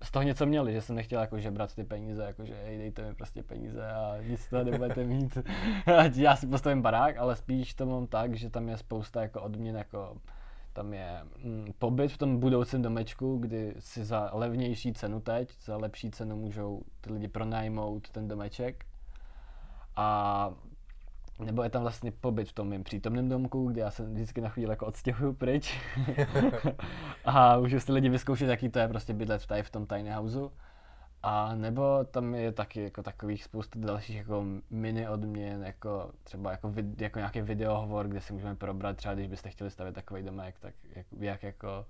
z 0.02 0.10
toho 0.10 0.22
něco 0.22 0.46
měli, 0.46 0.72
že 0.72 0.80
jsem 0.80 0.96
nechtěl 0.96 1.20
jako 1.20 1.38
žebrat 1.38 1.74
ty 1.74 1.84
peníze, 1.84 2.22
jako 2.22 2.44
že 2.44 2.54
hej, 2.64 2.78
dejte 2.78 3.08
mi 3.08 3.14
prostě 3.14 3.42
peníze 3.42 3.92
a 3.92 4.16
nic 4.28 4.40
z 4.40 4.50
toho 4.50 4.64
nebudete 4.64 5.04
mít, 5.04 5.38
já 6.14 6.36
si 6.36 6.46
postavím 6.46 6.82
barák, 6.82 7.16
ale 7.16 7.36
spíš 7.36 7.74
to 7.74 7.86
mám 7.86 8.06
tak, 8.06 8.34
že 8.34 8.50
tam 8.50 8.68
je 8.68 8.76
spousta 8.76 9.22
jako 9.22 9.42
odměn, 9.42 9.76
jako 9.76 10.16
tam 10.72 10.94
je 10.94 11.20
mm, 11.44 11.72
pobyt 11.78 12.08
v 12.08 12.18
tom 12.18 12.40
budoucím 12.40 12.82
domečku, 12.82 13.38
kdy 13.38 13.74
si 13.78 14.04
za 14.04 14.30
levnější 14.32 14.92
cenu 14.92 15.20
teď, 15.20 15.48
za 15.64 15.76
lepší 15.76 16.10
cenu 16.10 16.36
můžou 16.36 16.82
ty 17.00 17.12
lidi 17.12 17.28
pronajmout 17.28 18.10
ten 18.10 18.28
domeček. 18.28 18.84
A 19.96 20.50
nebo 21.38 21.62
je 21.62 21.70
tam 21.70 21.82
vlastně 21.82 22.12
pobyt 22.12 22.48
v 22.48 22.52
tom 22.52 22.68
mým 22.68 22.84
přítomném 22.84 23.28
domku, 23.28 23.68
kde 23.70 23.80
já 23.80 23.90
se 23.90 24.06
vždycky 24.06 24.40
na 24.40 24.48
chvíli 24.48 24.70
jako 24.70 24.86
odstěhuju 24.86 25.32
pryč. 25.32 25.80
a 27.24 27.58
můžu 27.58 27.80
si 27.80 27.92
lidi 27.92 28.08
vyzkoušet, 28.08 28.48
jaký 28.48 28.68
to 28.68 28.78
je 28.78 28.88
prostě 28.88 29.12
bydlet 29.14 29.46
tady 29.46 29.62
v 29.62 29.70
tom 29.70 29.86
tiny 29.86 30.10
houseu. 30.10 30.52
A 31.22 31.54
nebo 31.54 32.04
tam 32.04 32.34
je 32.34 32.52
taky 32.52 32.82
jako 32.82 33.02
takových 33.02 33.44
spoustu 33.44 33.80
dalších 33.80 34.16
jako 34.16 34.44
mini 34.70 35.08
odměn, 35.08 35.62
jako 35.62 36.10
třeba 36.24 36.50
jako, 36.50 36.68
vid, 36.68 37.00
jako 37.00 37.18
nějaký 37.18 37.40
videohovor, 37.42 38.08
kde 38.08 38.20
si 38.20 38.32
můžeme 38.32 38.54
probrat, 38.54 38.96
třeba 38.96 39.14
když 39.14 39.26
byste 39.26 39.50
chtěli 39.50 39.70
stavět 39.70 39.92
takový 39.92 40.22
domek, 40.22 40.58
tak 40.58 40.74
jak, 40.96 41.06
jak 41.18 41.42
jako 41.42 41.86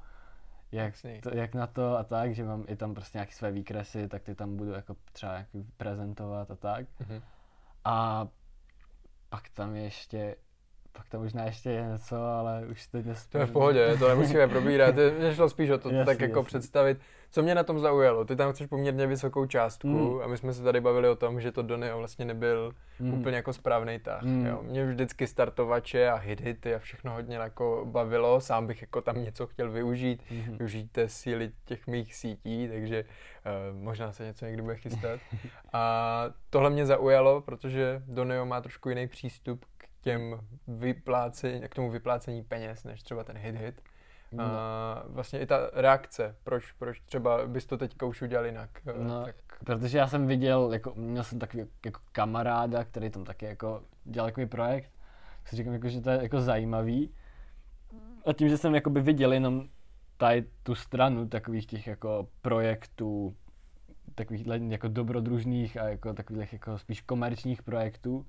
jak, 0.72 0.94
to, 1.22 1.34
jak 1.34 1.54
na 1.54 1.66
to 1.66 1.98
a 1.98 2.04
tak, 2.04 2.34
že 2.34 2.44
mám 2.44 2.64
i 2.68 2.76
tam 2.76 2.94
prostě 2.94 3.18
nějaké 3.18 3.32
své 3.32 3.50
výkresy, 3.50 4.08
tak 4.08 4.22
ty 4.22 4.34
tam 4.34 4.56
budu 4.56 4.70
jako 4.70 4.96
třeba 5.12 5.32
jako 5.32 5.58
prezentovat 5.76 6.50
a 6.50 6.56
tak. 6.56 6.86
Mhm. 7.00 7.22
A 7.84 8.28
pak 9.28 9.48
tam 9.48 9.76
je 9.76 9.82
ještě 9.82 10.36
pak 10.92 11.08
to 11.08 11.18
možná 11.18 11.44
ještě 11.44 11.70
je 11.70 11.82
něco, 11.92 12.16
ale 12.24 12.62
už 12.70 12.86
teď 12.86 13.06
nespomínám. 13.06 13.30
To 13.32 13.38
je 13.38 13.46
v 13.46 13.52
pohodě, 13.52 13.96
to 13.98 14.08
nemusíme 14.08 14.48
probírat, 14.48 14.94
mě 15.18 15.34
šlo 15.34 15.48
spíš 15.48 15.70
o 15.70 15.78
to 15.78 15.90
Jasný, 15.90 16.06
tak 16.06 16.20
jako 16.20 16.38
jasný. 16.38 16.46
představit. 16.46 16.98
Co 17.30 17.42
mě 17.42 17.54
na 17.54 17.62
tom 17.62 17.78
zaujalo, 17.78 18.24
ty 18.24 18.36
tam 18.36 18.52
chceš 18.52 18.66
poměrně 18.66 19.06
vysokou 19.06 19.46
částku 19.46 19.88
Mm. 19.88 20.20
a 20.22 20.26
my 20.26 20.36
jsme 20.36 20.52
se 20.52 20.62
tady 20.62 20.80
bavili 20.80 21.08
o 21.08 21.16
tom, 21.16 21.40
že 21.40 21.52
to 21.52 21.62
Donio 21.62 21.98
vlastně 21.98 22.24
nebyl 22.24 22.72
Mm. 23.00 23.14
úplně 23.14 23.36
jako 23.36 23.52
správný 23.52 23.98
tah. 23.98 24.22
Mm. 24.22 24.46
Jo. 24.46 24.60
Mě 24.62 24.86
vždycky 24.86 25.26
startovače 25.26 26.08
a 26.10 26.18
hit-hity 26.20 26.74
a 26.76 26.78
všechno 26.78 27.12
hodně 27.12 27.36
jako 27.36 27.82
bavilo, 27.90 28.40
sám 28.40 28.66
bych 28.66 28.80
jako 28.80 29.00
tam 29.00 29.24
něco 29.24 29.46
chtěl 29.46 29.70
využít, 29.70 30.22
Mhm. 30.30 30.56
využít 30.58 30.92
té 30.92 31.08
síly 31.08 31.50
těch 31.64 31.86
mých 31.86 32.14
sítí, 32.14 32.68
takže 32.68 33.04
uh, 33.04 33.82
možná 33.82 34.12
se 34.12 34.24
něco 34.24 34.44
někdy 34.46 34.62
bude 34.62 34.76
chystat. 34.76 35.20
A 35.72 36.24
tohle 36.50 36.70
mě 36.70 36.86
zaujalo, 36.86 37.40
protože 37.40 38.02
Donio 38.06 38.46
má 38.46 38.60
trošku 38.60 38.88
jiný 38.88 39.08
přístup 39.08 39.64
k 39.78 39.81
těm 40.02 40.40
vyplácení, 40.68 41.68
k 41.68 41.74
tomu 41.74 41.90
vyplácení 41.90 42.42
peněz, 42.42 42.84
než 42.84 43.02
třeba 43.02 43.24
ten 43.24 43.36
hit-hit. 43.36 43.72
No. 44.32 44.44
A 44.44 45.02
vlastně 45.06 45.40
i 45.40 45.46
ta 45.46 45.70
reakce, 45.72 46.36
proč, 46.44 46.72
proč 46.72 47.00
třeba 47.00 47.46
bys 47.46 47.66
to 47.66 47.78
teďka 47.78 48.06
už 48.06 48.22
udělal 48.22 48.46
jinak. 48.46 48.70
eh, 48.86 49.04
No, 49.04 49.24
tak, 49.24 49.34
Protože 49.64 49.98
já 49.98 50.06
jsem 50.08 50.26
viděl, 50.26 50.72
jako, 50.72 50.92
měl 50.96 51.24
jsem 51.24 51.38
takový 51.38 51.64
jako 51.84 52.00
kamaráda, 52.12 52.84
který 52.84 53.10
tam 53.10 53.24
taky 53.24 53.46
jako 53.46 53.82
dělal 54.04 54.28
takový 54.28 54.46
projekt, 54.46 54.90
tak 55.38 55.48
si 55.48 55.56
říkám, 55.56 55.72
jako, 55.72 55.88
že 55.88 56.00
to 56.00 56.10
je 56.10 56.22
jako 56.22 56.40
zajímavý. 56.40 57.14
A 58.26 58.32
tím, 58.32 58.48
že 58.48 58.58
jsem 58.58 58.74
jakoby 58.74 59.00
viděl 59.00 59.32
jenom 59.32 59.68
tady 60.16 60.44
tu 60.62 60.74
stranu 60.74 61.28
takových 61.28 61.66
těch 61.66 61.86
jako 61.86 62.28
projektů, 62.42 63.36
takových 64.14 64.46
jako 64.46 64.88
dobrodružných 64.88 65.76
a 65.76 65.88
jako 65.88 66.14
takových 66.14 66.52
jako 66.52 66.78
spíš 66.78 67.00
komerčních 67.00 67.62
projektů, 67.62 68.26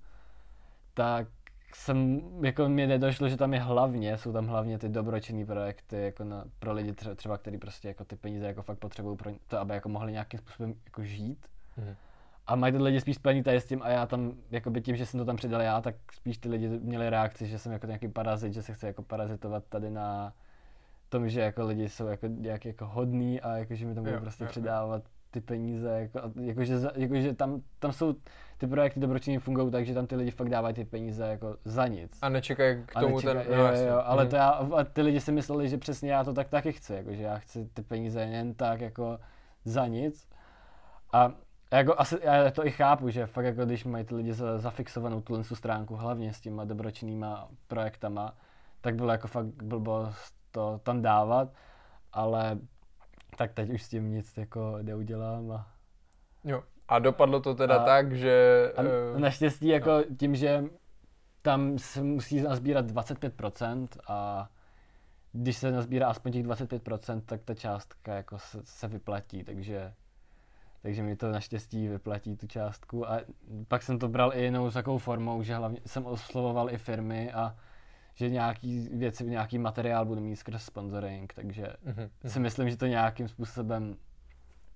tak 0.94 1.28
jsem, 1.76 2.22
jako 2.46 2.70
mi 2.70 2.88
nedošlo, 2.88 3.30
že 3.30 3.38
tam 3.38 3.54
je 3.54 3.60
hlavně, 3.60 4.18
jsou 4.18 4.34
tam 4.34 4.48
hlavně 4.48 4.80
ty 4.80 4.90
dobročinné 4.90 5.46
projekty 5.46 6.02
jako 6.02 6.24
na, 6.24 6.46
pro 6.60 6.74
lidi 6.74 6.94
třeba, 6.94 7.16
třeba, 7.16 7.38
který 7.38 7.58
prostě 7.58 7.88
jako 7.88 8.06
ty 8.06 8.16
peníze 8.16 8.46
jako 8.46 8.62
fakt 8.62 8.78
potřebují 8.78 9.18
pro 9.18 9.32
to, 9.48 9.60
aby 9.60 9.74
jako 9.74 9.90
mohli 9.90 10.12
nějakým 10.12 10.40
způsobem 10.40 10.74
jako 10.86 11.04
žít. 11.04 11.48
Mhm. 11.78 11.96
A 12.48 12.56
mají 12.56 12.74
ty 12.74 12.80
lidi 12.80 13.02
spíš 13.02 13.16
spojený 13.16 13.44
tady 13.44 13.58
s 13.58 13.66
tím 13.66 13.82
a 13.84 13.90
já 13.90 14.06
tam, 14.06 14.34
jakoby 14.52 14.82
tím, 14.82 14.96
že 14.96 15.06
jsem 15.06 15.18
to 15.18 15.26
tam 15.26 15.36
přidal 15.36 15.62
já, 15.62 15.82
tak 15.82 15.96
spíš 16.12 16.38
ty 16.38 16.50
lidi 16.50 16.68
měli 16.68 17.10
reakci, 17.10 17.48
že 17.48 17.60
jsem 17.60 17.72
jako 17.72 17.86
nějaký 17.86 18.08
parazit, 18.08 18.54
že 18.54 18.62
se 18.62 18.74
chce 18.74 18.88
jako 18.88 19.04
parazitovat 19.04 19.64
tady 19.70 19.90
na 19.90 20.34
tom, 21.10 21.30
že 21.30 21.42
jako 21.42 21.66
lidi 21.66 21.90
jsou 21.90 22.08
jako 22.08 22.28
nějak 22.28 22.66
jako 22.66 22.86
hodný 22.86 23.42
a 23.42 23.58
jako, 23.58 23.76
že 23.76 23.86
mi 23.86 23.96
tam 23.96 24.04
budou 24.04 24.20
prostě 24.20 24.44
jo, 24.44 24.50
jo. 24.66 25.02
Ty 25.34 25.41
peníze, 25.41 25.89
jako, 25.89 26.19
jakože, 26.41 26.76
jakože 26.96 27.34
tam, 27.34 27.62
tam 27.80 27.91
jsou 27.91 28.13
ty 28.58 28.67
projekty 28.67 29.00
dobročinně 29.00 29.39
fungují 29.39 29.72
tak, 29.72 29.86
že 29.86 29.93
tam 29.93 30.08
ty 30.08 30.15
lidi 30.15 30.32
fakt 30.32 30.50
dávají 30.50 30.76
ty 30.76 30.86
peníze 30.86 31.28
jako 31.28 31.58
za 31.65 31.88
nic. 31.88 32.17
a 32.22 32.30
nečekaj 32.30 32.84
k 32.86 32.98
A 32.98 33.02
tomu 33.02 33.17
nečekaj- 33.17 33.43
ten... 33.43 33.54
jo, 33.60 33.65
jasně. 33.65 33.88
jo, 33.88 34.02
ale 34.04 34.24
Mhm. 34.24 34.30
to 34.30 34.36
já, 34.36 34.50
a 34.50 34.84
ty 34.84 35.02
lidi 35.02 35.19
si 35.22 35.32
mysleli, 35.32 35.69
že 35.69 35.78
přesně 35.78 36.12
já 36.12 36.24
to 36.24 36.34
tak 36.34 36.50
taky 36.50 36.72
chci, 36.72 36.93
jako, 36.93 37.13
že 37.13 37.24
já 37.24 37.38
chci 37.38 37.65
ty 37.74 37.82
peníze 37.82 38.22
jen 38.22 38.54
tak 38.54 38.82
jako 38.82 39.19
za 39.65 39.88
nic. 39.88 40.30
A 41.13 41.32
jako 41.72 42.00
asi, 42.00 42.17
já 42.24 42.52
to 42.52 42.67
i 42.67 42.72
chápu, 42.72 43.10
že 43.10 43.26
fakt 43.26 43.46
jako 43.46 43.65
když 43.65 43.86
mají 43.86 44.06
ty 44.06 44.15
lidi 44.15 44.34
za, 44.34 44.58
zafixovanou 44.60 45.22
tu 45.22 45.43
stránku, 45.43 45.96
hlavně 45.96 46.34
s 46.34 46.41
těma 46.41 46.65
dobročinnýma 46.65 47.48
projektama, 47.67 48.34
tak 48.82 48.96
bylo 48.96 49.12
jako 49.12 49.28
fakt 49.28 49.46
blbost 49.63 50.36
to 50.52 50.80
tam 50.84 51.02
dávat, 51.02 51.50
ale 52.13 52.58
tak 53.36 53.54
teď 53.54 53.69
už 53.69 53.84
s 53.84 53.89
tím 53.89 54.12
nic 54.12 54.38
jako 54.38 54.78
neudělám 54.82 55.52
a 55.52 55.67
Jo. 56.43 56.63
A 56.88 57.00
dopadlo 57.00 57.39
to 57.39 57.56
teda 57.56 57.76
A- 57.76 57.86
tak, 57.86 58.15
že... 58.15 58.74
a 58.78 58.82
eh, 58.82 59.19
naštěstí 59.19 59.67
jako 59.67 60.04
tím, 60.19 60.36
že 60.36 60.63
tam 61.41 61.80
se 61.80 62.04
musí 62.04 62.41
nazbírat 62.41 62.86
25% 62.86 63.88
a 64.08 64.50
když 65.32 65.58
se 65.58 65.72
nazbírá 65.72 66.08
aspoň 66.08 66.32
těch 66.32 66.46
25%, 66.46 67.22
tak 67.26 67.41
ta 67.43 67.54
částka 67.56 68.13
jako 68.13 68.39
se, 68.39 68.60
se 68.63 68.88
vyplatí, 68.88 69.43
takže 69.43 69.93
takže 70.82 71.04
mi 71.04 71.15
to 71.15 71.32
naštěstí 71.32 71.88
vyplatí 71.88 72.36
tu 72.36 72.48
částku 72.48 73.10
a 73.10 73.19
pak 73.67 73.84
jsem 73.84 74.00
to 74.00 74.08
bral 74.08 74.34
i 74.34 74.43
jinou 74.43 74.72
takovou 74.72 74.98
formou, 74.98 75.43
že 75.43 75.56
hlavně 75.56 75.80
jsem 75.86 76.06
oslovoval 76.06 76.69
i 76.69 76.78
firmy 76.78 77.32
a 77.32 77.56
že 78.15 78.30
nějaký 78.30 78.89
věci, 78.93 79.26
nějaký 79.26 79.58
materiál 79.58 80.06
budu 80.06 80.21
mít 80.21 80.36
skrz 80.36 80.63
sponsoring, 80.63 81.34
takže 81.34 81.67
mhm, 81.84 82.10
si 82.26 82.39
myslím, 82.39 82.69
že 82.69 82.78
to 82.78 82.86
nějakým 82.86 83.28
způsobem 83.28 83.95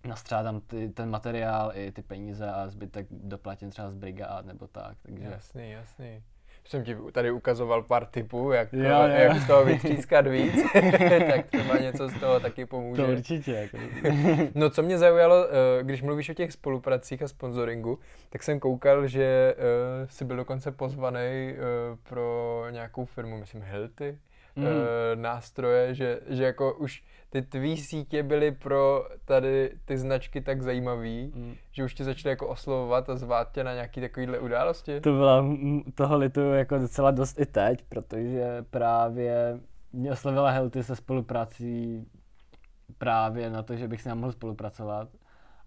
nastřádám 0.08 0.62
ty, 0.62 0.90
ten 0.90 1.10
materiál 1.10 1.72
i 1.74 1.92
ty 1.92 2.02
peníze 2.02 2.52
a 2.52 2.68
zbytek 2.68 3.08
doplatím 3.10 3.70
třeba 3.70 3.90
z 3.90 3.94
brigád 3.94 4.46
nebo 4.46 4.68
tak, 4.68 4.98
takže... 5.02 5.26
Jasný, 5.26 5.72
jasný. 5.72 6.24
Jsem 6.68 6.84
ti 6.84 6.96
tady 7.12 7.32
ukazoval 7.32 7.84
pár 7.84 8.06
tipů, 8.06 8.52
jak, 8.52 8.74
Jo, 8.74 8.84
jo. 8.84 9.08
jak 9.08 9.38
z 9.38 9.48
toho 9.48 9.66
vytřískat 9.66 10.28
víc, 10.28 10.56
tak 11.32 11.46
třeba 11.46 11.78
něco 11.78 12.08
z 12.08 12.20
toho 12.20 12.40
taky 12.40 12.66
pomůže. 12.66 13.02
To 13.02 13.12
určitě, 13.12 13.52
jako. 13.52 13.78
No 14.56 14.70
co 14.70 14.84
mě 14.84 14.98
zaujalo, 14.98 15.48
eh, 15.50 15.84
když 15.84 16.02
mluvíš 16.02 16.30
o 16.30 16.34
těch 16.34 16.52
spolupracích 16.52 17.22
a 17.22 17.28
sponsoringu, 17.28 18.00
tak 18.30 18.44
jsem 18.44 18.60
koukal, 18.60 19.08
že 19.08 19.56
eh, 19.58 20.08
jsi 20.10 20.26
byl 20.26 20.36
dokonce 20.36 20.72
pozvaný 20.72 21.20
eh, 21.20 21.56
pro 22.10 22.66
nějakou 22.70 23.06
firmu, 23.06 23.38
myslím 23.38 23.62
Hilty, 23.62 24.18
Mm. 24.58 24.66
eh, 24.66 25.16
nástroje, 25.16 25.96
že, 25.96 26.20
že 26.28 26.44
jako 26.44 26.74
už 26.74 27.04
ty 27.30 27.42
tvý 27.42 27.78
sítě 27.78 28.24
byly 28.24 28.52
pro 28.52 29.08
tady 29.26 29.72
ty 29.86 29.98
značky 29.98 30.42
tak 30.42 30.62
zajímavý, 30.62 31.32
Mm. 31.36 31.56
že 31.72 31.84
už 31.84 31.94
tě 31.94 32.04
začali 32.04 32.30
jako 32.32 32.48
oslovovat 32.48 33.10
a 33.10 33.16
zvát 33.16 33.52
tě 33.52 33.64
na 33.64 33.74
nějaký 33.74 34.02
takovýhle 34.02 34.40
události? 34.40 35.02
To 35.02 35.12
byla, 35.14 35.46
toho 35.96 36.18
lituju 36.18 36.54
jako 36.54 36.78
docela 36.78 37.12
dost 37.12 37.40
i 37.40 37.46
teď, 37.46 37.84
protože 37.90 38.66
právě 38.70 39.60
mě 39.94 40.12
oslovila 40.12 40.52
Helty 40.52 40.84
se 40.84 40.96
spoluprací 40.96 42.06
právě 42.98 43.50
na 43.50 43.64
to, 43.64 43.76
že 43.76 43.88
bych 43.88 44.02
s 44.02 44.06
ním 44.06 44.16
mohl 44.16 44.32
spolupracovat. 44.32 45.10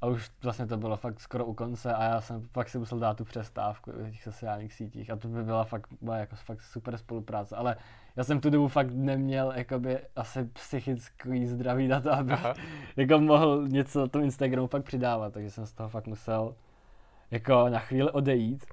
A 0.00 0.06
už 0.06 0.30
vlastně 0.42 0.66
to 0.66 0.76
bylo 0.76 0.96
fakt 0.96 1.20
skoro 1.20 1.44
u 1.46 1.54
konce 1.54 1.94
a 1.94 2.04
já 2.04 2.20
jsem 2.20 2.42
fakt 2.42 2.68
si 2.68 2.78
musel 2.78 2.98
dát 2.98 3.16
tu 3.16 3.24
přestávku 3.24 3.90
v 3.92 4.10
těch 4.10 4.22
sociálních 4.22 4.72
sítích 4.74 5.10
a 5.10 5.16
to 5.16 5.28
by 5.28 5.42
byla 5.42 5.64
fakt, 5.64 5.86
byla 6.00 6.16
jako 6.16 6.36
fakt 6.36 6.60
super 6.60 6.96
spolupráce, 6.96 7.56
ale 7.56 7.76
já 8.16 8.24
jsem 8.24 8.40
tu 8.40 8.50
dobu 8.50 8.68
fakt 8.68 8.90
neměl 8.90 9.52
jakoby 9.56 9.98
asi 10.16 10.44
psychický 10.44 11.46
zdraví 11.46 11.88
na 11.88 12.00
to, 12.00 12.12
abych 12.12 12.44
Aha. 12.44 12.54
jako 12.96 13.18
mohl 13.18 13.68
něco 13.68 14.00
na 14.00 14.06
tom 14.06 14.22
Instagramu 14.22 14.66
fakt 14.66 14.84
přidávat, 14.84 15.32
takže 15.32 15.50
jsem 15.50 15.66
z 15.66 15.72
toho 15.72 15.88
fakt 15.88 16.06
musel 16.06 16.54
jako 17.30 17.68
na 17.68 17.78
chvíli 17.78 18.10
odejít. 18.10 18.66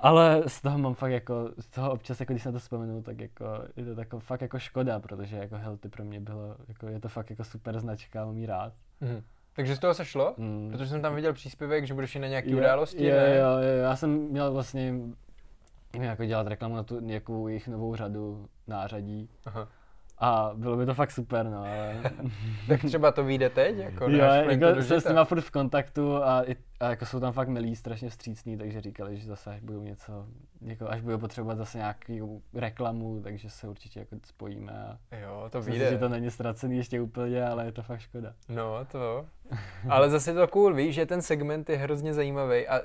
Ale 0.00 0.42
z 0.46 0.62
toho 0.62 0.78
mám 0.78 0.94
fakt 0.94 1.10
jako, 1.10 1.50
z 1.58 1.66
toho 1.66 1.92
občas, 1.92 2.20
jako 2.20 2.32
když 2.32 2.42
se 2.42 2.48
na 2.48 2.52
to 2.52 2.58
vzpomenu, 2.58 3.02
tak 3.02 3.20
jako, 3.20 3.46
je 3.76 3.84
to 3.84 3.94
tako, 3.94 4.20
fakt 4.20 4.40
jako 4.40 4.58
škoda, 4.58 5.00
protože 5.00 5.36
jako 5.36 5.56
Helty 5.56 5.88
pro 5.88 6.04
mě 6.04 6.20
bylo, 6.20 6.56
jako 6.68 6.86
je 6.86 7.00
to 7.00 7.08
fakt 7.08 7.30
jako 7.30 7.44
super 7.44 7.80
značka, 7.80 8.24
mám 8.24 8.44
rád. 8.44 8.72
Mhm. 9.00 9.22
Takže 9.56 9.76
z 9.76 9.78
toho 9.78 9.94
se 9.94 10.04
šlo? 10.04 10.34
Mm. 10.36 10.70
Protože 10.72 10.86
jsem 10.86 11.02
tam 11.02 11.14
viděl 11.14 11.32
příspěvek, 11.32 11.86
že 11.86 11.94
budeš 11.94 12.16
i 12.16 12.18
na 12.18 12.26
nějaký 12.26 12.50
Jo, 12.50 12.58
události, 12.58 13.06
jo, 13.06 13.16
ne? 13.16 13.36
jo, 13.36 13.46
jo, 13.46 13.82
já 13.82 13.96
jsem 13.96 14.10
měl 14.10 14.52
vlastně 14.52 14.94
jako 16.02 16.24
dělat 16.24 16.46
reklamu 16.46 16.76
na 16.76 16.82
tu 16.82 17.00
nějakou 17.00 17.48
jejich 17.48 17.68
novou 17.68 17.96
řadu 17.96 18.48
nářadí 18.66 19.30
Aha. 19.44 19.68
a 20.18 20.50
bylo 20.54 20.76
by 20.76 20.86
to 20.86 20.94
fakt 20.94 21.10
super, 21.10 21.46
no, 21.50 21.58
ale... 21.58 22.00
Tak 22.68 22.84
třeba 22.84 23.12
to 23.12 23.24
vyjde 23.24 23.50
teď? 23.50 23.76
Jako 23.76 24.10
jo, 24.10 24.24
jako 24.24 24.82
jsem 24.82 25.00
s 25.00 25.08
nima 25.08 25.24
furt 25.24 25.40
v 25.40 25.50
kontaktu 25.50 26.16
a, 26.16 26.42
i, 26.42 26.56
a 26.80 26.90
jako 26.90 27.06
jsou 27.06 27.20
tam 27.20 27.32
fakt 27.32 27.48
milí, 27.48 27.76
strašně 27.76 28.08
vstřícní, 28.10 28.58
takže 28.58 28.80
říkali, 28.80 29.16
že 29.16 29.26
zase 29.26 29.50
až 29.50 29.60
budou 29.60 29.82
něco, 29.82 30.26
jako 30.60 30.88
až 30.88 31.00
budou 31.00 31.18
potřebovat 31.18 31.58
zase 31.58 31.78
nějakou 31.78 32.42
reklamu, 32.54 33.20
takže 33.22 33.50
se 33.50 33.68
určitě 33.68 34.00
jako 34.00 34.16
spojíme 34.26 34.72
a 34.72 35.16
Jo, 35.16 35.48
to 35.50 35.62
vyjde. 35.62 35.90
že 35.90 35.98
to 35.98 36.08
není 36.08 36.30
ztracený 36.30 36.76
ještě 36.76 37.00
úplně, 37.00 37.46
ale 37.46 37.64
je 37.64 37.72
to 37.72 37.82
fakt 37.82 38.00
škoda. 38.00 38.32
No, 38.48 38.84
to. 38.84 39.26
Ale 39.90 40.10
zase 40.10 40.30
je 40.30 40.34
to 40.34 40.48
cool, 40.48 40.74
víš, 40.74 40.94
že 40.94 41.06
ten 41.06 41.22
segment 41.22 41.70
je 41.70 41.76
hrozně 41.76 42.14
zajímavý 42.14 42.68
a 42.68 42.80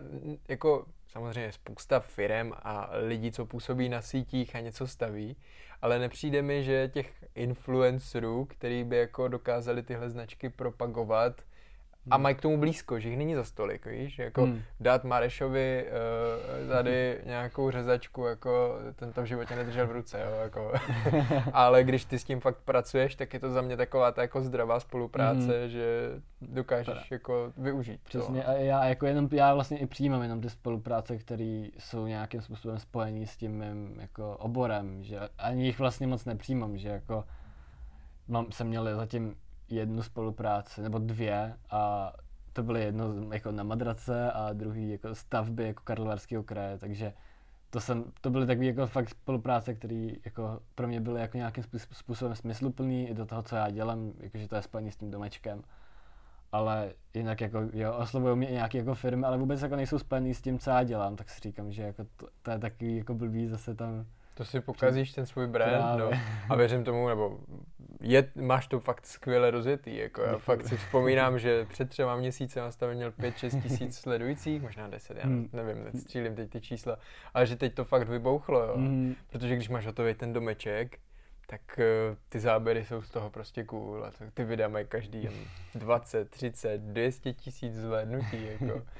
jako 0.48 0.86
samozřejmě 1.12 1.52
spousta 1.52 2.00
firem 2.00 2.54
a 2.56 2.90
lidí, 3.08 3.32
co 3.32 3.46
působí 3.46 3.90
na 3.90 4.02
sítích 4.02 4.56
a 4.56 4.60
něco 4.60 4.88
staví, 4.88 5.36
ale 5.82 6.00
nepřijde 6.00 6.42
mi, 6.42 6.64
že 6.64 6.88
těch 6.94 7.26
influencerů, 7.36 8.46
který 8.46 8.84
by 8.84 8.98
jako 8.98 9.28
dokázali 9.28 9.84
tyhle 9.84 10.10
značky 10.10 10.50
propagovat 10.50 11.42
a 12.12 12.18
mají 12.18 12.36
k 12.36 12.42
tomu 12.42 12.58
blízko, 12.58 13.00
že 13.00 13.10
jich 13.10 13.18
není 13.18 13.36
za 13.36 13.44
stolik, 13.44 13.86
víš, 13.86 14.20
jako 14.20 14.42
Hmm. 14.44 14.62
dát 14.80 15.04
Marešovi 15.04 15.86
uh, 16.66 16.70
tady 16.72 17.22
nějakou 17.26 17.72
řezačku, 17.72 18.26
jako 18.26 18.78
ten 18.96 19.14
to 19.14 19.22
v 19.22 19.26
životě 19.26 19.56
nedržel 19.56 19.88
v 19.88 19.92
ruce, 19.92 20.20
jo, 20.22 20.40
jako. 20.44 20.72
ale 21.54 21.84
když 21.84 22.06
ty 22.06 22.20
s 22.20 22.24
tím 22.24 22.40
fakt 22.40 22.58
pracuješ, 22.66 23.16
tak 23.16 23.34
je 23.34 23.40
to 23.40 23.50
za 23.52 23.62
mě 23.62 23.78
taková 23.78 24.12
ta 24.12 24.22
jako 24.22 24.42
zdravá 24.42 24.80
spolupráce, 24.80 25.60
Mhm. 25.62 25.70
že 25.70 26.10
dokážeš 26.42 26.86
Teda. 26.86 27.02
jako 27.12 27.54
využít. 27.58 28.02
Přesně, 28.04 28.42
to. 28.42 28.50
a 28.50 28.54
já 28.54 28.86
jako 28.86 29.06
jenom, 29.06 29.30
já 29.32 29.54
vlastně 29.54 29.78
i 29.78 29.86
přijímám 29.86 30.22
jenom 30.22 30.42
ty 30.42 30.50
spolupráce, 30.50 31.18
které 31.18 31.68
jsou 31.80 32.06
nějakým 32.08 32.42
způsobem 32.42 32.80
spojený 32.80 33.28
s 33.28 33.38
tím 33.38 33.52
mým 33.60 34.00
jako 34.00 34.38
oborem, 34.38 35.04
že 35.04 35.20
ani 35.38 35.66
jich 35.66 35.80
vlastně 35.80 36.08
moc 36.08 36.26
nepřijímám, 36.26 36.78
že 36.78 36.90
jako 36.90 37.24
mám, 38.28 38.52
jsem 38.52 38.68
měl 38.68 38.96
zatím 38.96 39.36
jednu 39.72 40.04
spolupráci, 40.04 40.82
nebo 40.82 41.00
dvě 41.00 41.56
a 41.70 42.14
to 42.54 42.64
byly 42.64 42.84
jedno 42.84 43.34
jako 43.34 43.52
na 43.52 43.64
madrace 43.64 44.32
a 44.32 44.54
druhý 44.54 44.90
jako 44.90 45.16
stavby 45.16 45.64
jako 45.64 45.84
Karlovarského 45.84 46.44
kraje, 46.44 46.78
takže 46.78 47.14
to, 47.70 47.80
jsem, 47.80 48.04
to 48.22 48.30
byly 48.30 48.48
takové 48.48 48.66
jako 48.66 48.88
fakt 48.88 49.10
spolupráce, 49.10 49.74
které 49.74 50.10
jako 50.26 50.60
pro 50.76 50.88
mě 50.88 51.02
byly 51.02 51.22
jako 51.22 51.38
nějakým 51.38 51.64
způsobem 51.92 52.36
smysluplný 52.36 53.10
i 53.10 53.14
do 53.14 53.26
toho, 53.26 53.44
co 53.44 53.56
já 53.56 53.70
dělám, 53.70 54.14
jakože 54.20 54.48
to 54.48 54.56
je 54.56 54.62
spojený 54.62 54.92
s 54.92 54.98
tím 54.98 55.12
domečkem. 55.12 55.64
Ale 56.52 56.94
jinak 57.14 57.42
jako, 57.42 57.60
jo, 57.74 57.94
oslovují 57.94 58.38
mě 58.38 58.48
nějaké 58.52 58.78
jako 58.78 58.96
firmy, 58.96 59.26
ale 59.26 59.38
vůbec 59.38 59.62
jako 59.62 59.76
nejsou 59.76 60.00
spojený 60.00 60.34
s 60.34 60.42
tím, 60.42 60.60
co 60.60 60.70
já 60.70 60.84
dělám, 60.84 61.16
tak 61.16 61.30
si 61.30 61.40
říkám, 61.40 61.72
že 61.72 61.84
jako 61.84 62.04
to, 62.18 62.28
to 62.42 62.52
je 62.52 62.60
takový 62.60 62.98
jako 62.98 63.14
blbý 63.14 63.48
zase 63.48 63.76
tam 63.76 64.06
to 64.40 64.46
si 64.46 64.62
pokazíš 64.62 65.12
ten 65.12 65.26
svůj 65.26 65.48
brand, 65.48 66.00
no. 66.00 66.12
A 66.50 66.56
věřím 66.56 66.84
tomu, 66.84 67.08
nebo 67.08 67.40
je, 68.02 68.32
máš 68.36 68.68
to 68.68 68.80
fakt 68.80 69.06
skvěle 69.06 69.52
rozjetý, 69.52 69.98
jako 69.98 70.22
já 70.22 70.38
fakt 70.38 70.68
si 70.68 70.78
vzpomínám, 70.78 71.40
že 71.40 71.66
před 71.66 71.90
třema 71.90 72.16
měsíci 72.16 72.60
jsem 72.70 72.94
měl 72.94 73.12
5-6 73.12 73.62
tisíc 73.62 73.98
sledujících, 73.98 74.62
možná 74.62 74.88
10, 74.88 75.18
já 75.18 75.24
hmm. 75.24 75.50
nevím, 75.54 76.02
střílím 76.02 76.36
teď 76.36 76.50
ty 76.50 76.62
čísla, 76.62 76.98
ale 77.34 77.48
že 77.48 77.56
teď 77.56 77.74
to 77.74 77.86
fakt 77.86 78.10
vybouchlo, 78.10 78.60
jo. 78.60 78.74
Mm. 78.78 79.16
Protože 79.32 79.56
když 79.56 79.70
máš 79.70 79.86
hotový 79.86 80.14
ten 80.14 80.34
domeček, 80.34 81.00
tak 81.48 81.62
uh, 81.78 82.16
ty 82.30 82.40
záběry 82.40 82.86
jsou 82.86 83.02
z 83.02 83.10
toho 83.10 83.30
prostě 83.30 83.64
cool 83.64 84.06
a 84.06 84.12
ty 84.34 84.44
videa 84.44 84.68
mají 84.68 84.86
každý 84.86 85.30
20, 85.76 86.30
30, 86.30 86.82
200 86.82 87.34
tisíc 87.34 87.76
zhlédnutí, 87.76 88.46
jako. 88.46 88.82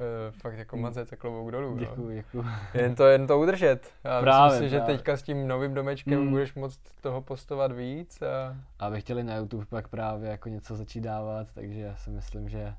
Uh, 0.00 0.38
fakt 0.40 0.58
jako 0.58 0.76
hmm. 0.76 0.82
mazec 0.82 1.12
a 1.12 1.16
klobouk 1.16 1.50
dolů. 1.50 1.78
Děkuji, 1.78 2.06
no. 2.06 2.14
děkuji. 2.14 2.44
Jen 2.74 2.94
to, 2.94 3.06
jen 3.06 3.26
to 3.26 3.38
udržet. 3.38 3.90
A 4.04 4.20
právě, 4.20 4.50
myslím 4.50 4.68
si, 4.68 4.70
že 4.70 4.76
právě. 4.76 4.96
teďka 4.96 5.16
s 5.16 5.22
tím 5.22 5.48
novým 5.48 5.74
domečkem 5.74 6.20
hmm. 6.20 6.30
budeš 6.30 6.54
moct 6.54 6.80
toho 7.00 7.22
postovat 7.22 7.72
víc. 7.72 8.22
A... 8.22 8.56
a 8.78 8.90
by 8.90 9.00
chtěli 9.00 9.24
na 9.24 9.36
YouTube 9.36 9.66
pak 9.66 9.88
právě 9.88 10.30
jako 10.30 10.48
něco 10.48 10.76
začít 10.76 11.00
dávat, 11.00 11.46
takže 11.54 11.80
já 11.80 11.96
si 11.96 12.10
myslím, 12.10 12.48
že 12.48 12.74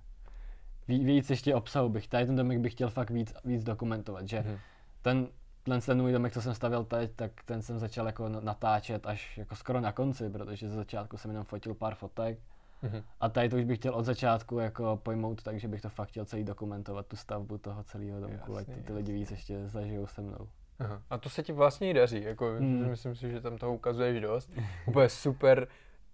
víc 0.88 1.30
ještě 1.30 1.56
obsahu 1.56 1.90
bych, 1.90 2.08
tady 2.08 2.26
ten 2.26 2.36
domek 2.36 2.60
bych 2.60 2.74
chtěl 2.74 2.90
fakt 2.90 3.10
víc, 3.10 3.34
víc 3.46 3.64
dokumentovat, 3.64 4.28
že 4.28 4.40
hmm. 4.40 4.58
ten 5.02 5.28
ten, 5.64 5.82
ten 5.82 6.02
můj 6.02 6.12
domek, 6.12 6.34
co 6.34 6.42
jsem 6.42 6.54
stavil 6.54 6.84
teď, 6.84 7.12
tak 7.16 7.32
ten 7.46 7.62
jsem 7.62 7.80
začal 7.80 8.06
jako 8.06 8.30
natáčet 8.30 9.08
až 9.08 9.38
jako 9.38 9.56
skoro 9.56 9.82
na 9.82 9.92
konci, 9.92 10.30
protože 10.30 10.70
ze 10.70 10.76
začátku 10.76 11.18
jsem 11.18 11.32
jenom 11.32 11.46
fotil 11.46 11.74
pár 11.74 11.96
fotek 11.96 12.40
Mm-hmm. 12.84 13.04
A 13.20 13.30
tady 13.30 13.50
to 13.50 13.58
už 13.58 13.64
bych 13.64 13.78
chtěl 13.78 13.96
od 13.96 14.04
začátku 14.04 14.60
jako 14.60 15.00
pojmout 15.04 15.44
tak, 15.44 15.60
že 15.60 15.68
bych 15.68 15.82
to 15.82 15.90
fakt 15.90 16.10
chtěl 16.10 16.26
celý 16.26 16.44
dokumentovat, 16.44 17.06
tu 17.08 17.16
stavbu 17.16 17.58
toho 17.58 17.84
celého 17.84 18.20
domku, 18.22 18.58
ať 18.58 18.68
ty, 18.68 18.82
ty 18.82 18.94
lidi 18.94 19.14
víc 19.14 19.32
ještě 19.32 19.68
zažijou 19.68 20.08
se 20.08 20.22
mnou. 20.22 20.48
Aha. 20.80 21.02
A 21.10 21.18
to 21.18 21.30
se 21.30 21.44
ti 21.44 21.54
vlastně 21.54 21.90
i 21.90 21.94
daří, 21.94 22.24
jako 22.24 22.56
mm. 22.60 22.90
myslím 22.90 23.16
si, 23.16 23.32
že 23.32 23.42
tam 23.42 23.58
toho 23.58 23.74
ukazuješ 23.74 24.22
dost. 24.22 24.52
Úplně 24.88 25.10
super 25.10 25.68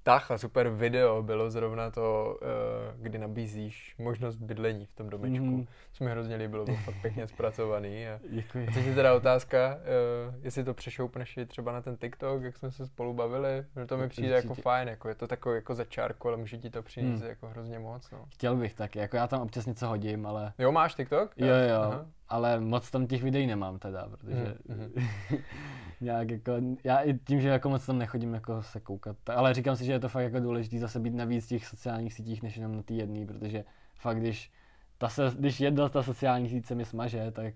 tah 0.06 0.32
a 0.32 0.38
super 0.38 0.70
video 0.70 1.24
bylo 1.24 1.52
zrovna 1.52 1.92
to, 1.92 2.38
uh, 2.42 3.02
kdy 3.02 3.18
nabízíš 3.18 3.96
možnost 3.98 4.36
bydlení 4.36 4.86
v 4.86 4.94
tom 4.94 5.10
domečku. 5.10 5.46
Mm. 5.46 5.68
Co 5.92 6.04
mi 6.04 6.12
hrozně 6.12 6.36
líbilo, 6.36 6.66
bylo 6.66 6.78
fakt 6.78 6.96
pěkně 7.02 7.28
zpracovaný. 7.28 8.08
A, 8.08 8.20
Děkuji. 8.30 8.68
a 8.68 8.72
teď 8.72 8.86
je 8.86 8.96
teda 8.96 9.14
otázka, 9.14 9.76
uh, 9.76 10.36
jestli 10.44 10.64
to 10.64 10.74
přešoupneš 10.74 11.38
i 11.38 11.46
třeba 11.46 11.72
na 11.72 11.82
ten 11.82 11.98
TikTok, 11.98 12.44
jak 12.44 12.58
jsme 12.58 12.72
se 12.72 12.88
spolu 12.88 13.14
bavili, 13.14 13.66
že 13.80 13.86
to 13.86 13.98
mi 13.98 14.10
přijde 14.10 14.28
jako 14.28 14.38
Určitě. 14.38 14.52
jako 14.52 14.62
fajn, 14.62 14.88
jako 14.88 15.10
je 15.10 15.16
to 15.16 15.28
takový 15.28 15.56
jako 15.56 15.76
začárko, 15.76 16.28
ale 16.28 16.38
může 16.38 16.58
ti 16.58 16.70
to 16.70 16.84
přinést 16.84 17.22
mm. 17.22 17.28
jako 17.28 17.48
hrozně 17.48 17.80
moc. 17.80 18.12
No. 18.12 18.26
Chtěl 18.30 18.56
bych 18.56 18.74
taky, 18.74 19.00
jako 19.00 19.18
já 19.18 19.28
tam 19.28 19.42
občas 19.42 19.66
něco 19.66 19.88
hodím, 19.88 20.26
ale... 20.26 20.54
Jo, 20.58 20.72
máš 20.72 20.96
TikTok? 20.96 21.32
Jo, 21.38 21.48
jo, 21.48 21.82
Aha. 21.82 22.06
Ale 22.30 22.60
moc 22.60 22.92
tam 22.92 23.08
těch 23.08 23.24
videí 23.24 23.48
nemám 23.48 23.80
teda, 23.80 24.08
protože... 24.10 24.56
Mm. 24.68 25.06
nějak 26.02 26.32
jako, 26.32 26.52
já 26.84 26.98
i 26.98 27.14
tím, 27.14 27.42
že 27.42 27.50
jako 27.50 27.70
moc 27.70 27.86
tam 27.86 27.98
nechodím 27.98 28.34
jako 28.34 28.64
se 28.64 28.80
koukat, 28.80 29.30
ale 29.30 29.54
říkám 29.54 29.76
si, 29.76 29.86
že 29.86 29.92
je 29.92 30.00
to 30.00 30.10
fakt 30.10 30.24
jako 30.24 30.40
důležité 30.40 30.80
zase 30.80 31.00
být 31.00 31.14
na 31.14 31.26
víc 31.26 31.48
těch 31.48 31.68
sociálních 31.68 32.14
sítích, 32.14 32.44
než 32.44 32.58
jenom 32.58 32.76
na 32.76 32.84
té 32.84 32.94
jedné, 32.94 33.26
protože 33.26 33.64
fakt 33.96 34.20
když, 34.20 34.52
ta 34.98 35.10
se, 35.10 35.32
když 35.40 35.60
jedna 35.60 35.90
ta 35.90 36.04
sociální 36.04 36.50
síť 36.50 36.66
se 36.66 36.76
mi 36.76 36.86
smaže, 36.86 37.32
tak 37.32 37.54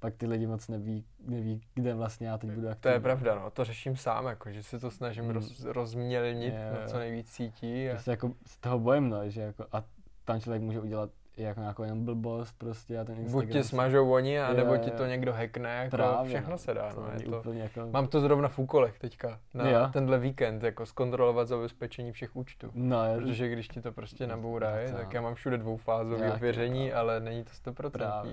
pak 0.00 0.14
ty 0.16 0.26
lidi 0.26 0.46
moc 0.46 0.68
neví, 0.68 1.04
neví 1.20 1.60
kde 1.74 1.94
vlastně 1.94 2.28
já 2.28 2.38
teď 2.38 2.50
budu 2.50 2.68
aktivní. 2.68 2.82
To 2.82 2.88
je 2.88 3.00
pravda, 3.00 3.34
no, 3.34 3.50
to 3.50 3.64
řeším 3.64 3.96
sám, 3.96 4.26
jako, 4.26 4.52
že 4.52 4.62
se 4.62 4.78
to 4.78 4.90
snažím 4.90 5.24
hmm. 5.24 5.32
roz, 5.32 5.64
rozmělnit 5.64 6.54
je, 6.54 6.72
na 6.80 6.86
co 6.86 6.98
nejvíc 6.98 7.30
sítí. 7.30 7.90
A... 7.90 7.98
se 7.98 8.10
jako 8.10 8.32
z 8.46 8.58
toho 8.58 8.78
bojím, 8.78 9.08
no, 9.08 9.30
že 9.30 9.40
jako, 9.40 9.66
a 9.72 9.84
tam 10.24 10.40
člověk 10.40 10.62
může 10.62 10.80
udělat 10.80 11.10
jako 11.42 11.60
nějakou 11.60 11.82
jenom 11.82 12.04
blbost 12.04 12.58
prostě 12.58 12.98
a 12.98 13.04
ten 13.04 13.18
Instagram... 13.18 13.46
Buď 13.46 13.52
ti 13.52 13.64
smažou 13.64 14.12
oni, 14.12 14.40
a 14.40 14.52
nebo 14.52 14.76
ti 14.76 14.90
to 14.90 15.06
někdo 15.06 15.32
hackne, 15.32 15.70
jako 15.70 15.96
Právě, 15.96 16.28
všechno 16.28 16.50
no. 16.50 16.58
se 16.58 16.74
dá. 16.74 16.94
To 16.94 17.00
no, 17.00 17.10
je 17.12 17.42
to... 17.42 17.52
jako... 17.52 17.80
Mám 17.90 18.06
to 18.06 18.20
zrovna 18.20 18.48
v 18.48 18.58
úkolech 18.58 18.98
teďka, 18.98 19.40
na 19.54 19.70
jo. 19.70 19.88
tenhle 19.92 20.18
víkend, 20.18 20.62
jako 20.62 20.86
zkontrolovat 20.86 21.48
zabezpečení 21.48 22.12
všech 22.12 22.36
účtů. 22.36 22.70
No, 22.74 23.04
je... 23.04 23.16
Protože 23.16 23.48
když 23.48 23.68
ti 23.68 23.80
to 23.80 23.92
prostě 23.92 24.26
nabourají, 24.26 24.92
no, 24.92 24.98
tak 24.98 25.12
já 25.12 25.20
mám 25.20 25.34
všude 25.34 25.58
dvoufázové 25.58 26.32
ověření, 26.32 26.92
ale 26.92 27.20
není 27.20 27.44
to 27.44 27.70
100%. 27.72 28.32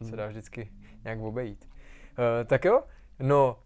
No. 0.00 0.06
Se 0.06 0.16
dá 0.16 0.26
vždycky 0.26 0.70
nějak 1.04 1.20
obejít. 1.20 1.68
Uh, 2.18 2.46
tak 2.46 2.64
jo, 2.64 2.82
no, 3.18 3.58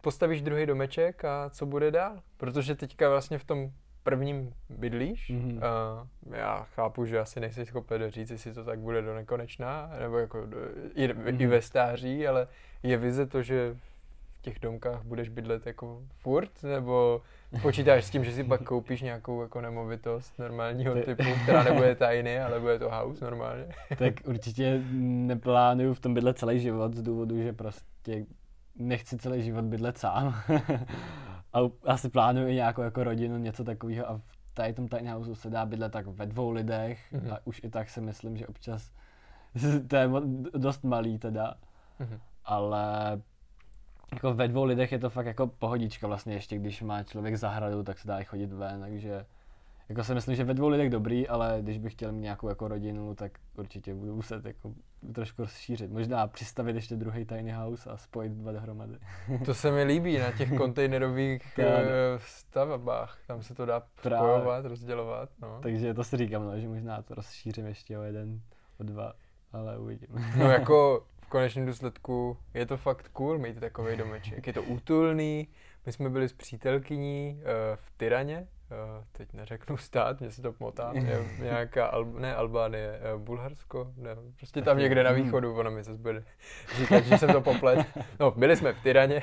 postavíš 0.00 0.42
druhý 0.42 0.66
domeček 0.66 1.24
a 1.24 1.50
co 1.50 1.66
bude 1.66 1.90
dál? 1.90 2.20
Protože 2.36 2.74
teďka 2.74 3.08
vlastně 3.08 3.38
v 3.38 3.44
tom 3.44 3.70
prvním 4.06 4.52
bydlíš. 4.70 5.30
Mm-hmm. 5.30 5.56
Uh, 5.56 6.34
já 6.36 6.66
chápu, 6.74 7.04
že 7.04 7.18
asi 7.18 7.40
nejsi 7.40 7.66
schopen 7.66 8.10
říct, 8.10 8.30
jestli 8.30 8.52
to 8.54 8.64
tak 8.64 8.78
bude 8.78 9.02
do 9.02 9.14
nekonečna, 9.14 9.90
nebo 10.00 10.18
jako 10.18 10.46
do, 10.46 10.56
i, 10.94 11.08
mm-hmm. 11.08 11.40
i 11.40 11.46
ve 11.46 11.62
stáří, 11.62 12.26
ale 12.26 12.48
je 12.82 12.96
vize 12.96 13.26
to, 13.26 13.42
že 13.42 13.76
v 14.26 14.42
těch 14.42 14.60
domkách 14.60 15.02
budeš 15.02 15.28
bydlet 15.28 15.66
jako 15.66 16.02
furt, 16.18 16.62
nebo 16.62 17.22
počítáš 17.62 18.04
s 18.04 18.10
tím, 18.10 18.24
že 18.24 18.32
si 18.32 18.44
pak 18.44 18.62
koupíš 18.68 19.02
nějakou 19.02 19.42
jako 19.42 19.60
nemovitost 19.60 20.38
normálního 20.38 20.94
typu, 20.94 21.24
která 21.42 21.62
nebude 21.62 21.94
tajný, 21.94 22.38
ale 22.38 22.60
bude 22.60 22.78
to 22.78 22.90
house 22.90 23.24
normálně? 23.24 23.66
tak 23.98 24.14
určitě 24.24 24.82
neplánuju 24.92 25.94
v 25.94 26.00
tom 26.00 26.14
bydlet 26.14 26.38
celý 26.38 26.60
život 26.60 26.94
z 26.94 27.02
důvodu, 27.02 27.42
že 27.42 27.52
prostě 27.52 28.26
nechci 28.76 29.18
celý 29.18 29.42
život 29.42 29.64
bydlet 29.64 29.98
sám. 29.98 30.34
a 31.56 31.70
asi 31.84 32.08
plánuju 32.08 32.48
i 32.48 32.54
nějakou 32.54 32.82
jako 32.82 33.04
rodinu, 33.04 33.38
něco 33.38 33.64
takového 33.64 34.10
a 34.10 34.16
v 34.16 34.22
tady 34.54 34.72
tom 34.72 34.88
tiny 34.88 35.10
houseu 35.10 35.34
se 35.34 35.50
dá 35.50 35.66
bydlet 35.66 35.92
tak 35.92 36.06
ve 36.06 36.26
dvou 36.26 36.50
lidech 36.50 37.12
mm-hmm. 37.12 37.34
a 37.34 37.38
už 37.44 37.60
i 37.64 37.70
tak 37.70 37.88
si 37.88 38.00
myslím, 38.00 38.36
že 38.36 38.46
občas 38.46 38.90
to 39.88 39.96
je 39.96 40.08
dost 40.58 40.84
malý 40.84 41.18
teda, 41.18 41.54
mm-hmm. 42.00 42.20
ale 42.44 42.86
jako 44.12 44.34
ve 44.34 44.48
dvou 44.48 44.64
lidech 44.64 44.92
je 44.92 44.98
to 44.98 45.10
fakt 45.10 45.26
jako 45.26 45.46
pohodička 45.46 46.06
vlastně 46.06 46.34
ještě, 46.34 46.58
když 46.58 46.82
má 46.82 47.02
člověk 47.02 47.36
zahradu, 47.36 47.82
tak 47.82 47.98
se 47.98 48.08
dá 48.08 48.18
i 48.20 48.24
chodit 48.24 48.52
ven, 48.52 48.80
takže 48.80 49.26
jako 49.88 50.04
si 50.04 50.14
myslím, 50.14 50.36
že 50.36 50.44
ve 50.44 50.54
dvou 50.54 50.68
lidech 50.68 50.90
dobrý, 50.90 51.28
ale 51.28 51.58
když 51.62 51.78
bych 51.78 51.92
chtěl 51.92 52.12
mít 52.12 52.20
nějakou 52.20 52.48
jako 52.48 52.68
rodinu, 52.68 53.14
tak 53.14 53.32
určitě 53.58 53.94
budu 53.94 54.16
muset 54.16 54.44
jako 54.44 54.72
trošku 55.14 55.42
rozšířit. 55.42 55.90
Možná 55.90 56.26
přistavit 56.26 56.76
ještě 56.76 56.96
druhý 56.96 57.24
tiny 57.24 57.52
house 57.52 57.90
a 57.90 57.96
spojit 57.96 58.32
dva 58.32 58.52
dohromady. 58.52 58.98
to 59.44 59.54
se 59.54 59.70
mi 59.72 59.82
líbí 59.82 60.18
na 60.18 60.32
těch 60.32 60.52
kontejnerových 60.56 61.42
uh, 61.58 61.64
stavbách. 62.18 63.18
Tam 63.26 63.42
se 63.42 63.54
to 63.54 63.66
dá 63.66 63.80
spojovat, 63.80 64.42
Právě. 64.42 64.68
rozdělovat. 64.68 65.30
No. 65.42 65.58
Takže 65.62 65.94
to 65.94 66.04
si 66.04 66.16
říkám, 66.16 66.44
no, 66.44 66.60
že 66.60 66.68
možná 66.68 67.02
to 67.02 67.14
rozšířím 67.14 67.66
ještě 67.66 67.98
o 67.98 68.02
jeden, 68.02 68.40
o 68.80 68.82
dva, 68.84 69.12
ale 69.52 69.78
uvidím. 69.78 70.08
no 70.38 70.50
jako 70.50 71.06
v 71.20 71.28
konečném 71.28 71.66
důsledku 71.66 72.36
je 72.54 72.66
to 72.66 72.76
fakt 72.76 73.08
cool 73.08 73.38
mít 73.38 73.60
takový 73.60 73.96
domeček. 73.96 74.46
Je 74.46 74.52
to 74.52 74.62
útulný. 74.62 75.48
My 75.86 75.92
jsme 75.92 76.10
byli 76.10 76.28
s 76.28 76.32
přítelkyní 76.32 77.38
uh, 77.38 77.42
v 77.74 77.90
Tyraně, 77.96 78.48
teď 79.12 79.32
neřeknu 79.32 79.76
stát, 79.76 80.20
mě 80.20 80.30
se 80.30 80.42
to 80.42 80.52
pomotá, 80.52 80.92
je 80.94 81.24
nějaká, 81.42 81.86
Al, 81.86 82.04
ne 82.04 82.34
Albánie, 82.34 83.00
uh, 83.14 83.20
Bulharsko, 83.20 83.92
ne, 83.96 84.16
prostě 84.36 84.62
tam 84.62 84.78
někde 84.78 85.02
na 85.04 85.12
východu, 85.12 85.54
ono 85.54 85.70
mi 85.70 85.84
se 85.84 85.94
bude 85.94 86.24
říkat, 86.76 87.04
že 87.04 87.18
jsem 87.18 87.32
to 87.32 87.40
poplet. 87.40 87.86
No, 88.20 88.30
byli 88.30 88.56
jsme 88.56 88.72
v 88.72 88.82
Tyraně 88.82 89.22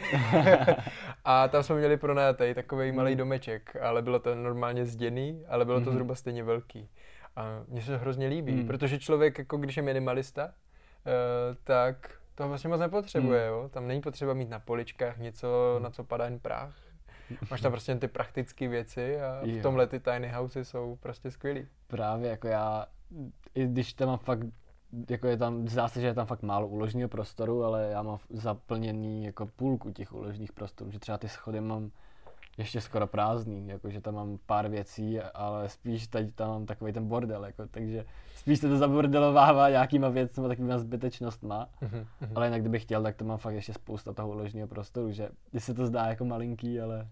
a 1.25 1.47
tam 1.47 1.63
jsme 1.63 1.75
měli 1.75 1.97
pronajatý 1.97 2.53
takový 2.53 2.91
malý 2.91 3.11
hmm. 3.11 3.17
domeček, 3.17 3.75
ale 3.81 4.01
bylo 4.01 4.19
to 4.19 4.35
normálně 4.35 4.85
zděný, 4.85 5.45
ale 5.47 5.65
bylo 5.65 5.79
to 5.79 5.85
hmm. 5.85 5.93
zhruba 5.93 6.15
stejně 6.15 6.43
velký. 6.43 6.89
A 7.35 7.63
mně 7.67 7.81
se 7.81 7.91
to 7.91 7.97
hrozně 7.97 8.27
líbí, 8.27 8.51
mm. 8.51 8.67
protože 8.67 8.99
člověk, 8.99 9.37
jako 9.37 9.57
když 9.57 9.77
je 9.77 9.83
minimalista, 9.83 10.45
uh, 10.45 10.51
tak 11.63 12.11
to 12.35 12.47
vlastně 12.47 12.69
moc 12.69 12.79
nepotřebuje, 12.79 13.45
jo? 13.45 13.69
Tam 13.73 13.87
není 13.87 14.01
potřeba 14.01 14.33
mít 14.33 14.49
na 14.49 14.59
poličkách 14.59 15.17
něco, 15.17 15.79
na 15.83 15.89
co 15.89 16.03
padá 16.03 16.25
jen 16.25 16.39
prach 16.39 16.75
Máš 17.51 17.61
tam 17.61 17.71
prostě 17.71 17.95
ty 17.95 18.07
praktické 18.07 18.67
věci 18.67 19.21
a 19.21 19.41
v 19.45 19.61
tomhle 19.61 19.87
ty 19.87 19.99
tiny 19.99 20.29
housey 20.29 20.65
jsou 20.65 20.95
prostě 20.95 21.31
skvělý. 21.31 21.67
Právě 21.87 22.29
jako 22.29 22.47
já, 22.47 22.85
i 23.55 23.67
když 23.67 23.93
tam 23.93 24.07
mám 24.07 24.17
fakt 24.17 24.47
jako 25.09 25.27
je 25.27 25.37
tam, 25.37 25.67
zdá 25.67 25.87
se, 25.87 26.01
že 26.01 26.07
je 26.07 26.13
tam 26.13 26.25
fakt 26.25 26.41
málo 26.43 26.67
uložního 26.67 27.09
prostoru, 27.09 27.63
ale 27.63 27.89
já 27.91 28.01
mám 28.01 28.17
zaplněný 28.29 29.25
jako 29.25 29.45
půlku 29.45 29.91
těch 29.91 30.13
uložních 30.13 30.51
prostorů, 30.51 30.91
že 30.91 30.99
třeba 30.99 31.17
ty 31.17 31.29
schody 31.29 31.61
mám 31.61 31.91
ještě 32.57 32.81
skoro 32.81 33.07
prázdný, 33.07 33.67
jakože 33.67 34.01
tam 34.01 34.15
mám 34.15 34.37
pár 34.45 34.69
věcí, 34.69 35.19
ale 35.19 35.69
spíš 35.69 36.07
teď 36.07 36.35
tam 36.35 36.49
mám 36.49 36.65
takový 36.65 36.93
ten 36.93 37.07
bordel, 37.07 37.45
jako, 37.45 37.67
takže 37.67 38.05
spíš 38.35 38.59
se 38.59 38.69
to 38.69 38.77
zabordelovává 38.77 39.69
nějakýma 39.69 40.09
věcmi, 40.09 40.47
takovýma 40.47 40.77
zbytečnostma, 40.77 41.69
mm-hmm. 41.81 42.05
ale 42.35 42.47
jinak 42.47 42.61
kdybych 42.61 42.81
chtěl, 42.81 43.03
tak 43.03 43.15
to 43.15 43.25
mám 43.25 43.37
fakt 43.37 43.53
ještě 43.53 43.73
spousta 43.73 44.13
toho 44.13 44.29
uložního 44.29 44.67
prostoru, 44.67 45.11
že 45.11 45.29
když 45.51 45.63
se 45.63 45.73
to 45.73 45.85
zdá 45.85 46.05
jako 46.05 46.25
malinký, 46.25 46.81
ale 46.81 47.07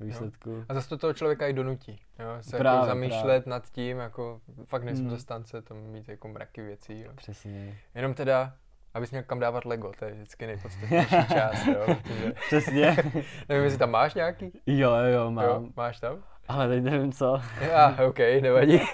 výsledku. 0.00 0.50
Jo. 0.50 0.64
A 0.68 0.74
zase 0.74 0.88
to 0.88 0.98
toho 0.98 1.12
člověka 1.12 1.46
i 1.46 1.52
donutí, 1.52 2.00
jo? 2.18 2.26
se 2.40 2.56
jako 2.56 2.62
právě, 2.62 2.76
jako 2.76 2.86
zamýšlet 2.86 3.22
právě. 3.22 3.50
nad 3.50 3.70
tím, 3.70 3.98
jako 3.98 4.40
fakt 4.64 4.84
nejsem 4.84 5.04
hmm. 5.04 5.14
zastánce 5.14 5.62
tam 5.62 5.78
mít 5.78 6.08
jako 6.08 6.28
mraky 6.28 6.62
věcí. 6.62 7.00
Jo? 7.00 7.10
Přesně. 7.14 7.78
Jenom 7.94 8.14
teda, 8.14 8.52
abys 8.98 9.10
měl 9.10 9.22
kam 9.22 9.40
dávat 9.40 9.64
Lego, 9.64 9.92
to 9.98 10.04
je 10.04 10.12
vždycky 10.12 10.46
nejpodstatnější 10.46 11.16
část, 11.32 11.66
jo, 11.66 11.96
protože, 12.02 12.32
Přesně. 12.46 12.96
nevím, 13.48 13.64
jestli 13.64 13.78
tam 13.78 13.90
máš 13.90 14.14
nějaký? 14.14 14.60
jo, 14.66 14.90
jo, 14.94 15.30
mám. 15.30 15.44
Jo, 15.44 15.62
máš 15.76 16.00
tam? 16.00 16.24
Ale 16.48 16.68
teď 16.68 16.82
nevím 16.82 17.12
co. 17.12 17.40
Já, 17.60 17.96
OK, 18.08 18.18
nevadí. 18.42 18.80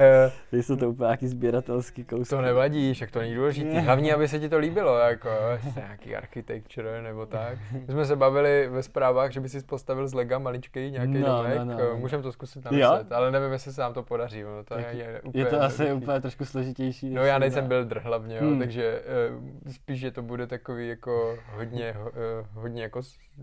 Eh, 0.00 0.30
Nejsou 0.52 0.76
to 0.76 0.88
úplně 0.90 1.06
nějaký 1.06 1.28
sběratelský 1.28 2.04
kousky. 2.04 2.30
to 2.34 2.40
nevadí, 2.40 2.94
však 2.94 3.10
to 3.10 3.18
není 3.18 3.34
důležité. 3.34 3.80
Hlavně, 3.80 4.14
aby 4.14 4.28
se 4.28 4.38
ti 4.40 4.48
to 4.48 4.58
líbilo, 4.58 4.98
jako 4.98 5.28
jestli 5.52 5.72
nějaký 5.80 6.16
architecture 6.16 7.02
nebo 7.02 7.26
tak. 7.26 7.58
My 7.72 7.92
jsme 7.92 8.04
se 8.04 8.16
bavili 8.16 8.68
ve 8.68 8.82
zprávách, 8.82 9.30
že 9.32 9.40
by 9.40 9.48
si 9.48 9.62
postavil 9.62 10.08
z 10.08 10.14
lega 10.14 10.38
maličký 10.38 10.90
nějaký 10.90 11.12
No, 11.12 11.26
domek, 11.36 11.58
no, 11.58 11.64
no, 11.64 11.78
eh, 11.80 11.94
můžeme 11.96 12.22
to 12.22 12.32
zkusit 12.32 12.64
namyslet, 12.64 13.12
ale 13.12 13.30
nevím, 13.30 13.52
jestli 13.52 13.72
se 13.72 13.80
nám 13.80 13.94
to 13.94 14.02
podaří. 14.02 14.42
No, 14.42 14.64
to 14.64 14.78
je, 14.78 14.84
Tak 14.84 14.94
je, 14.94 15.20
úplně 15.24 15.44
Je 15.44 15.50
to 15.50 15.62
asi 15.62 15.82
jednoduchý. 15.82 16.04
úplně 16.04 16.20
trošku 16.20 16.44
složitější. 16.44 17.10
No 17.10 17.24
já 17.24 17.34
se 17.34 17.40
nejsem 17.40 17.68
builder 17.68 17.98
hlavně, 18.04 18.36
jo, 18.36 18.42
Hmm. 18.42 18.58
takže 18.58 19.02
uh, 19.66 19.72
spíš, 19.72 20.00
že 20.00 20.10
to 20.10 20.22
bude 20.22 20.46
takový 20.46 20.88
jako 20.88 21.38
hodně, 21.56 21.94
uh, 22.00 22.62
hodně 22.62 22.82
jako, 22.82 23.00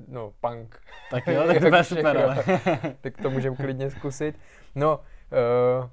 no, 0.07 0.31
punk. 0.41 0.79
Tak 1.11 1.27
jo, 1.27 1.43
tak 1.47 1.57
to 1.59 1.65
bude 1.69 1.83
super, 1.83 2.17
ale. 2.17 2.37
tak 3.01 3.17
to 3.21 3.29
můžeme 3.29 3.55
klidně 3.55 3.89
zkusit. 3.89 4.39
No, 4.75 4.97
uh, 4.99 5.89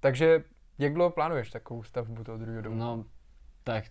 takže 0.00 0.44
jak 0.78 0.94
dlouho 0.94 1.10
plánuješ 1.10 1.50
takovou 1.50 1.82
stavbu 1.82 2.24
toho 2.24 2.38
druhého 2.38 2.62
domu? 2.62 2.76
No, 2.76 3.04
tak 3.64 3.84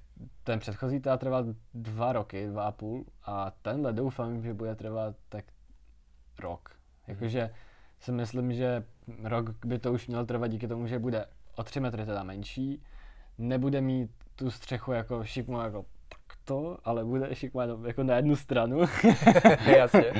ten 0.43 0.59
předchozí 0.59 0.99
teda 0.99 1.17
trval 1.17 1.45
dva 1.73 2.13
roky, 2.13 2.47
dva 2.47 2.63
a 2.63 2.71
půl 2.71 3.05
a 3.23 3.51
tenhle 3.61 3.93
doufám, 3.93 4.41
že 4.41 4.53
bude 4.53 4.75
trvat 4.75 5.15
tak 5.29 5.45
rok. 6.39 6.69
Jakože 7.07 7.49
si 7.99 8.11
myslím, 8.11 8.53
že 8.53 8.83
rok 9.23 9.65
by 9.65 9.79
to 9.79 9.93
už 9.93 10.07
mělo 10.07 10.25
trvat 10.25 10.47
díky 10.47 10.67
tomu, 10.67 10.87
že 10.87 10.99
bude 10.99 11.25
o 11.55 11.63
3 11.63 11.79
metry 11.79 12.05
teda 12.05 12.23
menší, 12.23 12.83
nebude 13.37 13.81
mít 13.81 14.11
tu 14.35 14.51
střechu 14.51 14.91
jako 14.91 15.25
šikmo 15.25 15.61
jako 15.61 15.85
takto, 16.47 16.77
ale 16.83 17.05
bude 17.05 17.35
šikmo 17.35 17.61
jenom 17.61 17.85
jako 17.85 18.03
na 18.03 18.15
jednu 18.15 18.35
stranu. 18.35 18.79
Jasně. 19.77 20.13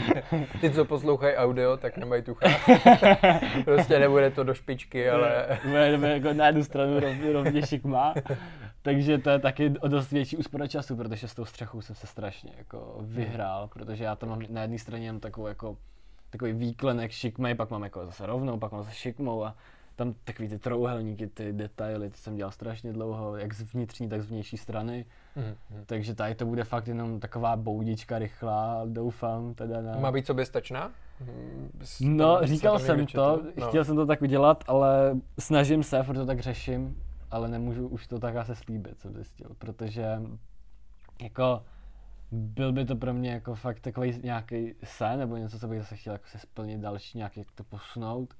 Ty, 0.61 0.71
co 0.71 0.85
poslouchají 0.85 1.35
audio, 1.35 1.77
tak 1.77 1.97
nemají 1.97 2.21
tucha. 2.21 2.47
prostě 3.65 3.99
nebude 3.99 4.31
to 4.31 4.43
do 4.43 4.53
špičky, 4.53 5.09
ale... 5.09 5.59
bude 5.65 5.85
jenom 5.85 6.03
jako 6.03 6.33
na 6.33 6.47
jednu 6.47 6.63
stranu 6.63 6.99
rovně, 6.99 7.33
rovně 7.33 7.65
šikma. 7.65 8.13
Takže 8.81 9.17
to 9.17 9.29
je 9.29 9.39
taky 9.39 9.73
o 9.79 9.87
dost 9.87 10.11
větší 10.11 10.37
úspora 10.37 10.67
času, 10.67 10.95
protože 10.95 11.27
s 11.27 11.35
tou 11.35 11.45
střechou 11.45 11.81
jsem 11.81 11.95
se 11.95 12.07
strašně 12.07 12.51
jako 12.57 12.97
vyhrál, 13.01 13.67
protože 13.67 14.03
já 14.03 14.15
tam 14.15 14.29
mám 14.29 14.41
na 14.49 14.61
jedné 14.61 14.79
straně 14.79 15.05
jenom 15.05 15.19
takovou 15.19 15.47
jako 15.47 15.77
takový 16.29 16.53
výklenek 16.53 17.11
šikmej, 17.11 17.55
pak 17.55 17.69
mám 17.69 17.83
jako 17.83 18.05
zase 18.05 18.25
rovnou, 18.25 18.59
pak 18.59 18.71
mám 18.71 18.83
zase 18.83 18.95
šikmou 18.95 19.43
a 19.45 19.55
tam 19.95 20.13
takový 20.23 20.47
ty 20.47 20.59
trouhelníky, 20.59 21.27
ty 21.27 21.53
detaily, 21.53 22.09
ty 22.09 22.17
jsem 22.17 22.35
dělal 22.35 22.51
strašně 22.51 22.93
dlouho, 22.93 23.37
jak 23.37 23.53
z 23.53 23.73
vnitřní, 23.73 24.09
tak 24.09 24.21
z 24.21 24.25
vnější 24.25 24.57
strany. 24.57 25.05
Mhm. 25.37 25.55
Takže 25.85 26.15
tady 26.15 26.35
to 26.35 26.45
bude 26.45 26.63
fakt 26.63 26.87
jenom 26.87 27.19
taková 27.19 27.55
boudička 27.55 28.19
rychlá, 28.19 28.81
doufám 28.85 29.53
teda 29.53 29.81
na... 29.81 29.97
Má 29.97 30.11
být 30.11 30.25
soběstačná? 30.25 30.91
Hmm, 31.19 31.69
s- 31.81 31.99
No, 31.99 32.39
říkal 32.43 32.79
jsem 32.79 33.05
to? 33.05 33.41
No. 33.57 33.67
chtěl 33.67 33.85
jsem 33.85 33.95
to 33.95 34.05
tak 34.05 34.21
udělat, 34.21 34.63
ale 34.67 35.15
snažím 35.39 35.83
se, 35.83 36.03
furt 36.03 36.15
to 36.15 36.25
tak 36.25 36.39
řeším, 36.39 37.03
ale 37.31 37.47
nemůžu 37.47 37.87
už 37.87 38.07
to 38.07 38.19
tak 38.19 38.35
asi 38.35 38.55
slíbit, 38.55 39.01
jsem 39.01 39.13
zjistil, 39.13 39.49
protože 39.57 40.21
jako 41.21 41.63
byl 42.31 42.71
by 42.73 42.85
to 42.85 42.95
pro 42.95 43.13
mě 43.13 43.31
jako 43.31 43.55
fakt 43.55 43.79
takový 43.79 44.19
nějaký 44.23 44.73
sen, 44.83 45.19
nebo 45.19 45.37
něco, 45.37 45.59
co 45.59 45.67
bych 45.67 45.79
zase 45.79 45.95
chtěl 45.95 46.13
jako 46.13 46.25
se 46.27 46.39
splnit 46.39 46.77
další, 46.81 47.17
nějak 47.17 47.37
jak 47.37 47.51
to 47.51 47.63
posunout, 47.63 48.33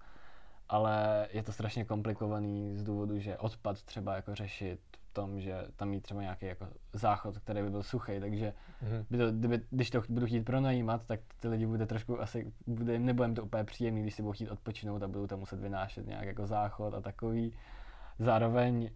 ale 0.70 1.28
je 1.34 1.44
to 1.44 1.52
strašně 1.52 1.86
komplikovaný 1.86 2.78
z 2.78 2.84
důvodu, 2.84 3.20
že 3.20 3.38
odpad 3.38 3.82
třeba 3.84 4.16
jako 4.16 4.36
řešit 4.36 4.80
v 5.07 5.07
tom, 5.22 5.42
že 5.42 5.66
tam 5.76 5.90
mít 5.90 6.02
třeba 6.04 6.22
nějaký 6.22 6.46
jako 6.46 6.68
záchod, 6.94 7.38
který 7.38 7.62
by 7.62 7.70
byl 7.70 7.84
suchý, 7.84 8.20
takže 8.20 8.54
Mhm. 8.82 9.06
by 9.10 9.18
to, 9.18 9.32
kdyby, 9.32 9.62
když 9.70 9.90
to 9.90 10.02
budu 10.10 10.26
chtít 10.26 10.44
pronajímat, 10.46 11.06
tak 11.06 11.20
ty 11.40 11.48
lidi 11.48 11.66
bude 11.66 11.86
trošku 11.86 12.22
asi, 12.22 12.52
bude, 12.68 13.00
nebude 13.00 13.28
jim 13.28 13.36
to 13.36 13.44
úplně 13.44 13.64
příjemný, 13.64 14.02
když 14.02 14.14
si 14.16 14.22
budou 14.22 14.34
chtít 14.34 14.50
odpočinout 14.52 15.04
a 15.04 15.08
budou 15.08 15.28
tam 15.28 15.40
muset 15.40 15.60
vynášet 15.60 16.08
nějak 16.08 16.26
jako 16.26 16.48
záchod 16.48 16.94
a 16.94 17.02
takový. 17.02 17.54
Zároveň 18.20 18.90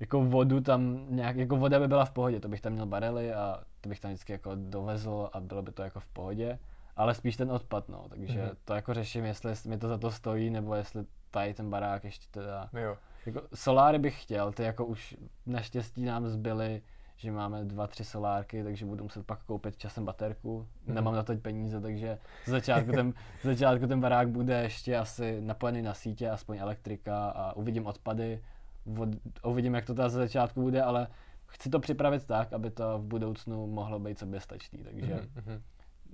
jako 0.00 0.20
vodu 0.24 0.60
tam 0.60 1.06
nějak, 1.10 1.36
jako 1.36 1.56
voda 1.56 1.80
by 1.80 1.88
byla 1.88 2.04
v 2.04 2.10
pohodě, 2.12 2.40
to 2.40 2.48
bych 2.48 2.60
tam 2.60 2.72
měl 2.72 2.86
barely 2.86 3.34
a 3.34 3.60
to 3.80 3.88
bych 3.88 4.00
tam 4.00 4.10
vždycky 4.10 4.32
jako 4.32 4.50
dovezl 4.54 5.30
a 5.32 5.40
bylo 5.40 5.62
by 5.62 5.72
to 5.72 5.82
jako 5.82 6.00
v 6.00 6.06
pohodě, 6.06 6.58
ale 6.96 7.14
spíš 7.14 7.36
ten 7.36 7.52
odpad, 7.52 7.88
no, 7.88 8.04
takže 8.08 8.42
Mhm. 8.42 8.50
to 8.64 8.74
jako 8.74 8.94
řeším, 8.94 9.24
jestli 9.24 9.52
mi 9.66 9.78
to 9.78 9.88
za 9.88 9.98
to 9.98 10.10
stojí, 10.10 10.50
nebo 10.50 10.74
jestli 10.74 11.04
tady 11.30 11.54
ten 11.54 11.70
barák 11.70 12.04
ještě 12.04 12.26
teda 12.30 12.70
Jo. 12.82 12.96
Jako 13.26 13.42
soláry 13.54 13.98
bych 13.98 14.22
chtěl, 14.22 14.52
ty 14.52 14.62
jako 14.62 14.86
už 14.86 15.16
naštěstí 15.46 16.04
nám 16.04 16.28
zbyly, 16.28 16.82
že 17.16 17.32
máme 17.32 17.64
dva, 17.64 17.86
tři 17.86 18.04
solárky, 18.04 18.64
takže 18.64 18.86
budu 18.86 19.04
muset 19.04 19.26
pak 19.26 19.42
koupit 19.42 19.76
časem 19.76 20.04
baterku. 20.04 20.66
Mhm. 20.86 20.94
Nemám 20.94 21.14
na 21.14 21.22
to 21.22 21.36
peníze, 21.36 21.80
takže 21.80 22.18
z 22.44 22.48
začátku 22.48 22.92
ten, 22.92 23.12
z 23.40 23.42
začátku 23.42 23.86
ten 23.86 24.00
barák 24.00 24.28
bude 24.28 24.62
ještě 24.62 24.96
asi 24.96 25.40
napojený 25.40 25.82
na 25.82 25.94
sítě, 25.94 26.30
aspoň 26.30 26.58
elektrika 26.58 27.30
a 27.30 27.52
uvidím 27.56 27.86
odpady. 27.86 28.42
Vod, 28.86 29.08
uvidím, 29.44 29.74
jak 29.74 29.84
to 29.86 29.94
teda 29.94 30.08
ze 30.08 30.18
začátku 30.18 30.62
bude, 30.62 30.82
ale 30.82 31.08
chci 31.46 31.70
to 31.70 31.80
připravit 31.80 32.24
tak, 32.26 32.52
aby 32.52 32.70
to 32.70 32.98
v 32.98 33.02
budoucnu 33.02 33.66
mohlo 33.66 33.98
být 33.98 34.18
soběstačný, 34.18 34.78
takže 34.84 35.14
Mhm, 35.14 35.30
mhm. 35.46 35.62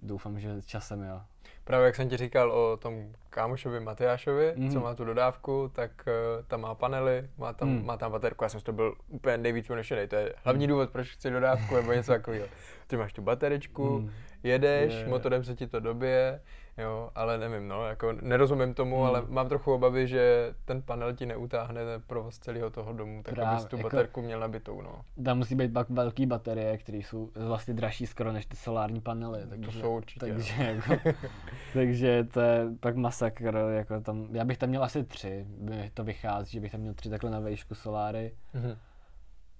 Doufám, 0.02 0.40
že 0.40 0.48
časem 0.66 1.02
jo. 1.02 1.20
Právě 1.64 1.86
jak 1.86 1.94
jsem 1.96 2.08
ti 2.08 2.16
říkal 2.16 2.52
o 2.52 2.76
tom 2.76 3.12
kámošovi 3.30 3.80
Matyášovi, 3.80 4.52
Mhm. 4.56 4.70
co 4.70 4.80
má 4.80 4.94
tu 4.94 5.04
dodávku, 5.04 5.70
tak 5.74 5.90
uh, 6.06 6.44
tam 6.46 6.60
má 6.60 6.74
panely, 6.74 7.28
má 7.38 7.52
tam, 7.52 7.68
Mhm. 7.68 7.86
má 7.86 7.96
tam 7.96 8.12
baterku, 8.12 8.44
já 8.44 8.48
jsem 8.48 8.60
toho 8.60 8.76
byl 8.76 8.94
úplně 9.08 9.36
nejvíc 9.38 9.70
unešený, 9.70 10.08
to 10.08 10.16
je 10.16 10.34
hlavní 10.44 10.66
důvod, 10.66 10.90
proč 10.90 11.08
chci 11.12 11.30
dodávku, 11.30 11.74
nebo 11.74 11.92
něco 11.92 12.12
takového. 12.12 12.46
Ty 12.86 12.96
máš 12.96 13.12
tu 13.12 13.22
baterečku, 13.22 13.98
Mm. 13.98 14.10
jedeš, 14.42 14.92
Je, 14.94 14.98
je. 15.00 15.06
motorem 15.08 15.44
se 15.44 15.54
ti 15.54 15.66
to 15.66 15.80
dobije, 15.80 16.40
jo, 16.78 17.10
ale 17.14 17.38
nevím, 17.38 17.68
no, 17.68 17.86
jako 17.86 18.12
nerozumím 18.12 18.74
tomu, 18.74 18.96
Hmm. 18.96 19.06
ale 19.06 19.22
mám 19.28 19.48
trochu 19.48 19.72
obavy, 19.72 20.06
že 20.08 20.54
ten 20.64 20.82
panel 20.82 21.12
ti 21.14 21.26
neutáhne 21.26 21.80
provoz 22.06 22.38
celého 22.38 22.70
toho 22.70 22.92
domu, 22.92 23.22
tak 23.22 23.34
Právě, 23.34 23.50
abys 23.52 23.64
tu 23.64 23.76
jako- 23.76 23.88
baterku 23.88 24.22
měl 24.22 24.40
nabitou, 24.40 24.82
no. 24.82 24.92
Tam 25.24 25.38
musí 25.38 25.54
být 25.54 25.72
pak 25.72 25.90
velký 25.90 26.26
baterie, 26.26 26.78
které 26.78 26.98
jsou 26.98 27.30
vlastně 27.34 27.74
dražší 27.74 28.06
skoro 28.06 28.32
než 28.32 28.46
ty 28.46 28.56
solární 28.56 29.00
panely. 29.00 29.42
Takže, 29.48 29.72
jsou 29.80 29.96
určitě, 29.96 30.26
Takže, 30.26 30.62
jako, 30.62 31.10
takže 31.74 32.24
to 32.24 32.40
je 32.40 32.66
pak 32.80 32.96
masakr. 32.96 33.54
Jako 33.70 34.00
tam, 34.00 34.28
já 34.32 34.44
bych 34.44 34.58
tam 34.58 34.68
měl 34.68 34.84
asi 34.84 35.04
tři, 35.04 35.46
by 35.48 35.90
to 35.94 36.04
vychází, 36.04 36.50
že 36.52 36.60
bych 36.60 36.72
tam 36.72 36.80
měl 36.80 36.94
tři 36.94 37.10
takhle 37.10 37.30
na 37.30 37.40
vejšku 37.40 37.74
soláry. 37.74 38.32
Mhm. 38.54 38.76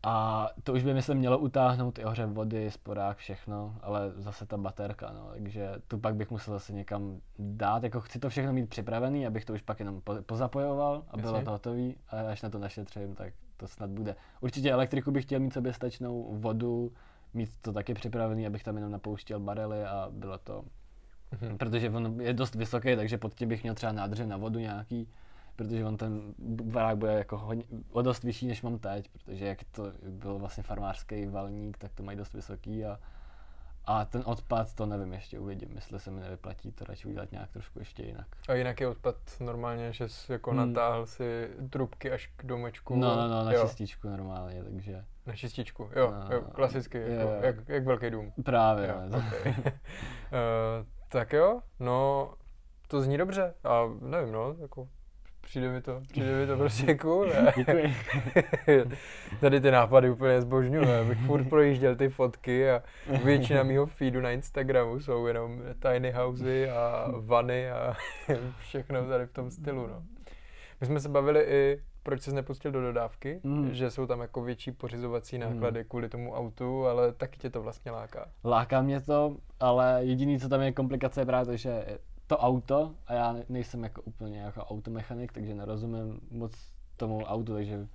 A 0.09 0.49
to 0.63 0.73
už 0.73 0.83
by 0.83 0.95
myslím 0.95 1.19
mělo 1.19 1.39
utáhnout 1.39 1.99
i 1.99 2.05
ohřev 2.05 2.31
vody, 2.31 2.71
sporák, 2.71 3.17
všechno, 3.17 3.75
ale 3.83 4.13
zase 4.17 4.47
ta 4.47 4.57
baterka, 4.57 5.13
no, 5.13 5.29
takže 5.33 5.73
tu 5.89 5.99
pak 5.99 6.15
bych 6.17 6.31
musel 6.31 6.55
zase 6.55 6.73
někam 6.73 7.21
dát, 7.39 7.83
jako 7.83 8.01
chci 8.01 8.19
to 8.19 8.29
všechno 8.29 8.53
mít 8.53 8.69
připravený, 8.69 9.27
abych 9.27 9.45
to 9.45 9.53
už 9.53 9.63
pak 9.63 9.79
jenom 9.79 10.01
po, 10.01 10.15
pozapojoval 10.27 11.03
a 11.11 11.17
bylo 11.17 11.43
to 11.43 11.51
hotový. 11.51 11.97
A 12.09 12.21
až 12.31 12.43
na 12.43 12.51
to 12.51 12.59
našetřím, 12.59 13.15
tak 13.15 13.35
to 13.57 13.69
snad 13.69 13.91
bude. 13.91 14.17
Určitě 14.41 14.73
elektriku 14.73 15.11
bych 15.11 15.25
chtěl 15.25 15.41
mít 15.41 15.53
soběstačnou, 15.53 16.35
vodu, 16.39 16.93
mít 17.35 17.51
to 17.61 17.73
taky 17.73 17.95
připravený, 17.95 18.47
abych 18.47 18.63
tam 18.65 18.77
jenom 18.77 18.91
napouštěl 18.93 19.41
barely 19.41 19.85
a 19.85 20.09
bylo 20.11 20.39
to, 20.39 20.65
Mhm. 21.43 21.59
protože 21.59 21.91
on 21.91 22.21
je 22.21 22.33
dost 22.33 22.55
vysoký, 22.55 22.97
takže 22.97 23.19
pod 23.19 23.35
tím 23.35 23.49
bych 23.49 23.63
měl 23.63 23.75
třeba 23.75 23.93
nádrže 23.93 24.27
na 24.27 24.37
vodu 24.37 24.59
nějaký, 24.59 25.09
protože 25.57 25.85
on 25.85 25.97
ten 25.97 26.35
barák 26.63 26.97
bude 26.97 27.13
jako 27.13 27.39
hodně, 27.39 27.65
o 27.93 28.03
dost 28.03 28.23
vyšší, 28.25 28.47
než 28.47 28.63
mám 28.63 28.79
teď, 28.79 29.09
protože 29.09 29.47
jak 29.47 29.59
to 29.71 29.83
byl 30.09 30.39
vlastně 30.39 30.63
farmářský 30.63 31.27
valník, 31.27 31.79
tak 31.79 31.93
to 31.95 32.03
mají 32.03 32.19
dost 32.19 32.33
vysoký 32.35 32.85
a, 32.85 32.99
a 33.85 34.05
ten 34.05 34.23
odpad, 34.27 34.75
to 34.75 34.87
nevím, 34.87 35.13
ještě 35.13 35.39
uvidím, 35.39 35.69
jestli 35.75 36.01
se 36.01 36.11
mi 36.11 36.21
nevyplatí 36.21 36.73
to 36.73 36.85
radši 36.85 37.09
udělat 37.09 37.33
nějak 37.33 37.51
trošku 37.51 37.79
ještě 37.79 38.03
jinak. 38.03 38.27
A 38.49 38.55
jinak 38.55 38.81
je 38.81 38.89
odpad 38.89 39.17
normálně, 39.41 39.93
že 39.93 40.09
jsi 40.09 40.33
jako 40.33 40.51
Hmm. 40.51 40.59
natáhl 40.75 41.07
si 41.07 41.51
trubky 41.71 42.11
až 42.13 42.31
k 42.37 42.47
domečku. 42.47 42.97
No, 42.97 43.17
no, 43.17 43.29
no, 43.29 43.45
na 43.45 43.53
jo, 43.53 43.63
čističku 43.63 44.09
normálně, 44.09 44.65
takže 44.65 45.05
na 45.27 45.37
čističku, 45.37 45.91
jo, 45.97 46.11
No, 46.29 46.35
jo 46.37 46.43
klasicky, 46.43 46.99
jo, 46.99 47.07
jako, 47.07 47.31
jo. 47.31 47.39
jak, 47.43 47.69
jak 47.69 47.85
velký 47.85 48.11
dům. 48.11 48.33
právě, 48.45 48.89
Jo, 48.89 48.95
no, 49.09 49.19
okay. 49.41 49.53
uh, 49.59 49.67
tak 51.09 51.33
jo, 51.33 51.61
no, 51.81 52.31
to 52.89 53.01
zní 53.01 53.19
dobře, 53.19 53.55
a 53.65 53.83
nevím, 54.01 54.33
no, 54.33 54.55
jako 54.59 54.89
přijde 55.47 55.69
mi 55.73 55.83
to, 55.83 56.01
přijde 56.11 56.41
mi 56.41 56.47
to 56.47 56.57
prostě 56.57 56.95
cool. 56.99 57.27
Děkuji. 57.57 57.95
Tady 59.41 59.61
ty 59.61 59.71
nápady 59.71 60.11
úplně 60.11 60.41
zbožňuji, 60.41 60.89
abych 61.01 61.19
furt 61.27 61.45
projížděl 61.49 61.97
ty 61.97 62.09
fotky 62.09 62.71
a 62.71 62.83
většina 63.25 63.63
mýho 63.63 63.87
feedu 63.87 64.21
na 64.21 64.31
Instagramu 64.31 65.01
jsou 65.01 65.27
jenom 65.27 65.63
tiny 65.79 66.11
housey 66.13 66.71
a 66.71 67.07
vany 67.21 67.71
a 67.71 67.95
všechno 68.59 69.09
tady 69.09 69.27
v 69.27 69.33
tom 69.33 69.51
stylu, 69.51 69.87
no. 69.87 70.03
My 70.81 70.87
jsme 70.87 71.01
se 71.01 71.09
bavili 71.09 71.41
i, 71.49 71.83
proč 72.03 72.23
jsi 72.23 72.35
nepustil 72.35 72.71
do 72.73 72.81
dodávky, 72.81 73.41
Mm. 73.45 73.75
že 73.75 73.91
jsou 73.91 74.07
tam 74.07 74.21
jako 74.21 74.43
větší 74.43 74.73
pořizovací 74.73 75.39
Mm. 75.39 75.43
náklady 75.45 75.85
kvůli 75.85 76.09
tomu 76.09 76.35
autu, 76.35 76.87
ale 76.87 77.13
taky 77.13 77.39
tě 77.39 77.51
to 77.51 77.63
vlastně 77.63 77.91
láká. 77.91 78.27
Láká 78.45 78.83
mě 78.83 79.01
to, 79.01 79.37
ale 79.61 79.99
jediný, 80.01 80.41
co 80.41 80.49
tam 80.49 80.61
je 80.61 80.73
komplikace, 80.73 81.21
je 81.21 81.27
právě 81.27 81.47
to, 81.47 81.57
že 81.57 81.85
to 82.27 82.39
auto, 82.39 82.95
a 83.07 83.15
já 83.15 83.33
ne- 83.33 83.45
nejsem 83.49 83.83
jako 83.83 84.03
úplně 84.03 84.39
jako 84.39 84.65
automechanik, 84.65 85.33
takže 85.33 85.55
nerozumím 85.55 86.21
moc 86.31 86.53
tomu 86.97 87.25
autu, 87.25 87.55
takže 87.55 87.89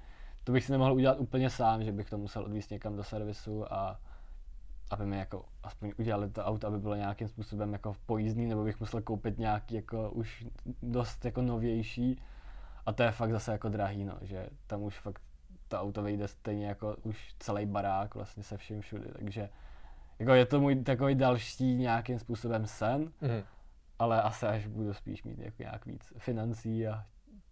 to 0.43 0.51
bych 0.51 0.65
si 0.65 0.71
nemohl 0.71 0.93
udělat 0.93 1.19
úplně 1.19 1.49
sám, 1.49 1.83
že 1.83 1.91
bych 1.91 2.09
to 2.09 2.17
musel 2.17 2.43
odvíst 2.43 2.71
někam 2.71 2.95
do 2.95 3.03
servisu 3.03 3.73
a 3.73 3.99
aby 4.91 5.05
mi 5.05 5.17
jako 5.17 5.45
aspoň 5.63 5.93
udělali 5.97 6.29
to 6.29 6.45
auto, 6.45 6.67
aby 6.67 6.79
bylo 6.79 6.95
nějakým 6.95 7.27
způsobem 7.27 7.73
jako 7.73 7.95
pojízdný, 8.05 8.47
nebo 8.47 8.63
bych 8.63 8.79
musel 8.79 9.01
koupit 9.01 9.37
nějaký 9.37 9.75
jako 9.75 10.09
už 10.09 10.45
dost 10.81 11.25
jako 11.25 11.41
novější 11.41 12.21
a 12.85 12.93
to 12.93 13.03
je 13.03 13.11
fakt 13.11 13.31
zase 13.31 13.51
jako 13.51 13.69
drahý, 13.69 14.05
no, 14.05 14.17
že 14.21 14.49
tam 14.67 14.83
už 14.83 14.99
fakt 14.99 15.21
to 15.67 15.81
auto 15.81 16.03
vyjde 16.03 16.27
stejně 16.27 16.67
jako 16.67 16.95
už 17.03 17.35
celý 17.39 17.65
barák 17.65 18.15
vlastně 18.15 18.43
se 18.43 18.57
vším 18.57 18.81
všude, 18.81 19.11
takže 19.19 19.49
jako 20.19 20.33
je 20.33 20.45
to 20.45 20.59
můj 20.59 20.83
takový 20.83 21.15
další 21.15 21.75
nějakým 21.75 22.19
způsobem 22.19 22.67
sen, 22.67 23.01
mm. 23.01 23.43
Ale 24.01 24.21
asi 24.21 24.45
až 24.45 24.67
budu 24.67 24.93
spíš 24.93 25.23
mít 25.23 25.39
jako 25.39 25.55
nějak 25.59 25.85
víc 25.85 26.13
financí 26.17 26.87
a 26.87 27.03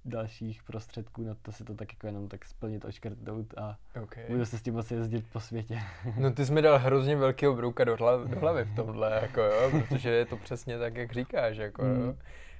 dalších 0.05 0.63
prostředků 0.63 1.23
na 1.23 1.35
to 1.41 1.51
si 1.51 1.63
to 1.63 1.73
tak 1.73 1.93
jako 1.93 2.07
jenom 2.07 2.27
tak 2.27 2.45
splnit, 2.45 2.85
očkrtnout 2.85 3.57
a 3.57 3.77
okay. 4.03 4.25
budu 4.29 4.45
se 4.45 4.57
s 4.57 4.61
tím 4.61 4.73
moci 4.73 4.95
jezdit 4.95 5.25
po 5.33 5.39
světě. 5.39 5.79
No 6.17 6.31
ty 6.31 6.45
jsi 6.45 6.53
mi 6.53 6.61
dal 6.61 6.79
hrozně 6.79 7.15
velkého 7.15 7.55
brouka 7.55 7.83
do, 7.83 7.95
hlavy, 7.95 8.29
do 8.29 8.39
hlavy 8.39 8.63
v 8.63 8.75
tomhle, 8.75 9.11
jako 9.21 9.41
jo, 9.41 9.71
protože 9.71 10.09
je 10.09 10.25
to 10.25 10.37
přesně 10.37 10.79
tak, 10.79 10.95
jak 10.95 11.11
říkáš, 11.11 11.57
jako 11.57 11.83
mm. 11.83 12.17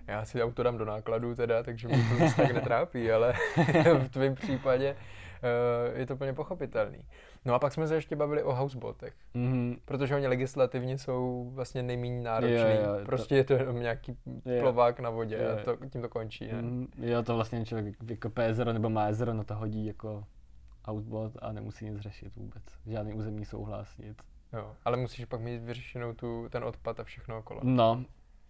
Já 0.08 0.26
si 0.26 0.44
auto 0.44 0.64
dám 0.64 0.78
do 0.78 0.86
nákladu 0.86 1.36
teda, 1.36 1.64
takže 1.64 1.88
mě 1.88 1.98
to 1.98 2.18
zase 2.20 2.36
tak 2.36 2.52
netrápí, 2.52 3.12
ale 3.12 3.34
v 4.04 4.10
tvém 4.10 4.36
případě 4.36 4.96
uh, 4.96 6.00
je 6.00 6.06
to 6.06 6.16
plně 6.16 6.34
pochopitelný. 6.34 7.06
No 7.46 7.54
a 7.54 7.60
pak 7.60 7.74
jsme 7.74 7.88
se 7.88 7.96
ještě 7.96 8.16
bavili 8.16 8.44
o 8.44 8.54
housebotech, 8.54 9.14
mm-hmm. 9.36 9.78
protože 9.86 10.16
oni 10.16 10.28
legislativně 10.28 10.98
jsou 10.98 11.52
vlastně 11.54 11.84
nejméně 11.84 12.22
náročný. 12.22 12.58
Jo, 12.58 12.96
jo, 13.00 13.06
prostě 13.06 13.28
to... 13.28 13.36
je 13.36 13.44
to 13.44 13.54
jenom 13.54 13.80
nějaký 13.80 14.18
jo. 14.46 14.60
plovák 14.60 15.00
na 15.00 15.10
vodě 15.10 15.38
jo. 15.44 15.58
a 15.60 15.64
to, 15.64 15.86
tím 15.90 16.02
to 16.02 16.10
končí. 16.10 16.48
Ne? 16.48 16.62
Mm, 16.62 16.88
jo, 16.98 17.24
to 17.24 17.36
vlastně 17.36 17.66
člověk 17.66 18.04
vykope 18.04 18.44
jezero 18.44 18.74
nebo 18.74 18.90
má 18.90 19.08
jezero, 19.08 19.34
no 19.34 19.44
to 19.44 19.56
hodí 19.56 19.86
jako 19.86 20.24
houseboat 20.86 21.32
a 21.42 21.52
nemusí 21.52 21.86
nic 21.86 22.00
řešit 22.00 22.36
vůbec. 22.36 22.64
Žádný 22.86 23.14
územní 23.14 23.46
souhlas, 23.46 23.98
nic. 23.98 24.18
Jo, 24.54 24.76
ale 24.86 24.98
musíš 24.98 25.26
pak 25.26 25.42
mít 25.42 25.64
vyřešenou 25.64 26.14
tu, 26.14 26.50
ten 26.50 26.64
odpad 26.64 27.00
a 27.00 27.04
všechno 27.04 27.38
okolo. 27.38 27.60
No, 27.64 28.04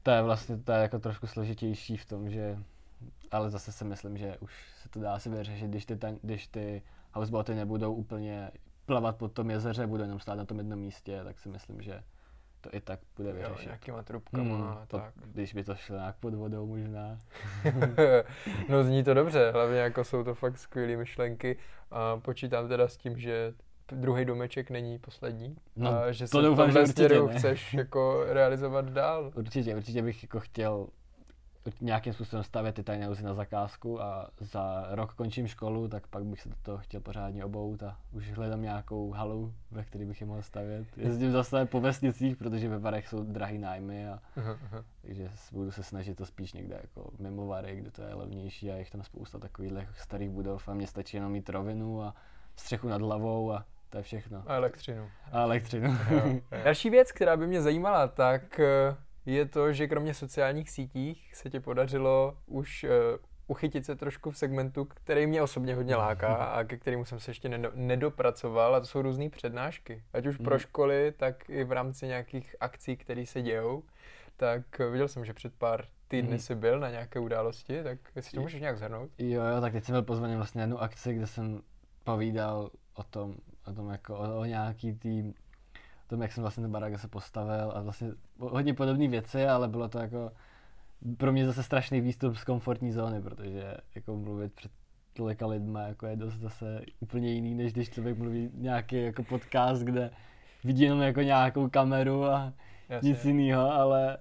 to 0.03 0.11
je 0.11 0.21
vlastně 0.21 0.57
to 0.57 0.71
je 0.71 0.79
jako 0.79 0.99
trošku 0.99 1.27
složitější 1.27 1.97
v 1.97 2.05
tom, 2.05 2.29
že 2.29 2.57
ale 3.31 3.49
zase 3.49 3.71
si 3.71 3.85
myslím, 3.85 4.17
že 4.17 4.37
už 4.37 4.73
se 4.81 4.89
to 4.89 4.99
dá 4.99 5.13
asi 5.13 5.29
vyřešit, 5.29 5.67
když 5.67 5.85
ty, 5.85 5.95
ten, 5.95 6.19
když 6.21 6.47
ty 6.47 6.81
houseboaty 7.13 7.55
nebudou 7.55 7.93
úplně 7.93 8.51
plavat 8.89 9.17
po 9.17 9.27
tom 9.27 9.49
jezeře, 9.49 9.87
budou 9.87 10.03
jenom 10.03 10.19
stát 10.19 10.35
na 10.35 10.45
tom 10.45 10.57
jednom 10.57 10.79
místě, 10.79 11.21
tak 11.23 11.39
si 11.39 11.49
myslím, 11.49 11.81
že 11.81 12.03
to 12.61 12.69
i 12.75 12.81
tak 12.81 12.99
bude 13.17 13.33
vyřešit. 13.33 13.59
Jo, 13.59 13.65
nějakýma 13.65 14.03
trubkama 14.03 14.55
hmm, 14.55 14.87
to, 14.87 14.97
tak. 14.97 15.13
Když 15.25 15.53
by 15.53 15.63
to 15.63 15.75
šlo 15.75 15.95
nějak 15.95 16.15
pod 16.15 16.33
vodou 16.33 16.65
možná. 16.65 17.19
no 18.69 18.83
zní 18.83 19.03
to 19.03 19.13
dobře, 19.13 19.51
hlavně 19.51 19.79
jako 19.79 20.03
jsou 20.03 20.23
to 20.23 20.35
fakt 20.35 20.57
skvělé 20.57 20.95
myšlenky 20.95 21.57
a 21.91 22.17
počítám 22.17 22.67
teda 22.67 22.87
s 22.87 22.97
tím, 22.97 23.19
že 23.19 23.53
druhý 23.91 24.25
domeček 24.25 24.69
není 24.69 24.99
poslední. 24.99 25.55
No, 25.75 25.89
a 25.89 26.11
že 26.11 26.27
to 26.27 26.37
se 26.37 26.43
doufám, 26.43 26.71
že 26.71 26.79
určitě 26.79 27.09
ne. 27.09 27.37
chceš 27.37 27.73
jako 27.73 28.23
realizovat 28.27 28.85
dál. 28.85 29.31
Určitě, 29.35 29.75
určitě 29.75 30.01
bych 30.01 30.23
jako 30.23 30.39
chtěl 30.39 30.87
nějakým 31.81 32.13
způsobem 32.13 32.43
stavět 32.43 32.75
ty 32.75 32.83
tajné 32.83 33.09
uzy 33.09 33.23
na 33.23 33.33
zakázku 33.33 34.01
a 34.01 34.29
za 34.39 34.87
rok 34.89 35.13
končím 35.13 35.47
školu, 35.47 35.87
tak 35.87 36.07
pak 36.07 36.23
bych 36.23 36.41
se 36.41 36.49
do 36.49 36.55
toho 36.61 36.77
chtěl 36.77 37.01
pořádně 37.01 37.45
obout 37.45 37.83
a 37.83 37.97
už 38.11 38.31
hledám 38.31 38.61
nějakou 38.61 39.11
halu, 39.11 39.53
ve 39.71 39.83
které 39.83 40.05
bych 40.05 40.21
je 40.21 40.27
mohl 40.27 40.41
stavět. 40.41 40.87
Jezdím 40.97 41.31
zase 41.31 41.65
po 41.65 41.81
vesnicích, 41.81 42.37
protože 42.37 42.69
ve 42.69 42.79
Varech 42.79 43.07
jsou 43.07 43.23
drahý 43.23 43.57
nájmy 43.57 44.09
a 44.09 44.19
takže 45.01 45.29
budu 45.51 45.71
se 45.71 45.83
snažit 45.83 46.17
to 46.17 46.25
spíš 46.25 46.53
někde 46.53 46.79
jako 46.81 47.11
mimo 47.19 47.47
Vary, 47.47 47.75
kde 47.75 47.91
to 47.91 48.01
je 48.01 48.13
levnější 48.13 48.71
a 48.71 48.75
je 48.75 48.85
tam 48.91 49.03
spousta 49.03 49.39
takových 49.39 49.73
starých 49.97 50.29
budov 50.29 50.69
a 50.69 50.73
mě 50.73 50.87
stačí 50.87 51.17
jenom 51.17 51.31
mít 51.31 51.49
rovinu 51.49 52.03
a 52.03 52.15
střechu 52.55 52.87
nad 52.87 53.01
hlavou 53.01 53.51
a 53.51 53.65
to 53.89 53.97
je 53.97 54.03
všechno. 54.03 54.43
A 54.47 54.55
elektřinu. 54.55 55.09
A 55.31 55.41
elektřinu. 55.41 55.97
Další 56.63 56.89
věc, 56.89 57.11
která 57.11 57.37
by 57.37 57.47
mě 57.47 57.61
zajímala, 57.61 58.07
tak 58.07 58.59
eh, 58.59 58.95
je 59.33 59.45
to, 59.45 59.73
že 59.73 59.87
kromě 59.87 60.13
sociálních 60.13 60.69
sítích 60.69 61.35
se 61.35 61.49
ti 61.49 61.59
podařilo 61.59 62.37
už 62.45 62.83
uh, 62.83 62.89
uchytit 63.47 63.85
se 63.85 63.95
trošku 63.95 64.31
v 64.31 64.37
segmentu, 64.37 64.85
který 64.85 65.27
mě 65.27 65.41
osobně 65.41 65.75
hodně 65.75 65.95
láká 65.95 66.35
a 66.35 66.63
ke 66.63 66.77
kterému 66.77 67.05
jsem 67.05 67.19
se 67.19 67.31
ještě 67.31 67.49
nedopracoval 67.75 68.75
a 68.75 68.79
to 68.79 68.85
jsou 68.85 69.01
různé 69.01 69.29
přednášky. 69.29 70.03
Ať 70.13 70.25
už 70.25 70.37
pro 70.37 70.55
mhm. 70.55 70.59
školy, 70.59 71.13
tak 71.17 71.49
i 71.49 71.63
v 71.63 71.71
rámci 71.71 72.07
nějakých 72.07 72.55
akcí, 72.59 72.97
které 72.97 73.25
se 73.25 73.41
dějou. 73.41 73.83
Tak 74.37 74.79
viděl 74.79 75.07
jsem, 75.07 75.25
že 75.25 75.33
před 75.33 75.53
pár 75.53 75.85
týdny 76.07 76.33
mm. 76.33 76.39
jsi 76.39 76.55
byl 76.55 76.79
na 76.79 76.89
nějaké 76.89 77.19
události, 77.19 77.83
tak 77.83 77.97
jestli 78.15 78.35
to 78.35 78.41
můžeš 78.41 78.61
nějak 78.61 78.77
zhrnout? 78.77 79.09
Jo, 79.17 79.43
jo, 79.43 79.61
tak 79.61 79.73
teď 79.73 79.83
jsem 79.83 79.93
byl 79.93 80.01
pozvaný 80.01 80.35
vlastně 80.35 80.59
na 80.59 80.63
jednu 80.63 80.81
akci, 80.81 81.13
kde 81.13 81.27
jsem 81.27 81.61
povídal 82.03 82.69
o 82.93 83.03
tom, 83.03 83.35
o 83.67 83.73
tom 83.73 83.89
jako 83.89 84.17
o, 84.17 84.39
o 84.39 84.45
nějaký 84.45 84.93
tým 84.93 85.33
tom, 86.09 86.21
jak 86.21 86.31
jsem 86.31 86.41
vlastně 86.41 86.61
ten 86.61 86.71
barák 86.71 86.99
se 86.99 87.07
postavil 87.07 87.71
a 87.75 87.81
vlastně 87.81 88.11
hodně 88.39 88.73
podobné 88.73 89.07
věci, 89.07 89.47
ale 89.47 89.67
bylo 89.67 89.89
to 89.89 89.99
jako 89.99 90.31
pro 91.17 91.31
mě 91.31 91.45
zase 91.45 91.63
strašný 91.63 92.01
výstup 92.01 92.35
z 92.35 92.43
komfortní 92.43 92.91
zóny, 92.91 93.21
protože 93.21 93.77
jako 93.95 94.15
mluvit 94.15 94.53
před 94.53 94.71
tolika 95.13 95.47
lidma 95.47 95.81
jako 95.81 96.07
je 96.07 96.15
dost 96.15 96.33
zase 96.33 96.81
úplně 96.99 97.33
jiný, 97.33 97.55
než 97.55 97.73
když 97.73 97.89
člověk 97.89 98.17
mluví 98.17 98.51
nějaký 98.53 99.03
jako 99.03 99.23
podcast, 99.23 99.81
kde 99.81 100.11
vidí 100.63 100.83
jenom 100.83 101.01
jako 101.01 101.21
nějakou 101.21 101.69
kameru 101.69 102.25
a 102.25 102.53
Jasně. 102.89 103.09
nic 103.09 103.25
jiného, 103.25 103.71
ale, 103.71 104.17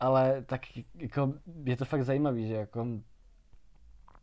ale 0.00 0.42
tak 0.46 0.60
jako 0.94 1.34
je 1.64 1.76
to 1.76 1.84
fakt 1.84 2.04
zajímavý, 2.04 2.48
že 2.48 2.54
jako 2.54 2.86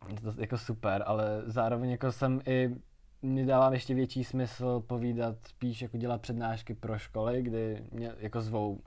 je 0.08 0.20
to 0.20 0.40
jako 0.40 0.58
super, 0.58 1.02
ale 1.06 1.42
zároveň 1.46 1.90
jako 1.90 2.12
jsem 2.12 2.40
i 2.46 2.76
mi 3.24 3.46
dává 3.46 3.72
ještě 3.72 3.94
větší 3.94 4.24
smysl 4.24 4.80
povídat, 4.80 5.36
spíš 5.46 5.82
jako 5.82 5.96
dělat 5.96 6.20
přednášky 6.20 6.74
pro 6.74 6.98
školy, 6.98 7.42
kdy 7.42 7.84
mě 7.92 8.12
jako 8.18 8.40
zvou 8.40 8.80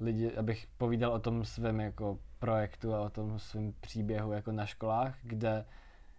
lidi, 0.00 0.36
abych 0.36 0.66
povídal 0.78 1.12
o 1.12 1.18
tom 1.18 1.44
svém 1.44 1.80
jako 1.80 2.18
projektu 2.38 2.94
a 2.94 3.00
o 3.00 3.10
tom 3.10 3.38
svém 3.38 3.72
příběhu 3.80 4.32
jako 4.32 4.52
na 4.52 4.66
školách, 4.66 5.18
kde 5.22 5.64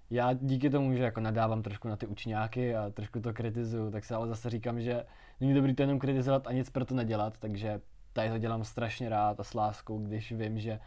já 0.10 0.34
díky 0.34 0.70
tomu, 0.70 0.93
že 0.93 1.03
jako 1.03 1.20
nadávám 1.20 1.64
trošku 1.64 1.88
na 1.88 1.95
ty 1.95 2.07
učňáky 2.07 2.76
a 2.76 2.89
trošku 2.89 3.20
to 3.20 3.34
kritizuju, 3.34 3.91
tak 3.91 4.05
se 4.05 4.16
ale 4.16 4.28
zase 4.28 4.49
říkám, 4.49 4.82
že 4.82 5.05
není 5.39 5.53
dobrý 5.53 5.76
to 5.76 5.84
jenom 5.84 5.99
kritizovat 5.99 6.47
a 6.47 6.51
nic 6.51 6.70
pro 6.70 6.86
to 6.86 6.95
nedělat, 6.95 7.38
takže 7.38 7.82
tady 8.14 8.30
to 8.30 8.38
dělám 8.38 8.64
strašně 8.64 9.10
rád 9.10 9.39
a 9.39 9.43
s 9.43 9.53
láskou, 9.53 9.99
když 9.99 10.32
vím, 10.32 10.60
že 10.60 10.80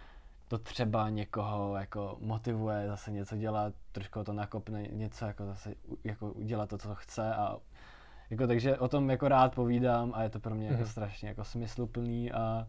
to 0.53 0.59
třeba 0.59 1.09
někoho 1.11 1.76
jako 1.76 2.16
motivuje 2.20 2.86
zase 2.86 3.11
něco 3.11 3.36
dělat, 3.36 3.74
trošku 3.92 4.24
to 4.24 4.32
nakopne 4.32 4.82
něco 4.82 5.24
jako 5.24 5.46
zase 5.46 5.74
jako 6.05 6.32
udělat 6.32 6.68
to, 6.68 6.78
co 6.78 6.94
chce 6.94 7.34
a 7.34 7.57
jako 8.30 8.46
takže 8.46 8.78
o 8.78 8.88
tom 8.88 9.11
jako 9.11 9.28
rád 9.28 9.55
povídám 9.55 10.12
a 10.14 10.22
je 10.22 10.30
to 10.30 10.40
pro 10.40 10.55
mě 10.55 10.66
mm-hmm. 10.66 10.70
jako 10.70 10.82
mhm. 10.82 10.90
strašně 10.90 11.28
jako 11.28 11.44
smysluplný 11.44 12.32
a 12.32 12.68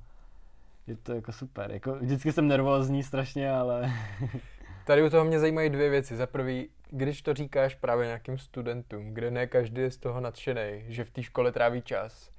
je 0.88 0.96
to 0.96 1.14
jako 1.14 1.32
super. 1.32 1.72
Jako 1.72 1.96
vždycky 1.96 2.32
jsem 2.32 2.48
nervózní 2.48 3.04
strašně, 3.04 3.52
ale... 3.52 3.92
Tady 4.86 5.04
u 5.04 5.10
toho 5.10 5.26
mě 5.26 5.40
zajímají 5.40 5.70
dvě 5.70 5.90
věci. 5.90 6.16
Za 6.16 6.28
prvý, 6.28 6.70
když 6.90 7.22
to 7.22 7.34
říkáš 7.34 7.76
právě 7.76 8.06
nějakým 8.06 8.38
studentům, 8.38 9.14
kde 9.14 9.32
ne 9.32 9.48
každý 9.48 9.82
je 9.82 9.92
z 9.92 9.98
toho 9.98 10.22
nadšený, 10.22 10.84
že 10.88 11.04
v 11.04 11.12
té 11.12 11.24
škole 11.24 11.52
tráví 11.52 11.82
čas, 11.82 12.33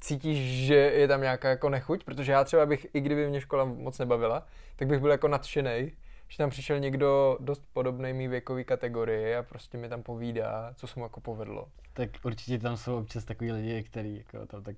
cítíš, 0.00 0.66
že 0.66 0.74
je 0.74 1.08
tam 1.08 1.20
nějaká 1.20 1.48
jako 1.48 1.68
nechuť? 1.68 2.04
Protože 2.04 2.32
já 2.32 2.44
třeba 2.44 2.66
bych, 2.66 2.86
i 2.94 3.00
kdyby 3.00 3.28
mě 3.28 3.40
škola 3.40 3.64
moc 3.64 3.98
nebavila, 3.98 4.46
tak 4.76 4.88
bych 4.88 5.00
byl 5.00 5.10
jako 5.10 5.28
nadšený, 5.28 5.92
že 6.30 6.38
tam 6.38 6.50
přišel 6.50 6.80
někdo 6.80 7.38
dost 7.40 7.64
podobný 7.72 8.12
mý 8.12 8.28
věkový 8.28 8.64
kategorii 8.64 9.36
a 9.36 9.42
prostě 9.42 9.78
mi 9.78 9.88
tam 9.88 10.02
povídá, 10.02 10.72
co 10.76 10.86
se 10.86 11.00
mu 11.00 11.04
jako 11.04 11.20
povedlo. 11.20 11.68
Tak 11.92 12.10
určitě 12.24 12.58
tam 12.58 12.76
jsou 12.76 12.98
občas 12.98 13.24
takový 13.24 13.52
lidi, 13.52 13.82
kteří 13.82 14.16
jako 14.16 14.46
tam 14.46 14.62
tak 14.62 14.76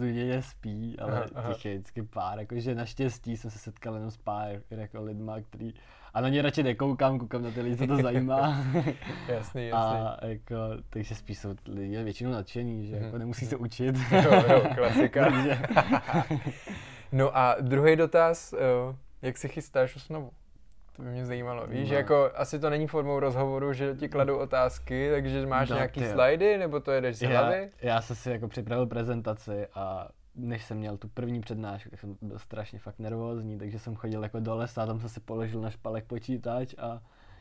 je 0.00 0.42
spí, 0.42 0.98
ale 0.98 1.28
aha, 1.34 1.54
těch 1.54 1.64
je 1.64 1.74
vždycky 1.74 2.02
pár, 2.02 2.38
jakože 2.38 2.74
naštěstí 2.74 3.36
jsem 3.36 3.50
se 3.50 3.58
setkal 3.58 3.94
jenom 3.94 4.10
s 4.10 4.16
pár 4.16 4.62
jako 4.70 5.02
lidma, 5.02 5.40
který 5.40 5.74
a 6.14 6.20
na 6.20 6.28
ně 6.28 6.42
radši 6.42 6.62
nekoukám, 6.62 7.18
koukám 7.18 7.42
na 7.42 7.50
ty 7.50 7.60
lidi, 7.60 7.76
co 7.76 7.86
to 7.86 7.96
zajímá. 7.96 8.64
jasný, 8.74 8.96
jasný. 9.28 9.72
A 9.72 10.16
jako, 10.26 10.56
takže 10.90 11.14
spíš 11.14 11.38
jsou 11.38 11.54
lidi 11.68 12.02
většinou 12.02 12.30
nadšený, 12.30 12.86
že 12.86 12.96
jako 12.96 13.18
nemusí 13.18 13.46
se 13.46 13.56
učit. 13.56 13.96
jo, 14.24 14.42
jo, 14.48 14.62
klasika. 14.74 15.32
no 17.12 17.36
a 17.36 17.56
druhý 17.60 17.96
dotaz, 17.96 18.54
jak 19.22 19.38
si 19.38 19.48
chystáš 19.48 19.96
osnovu? 19.96 20.30
To 20.96 21.02
by 21.02 21.08
mě 21.08 21.26
zajímalo. 21.26 21.66
Víš, 21.66 21.90
no. 21.90 21.96
jako 21.96 22.30
asi 22.34 22.58
to 22.58 22.70
není 22.70 22.86
formou 22.86 23.20
rozhovoru, 23.20 23.72
že 23.72 23.94
ti 23.94 24.08
kladou 24.08 24.36
otázky, 24.36 25.10
takže 25.12 25.46
máš 25.46 25.70
no, 25.70 25.76
nějaký 25.76 26.00
ty. 26.00 26.08
slajdy, 26.08 26.58
nebo 26.58 26.80
to 26.80 26.90
jedeš 26.90 27.16
z 27.16 27.22
hlavy? 27.22 27.70
Já, 27.82 27.94
já 27.94 28.00
jsem 28.00 28.16
si 28.16 28.30
jako 28.30 28.48
připravil 28.48 28.86
prezentaci 28.86 29.66
a 29.74 30.08
než 30.34 30.64
jsem 30.64 30.78
měl 30.78 30.96
tu 30.96 31.08
první 31.08 31.40
přednášku, 31.40 31.90
tak 31.90 32.00
jsem 32.00 32.16
byl 32.22 32.38
strašně 32.38 32.78
fakt 32.78 32.98
nervózní, 32.98 33.58
takže 33.58 33.78
jsem 33.78 33.94
chodil 33.94 34.22
jako 34.22 34.40
do 34.40 34.56
lesa, 34.56 34.86
tam 34.86 35.00
jsem 35.00 35.08
si 35.08 35.20
položil 35.20 35.60
na 35.60 35.70
špalek 35.70 36.04
počítač 36.04 36.74
a 36.78 37.00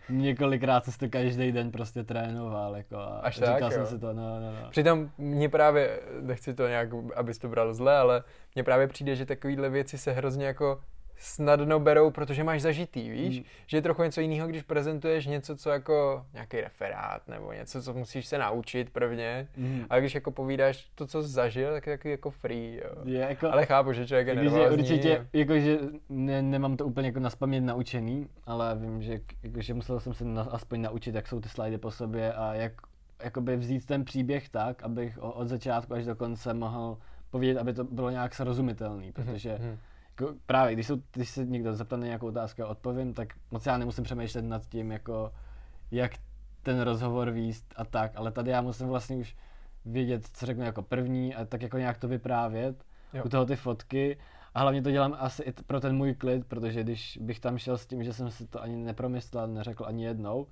několikrát 0.09 0.85
jsem 0.85 0.93
to 0.93 1.09
každý 1.09 1.51
den 1.51 1.71
prostě 1.71 2.03
trénoval, 2.03 2.75
jako 2.75 2.97
a 2.97 3.19
Až 3.19 3.35
říkal 3.35 3.59
tak, 3.59 3.71
jsem 3.71 3.81
jo. 3.81 3.87
si 3.87 3.99
to, 3.99 4.13
no, 4.13 4.39
no, 4.39 4.51
no. 4.61 4.69
Přitom 4.69 5.09
mě 5.17 5.49
právě, 5.49 5.99
nechci 6.21 6.53
to 6.53 6.67
nějak, 6.67 6.89
abys 7.15 7.37
to 7.37 7.49
bral 7.49 7.73
zle, 7.73 7.97
ale 7.97 8.23
mně 8.55 8.63
právě 8.63 8.87
přijde, 8.87 9.15
že 9.15 9.25
takovýhle 9.25 9.69
věci 9.69 9.97
se 9.97 10.11
hrozně 10.11 10.45
jako 10.45 10.81
snadno 11.21 11.79
berou, 11.79 12.11
protože 12.11 12.43
máš 12.43 12.61
zažitý, 12.61 13.09
víš? 13.09 13.37
Mm. 13.39 13.43
Že 13.67 13.77
je 13.77 13.81
trochu 13.81 14.03
něco 14.03 14.21
jiného, 14.21 14.47
když 14.47 14.63
prezentuješ 14.63 15.25
něco, 15.25 15.57
co 15.57 15.69
jako 15.69 16.25
nějaký 16.33 16.61
referát 16.61 17.27
nebo 17.27 17.51
něco, 17.53 17.81
co 17.83 17.93
musíš 17.93 18.25
se 18.27 18.37
naučit 18.37 18.89
prvně. 18.89 19.47
Mm. 19.57 19.85
A 19.89 19.99
když 19.99 20.15
jako 20.15 20.31
povídáš 20.31 20.89
to, 20.95 21.07
co 21.07 21.23
jsi 21.23 21.29
zažil, 21.29 21.71
tak 21.73 21.87
je 21.87 21.97
takový 21.97 22.11
jako 22.11 22.31
free, 22.31 22.81
jo. 22.83 22.91
Je 23.05 23.19
jako, 23.19 23.51
Ale 23.51 23.65
chápu, 23.65 23.93
že 23.93 24.07
člověk 24.07 24.27
je 24.27 24.35
nervózní. 24.35 24.77
určitě, 24.79 25.27
jakože 25.33 25.79
ne, 26.09 26.41
nemám 26.41 26.77
to 26.77 26.85
úplně 26.85 27.07
jako 27.07 27.19
naspamět 27.19 27.63
naučený, 27.63 28.27
ale 28.45 28.75
vím, 28.75 29.01
že 29.01 29.19
jakože 29.43 29.73
musel 29.73 29.99
jsem 29.99 30.13
se 30.13 30.25
na, 30.25 30.41
aspoň 30.41 30.81
naučit, 30.81 31.15
jak 31.15 31.27
jsou 31.27 31.39
ty 31.39 31.49
slajdy 31.49 31.77
po 31.77 31.91
sobě 31.91 32.33
a 32.33 32.53
jak 32.53 32.71
jakoby 33.23 33.57
vzít 33.57 33.85
ten 33.85 34.05
příběh 34.05 34.49
tak, 34.49 34.83
abych 34.83 35.17
od 35.21 35.47
začátku 35.47 35.93
až 35.93 36.05
do 36.05 36.15
konce 36.15 36.53
mohl 36.53 36.97
povědět, 37.29 37.59
aby 37.59 37.73
to 37.73 37.83
bylo 37.83 38.09
nějak 38.09 38.35
srozumitelný, 38.35 39.11
protože 39.11 39.57
Mhm. 39.61 39.77
Jako 40.21 40.35
právě, 40.45 40.73
když, 40.73 40.87
jsou, 40.87 40.97
když 41.13 41.29
se 41.29 41.45
někdo 41.45 41.73
zeptá 41.75 41.97
na 41.97 42.05
nějakou 42.05 42.27
otázku 42.27 42.63
a 42.63 42.67
odpovím, 42.67 43.13
tak 43.13 43.33
moc 43.51 43.65
já 43.65 43.77
nemusím 43.77 44.03
přemýšlet 44.03 44.41
nad 44.41 44.65
tím, 44.65 44.91
jako 44.91 45.31
jak 45.91 46.11
ten 46.63 46.81
rozhovor 46.81 47.31
výst 47.31 47.73
a 47.77 47.85
tak, 47.85 48.11
ale 48.15 48.31
tady 48.31 48.51
já 48.51 48.61
musím 48.61 48.87
vlastně 48.87 49.15
už 49.15 49.35
vědět, 49.85 50.27
co 50.33 50.45
řeknu 50.45 50.63
jako 50.63 50.81
první 50.81 51.35
a 51.35 51.45
tak 51.45 51.61
jako 51.61 51.77
nějak 51.77 51.97
to 51.97 52.07
vyprávět, 52.07 52.83
Jo. 53.13 53.23
u 53.25 53.29
toho 53.29 53.45
ty 53.45 53.55
fotky 53.55 54.17
a 54.53 54.59
hlavně 54.61 54.81
to 54.81 54.91
dělám 54.91 55.15
asi 55.19 55.43
i 55.43 55.51
pro 55.51 55.79
ten 55.79 55.95
můj 55.95 56.15
klid, 56.15 56.45
protože 56.47 56.83
když 56.83 57.19
bych 57.21 57.39
tam 57.39 57.57
šel 57.57 57.77
s 57.77 57.85
tím, 57.85 58.03
že 58.03 58.13
jsem 58.13 58.31
si 58.31 58.47
to 58.47 58.61
ani 58.61 58.75
nepromyslel, 58.75 59.47
neřekl 59.47 59.85
ani 59.85 60.03
jednou, 60.05 60.47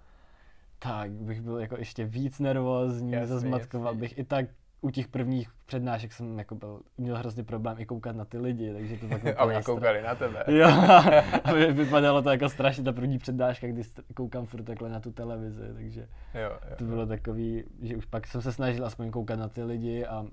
tak 0.79 1.11
bych 1.11 1.41
byl 1.41 1.57
jako 1.57 1.77
ještě 1.77 2.05
víc 2.05 2.39
nervózní, 2.39 3.11
Jasný, 3.11 3.27
zazmatkoval 3.27 3.93
jasný. 3.93 3.99
bych 3.99 4.17
i 4.17 4.23
tak 4.23 4.45
u 4.81 4.89
těch 4.89 5.07
prvních 5.07 5.49
přednášek 5.65 6.13
jsem 6.13 6.39
jako 6.39 6.55
byl, 6.55 6.81
měl 6.97 7.17
hrozně 7.17 7.43
problém 7.43 7.75
i 7.79 7.85
koukat 7.85 8.15
na 8.15 8.25
ty 8.25 8.37
lidi, 8.37 8.73
takže 8.73 8.97
to 8.97 9.07
tak 9.07 9.25
A 9.37 9.45
oni 9.45 9.63
koukali 9.63 10.01
na 10.01 10.15
tebe. 10.15 10.43
Jo, 10.47 10.67
aby 11.43 11.73
vypadalo 11.73 12.21
to 12.21 12.29
jako 12.29 12.49
strašně 12.49 12.83
ta 12.83 12.91
první 12.91 13.17
přednáška, 13.19 13.67
kdy 13.67 13.81
koukám 14.15 14.45
furt 14.45 14.63
takhle 14.63 14.89
na 14.89 14.99
tu 14.99 15.11
televizi, 15.11 15.73
takže 15.73 16.07
Jo, 16.33 16.51
to 16.77 16.83
jo. 16.83 16.89
bylo 16.89 17.05
takový, 17.05 17.63
že 17.81 17.97
už 17.97 18.05
pak 18.05 18.27
jsem 18.27 18.41
se 18.41 18.53
snažil 18.53 18.85
aspoň 18.85 19.11
koukat 19.11 19.39
na 19.39 19.47
ty 19.47 19.63
lidi 19.63 20.05
a 20.05 20.25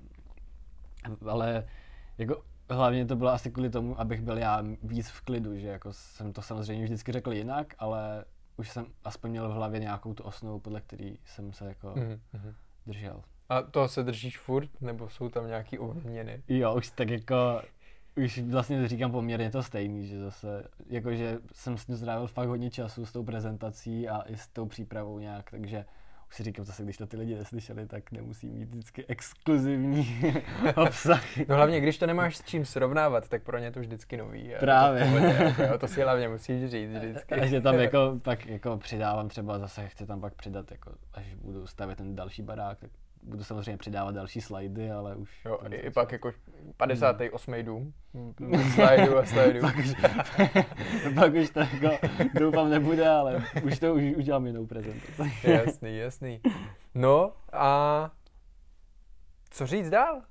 ale 1.27 1.63
jako 2.17 2.43
hlavně 2.69 3.05
to 3.05 3.15
bylo 3.15 3.29
asi 3.29 3.51
kvůli 3.51 3.69
tomu, 3.69 3.99
abych 3.99 4.21
byl 4.21 4.37
já 4.37 4.63
víc 4.83 5.09
v 5.09 5.21
klidu, 5.21 5.57
že 5.57 5.67
jako 5.67 5.93
jsem 5.93 6.33
to 6.33 6.41
samozřejmě 6.41 6.83
vždycky 6.85 7.11
řekl 7.11 7.33
jinak, 7.33 7.73
ale 7.79 8.25
už 8.57 8.69
jsem 8.69 8.85
aspoň 9.03 9.29
měl 9.31 9.49
v 9.49 9.53
hlavě 9.53 9.79
nějakou 9.79 10.13
tu 10.13 10.23
osnovu, 10.23 10.59
podle 10.59 10.81
který 10.81 11.17
jsem 11.25 11.53
se 11.53 11.65
jako 11.65 11.93
Mhm, 11.95 12.19
mhm. 12.33 12.53
držel. 12.85 13.21
A 13.49 13.61
to 13.61 13.87
se 13.87 14.03
držíš 14.03 14.37
furt, 14.37 14.69
nebo 14.81 15.09
jsou 15.09 15.29
tam 15.29 15.47
nějaký 15.47 15.79
ovměny? 15.79 16.43
Jo, 16.47 16.75
už 16.75 16.89
tak 16.89 17.09
jako, 17.09 17.61
už 18.15 18.39
vlastně 18.39 18.87
říkám 18.87 19.11
poměrně 19.11 19.51
to 19.51 19.63
stejný, 19.63 20.07
že 20.07 20.19
zase, 20.19 20.63
jakože 20.89 21.37
jsem 21.53 21.77
s 21.77 21.85
tím 21.85 21.97
strávil 21.97 22.27
fakt 22.27 22.47
hodně 22.47 22.69
času 22.69 23.05
s 23.05 23.11
tou 23.11 23.23
prezentací 23.23 24.09
a 24.09 24.21
i 24.21 24.37
s 24.37 24.47
tou 24.47 24.65
přípravou 24.65 25.19
nějak, 25.19 25.51
takže 25.51 25.85
už 26.29 26.35
si 26.35 26.43
říkám 26.43 26.65
zase, 26.65 26.83
když 26.83 26.97
to 26.97 27.07
ty 27.07 27.17
lidi 27.17 27.35
neslyšeli, 27.35 27.87
tak 27.87 28.11
nemusí 28.11 28.49
mít 28.49 28.69
vždycky 28.69 29.05
exkluzivní 29.05 30.17
obsah. 30.75 31.37
No 31.47 31.55
hlavně, 31.55 31.81
když 31.81 31.97
to 31.97 32.07
nemáš 32.07 32.37
s 32.37 32.43
čím 32.43 32.65
srovnávat, 32.65 33.29
tak 33.29 33.43
pro 33.43 33.57
ně 33.57 33.71
to 33.71 33.79
vždycky 33.79 34.17
nový. 34.17 34.53
Právě. 34.59 35.03
To, 35.03 35.11
pohodě, 35.11 35.53
jako, 35.59 35.77
to 35.77 35.87
si 35.87 36.01
hlavně 36.01 36.27
musíš 36.29 36.69
říct 36.69 36.89
vždycky. 36.89 37.35
A 37.35 37.45
že 37.45 37.61
tam 37.61 37.75
jako 37.79 38.19
pak 38.21 38.45
jako 38.45 38.77
přidávám 38.77 39.29
třeba 39.29 39.59
zase, 39.59 39.87
chci 39.87 40.05
tam 40.05 40.21
pak 40.21 40.33
přidat, 40.33 40.71
jako, 40.71 40.91
až 41.13 41.33
budu 41.33 41.67
stavět 41.67 41.95
ten 41.95 42.15
další 42.15 42.41
barák, 42.41 42.79
tak 42.79 42.89
budu 43.23 43.43
samozřejmě 43.43 43.77
přidávat 43.77 44.15
další 44.15 44.41
slajdy, 44.41 44.91
ale 44.91 45.15
už... 45.15 45.45
Jo, 45.45 45.59
i, 45.71 45.75
i 45.75 45.89
pak 45.91 46.11
jako 46.11 46.31
58. 46.77 47.53
dům. 47.63 47.93
Slajdu 48.75 49.17
a 49.17 49.25
slajdu. 49.25 49.61
pak, 49.61 49.75
už, 49.77 49.93
pak 51.15 51.33
už 51.33 51.49
to 51.49 51.59
jako 51.59 52.07
doufám 52.39 52.69
nebude, 52.69 53.09
ale 53.09 53.43
už 53.63 53.79
to 53.79 53.93
už 53.93 54.01
udělám 54.17 54.45
jinou 54.45 54.65
prezentaci. 54.65 55.31
jasný, 55.51 55.97
jasný. 55.97 56.41
No 56.95 57.31
a 57.53 58.11
co 59.49 59.65
říct 59.67 59.89
dál? 59.89 60.21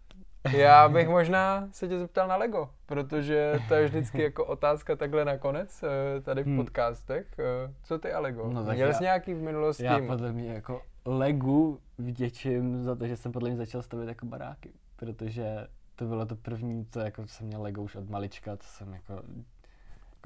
Já 0.53 0.89
bych 0.89 1.09
možná 1.09 1.68
se 1.72 1.89
tě 1.89 1.99
zeptal 1.99 2.28
na 2.28 2.37
Lego, 2.37 2.70
protože 2.87 3.59
to 3.68 3.74
je 3.74 3.84
vždycky 3.84 4.22
jako 4.22 4.45
otázka 4.45 4.97
takhle 4.97 5.24
nakonec 5.24 5.82
eh, 5.82 6.20
tady 6.20 6.43
v 6.43 6.47
Hmm. 6.47 6.57
podcastech. 6.57 7.26
Eh, 7.39 7.72
Co 7.82 7.99
ty 7.99 8.12
a 8.12 8.20
Lego? 8.20 8.51
No 8.53 8.62
Měl 8.62 8.93
jsi 8.95 9.05
já- 9.05 9.09
nějaký 9.11 9.34
v 9.34 9.43
minulosti? 9.43 9.84
Já 9.84 9.99
podle 10.07 10.32
mě 10.32 10.53
jako 10.53 10.82
Legu 11.07 11.80
vděčím 11.99 12.82
za 12.82 12.94
to, 12.94 13.07
že 13.07 13.16
jsem 13.16 13.32
podle 13.32 13.49
mě 13.49 13.59
začal 13.59 13.82
stavět 13.82 14.09
jako 14.09 14.26
baráky, 14.26 14.72
protože 14.97 15.66
to 15.97 16.05
bylo 16.05 16.26
to 16.26 16.36
první, 16.36 16.86
co 16.90 17.01
jako 17.01 17.26
jsem 17.26 17.47
měl 17.47 17.62
Lego 17.62 17.82
už 17.82 17.97
od 17.97 18.11
malička, 18.11 18.57
co 18.57 18.68
jsem 18.68 18.92
jako, 18.92 19.22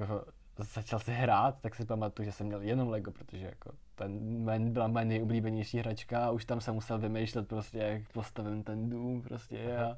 jako 0.00 0.24
začal 0.58 0.98
si 0.98 1.12
hrát, 1.12 1.60
tak 1.60 1.74
si 1.74 1.84
pamatuju, 1.84 2.26
že 2.26 2.32
jsem 2.32 2.46
měl 2.46 2.62
jenom 2.62 2.88
Lego, 2.88 3.10
protože 3.10 3.46
jako 3.46 3.70
ten 3.94 4.72
byla 4.72 4.88
moje 4.88 5.04
nejoblíbenější 5.04 5.78
hračka 5.78 6.24
a 6.26 6.30
už 6.30 6.44
tam 6.44 6.60
jsem 6.60 6.74
musel 6.74 6.98
vymýšlet 6.98 7.48
prostě, 7.48 7.78
jak 7.78 8.02
postavím 8.12 8.62
ten 8.62 8.90
dům 8.90 9.22
prostě 9.22 9.76
a 9.76 9.96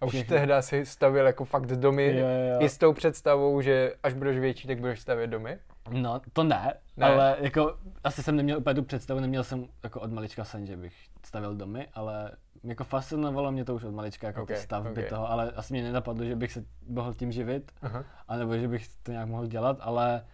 A 0.00 0.06
už 0.06 0.22
tehdy 0.28 0.52
si 0.60 0.86
stavil 0.86 1.26
jako 1.26 1.44
fakt 1.44 1.66
domy 1.66 2.18
jo, 2.18 2.26
jo. 2.26 2.60
i 2.60 2.68
s 2.68 2.78
tou 2.78 2.92
představou, 2.92 3.60
že 3.60 3.94
až 4.02 4.14
budeš 4.14 4.38
větší, 4.38 4.68
tak 4.68 4.80
budeš 4.80 5.00
stavět 5.00 5.26
domy? 5.26 5.58
No, 5.90 6.20
to 6.32 6.44
ne, 6.44 6.74
Ne. 6.96 7.06
ale 7.06 7.36
jako 7.40 7.76
asi 8.04 8.22
jsem 8.22 8.36
neměl 8.36 8.58
úplně 8.58 8.74
tu 8.74 8.82
představu, 8.82 9.20
neměl 9.20 9.44
jsem 9.44 9.66
jako 9.82 10.00
od 10.00 10.12
malička 10.12 10.44
sen, 10.44 10.66
že 10.66 10.76
bych 10.76 10.94
stavil 11.24 11.54
domy, 11.54 11.88
ale 11.94 12.30
jako 12.64 12.84
fascinovalo 12.84 13.52
mě 13.52 13.64
to 13.64 13.74
už 13.74 13.84
od 13.84 13.94
malička, 13.94 14.26
jako 14.26 14.42
Ok, 14.42 14.50
okay, 14.50 14.56
stavby 14.62 14.88
ok. 14.90 14.96
okay. 14.96 15.08
toho, 15.08 15.30
ale 15.30 15.50
asi 15.50 15.72
mě 15.74 15.82
nenapadlo, 15.82 16.24
že 16.24 16.36
bych 16.36 16.52
se 16.52 16.64
mohl 16.88 17.14
tím 17.14 17.32
živit, 17.32 17.72
Aha. 17.82 18.04
anebo 18.28 18.58
že 18.58 18.68
bych 18.68 18.88
to 19.02 19.12
nějak 19.12 19.28
mohl 19.28 19.46
dělat, 19.46 19.78
ale 19.80 20.24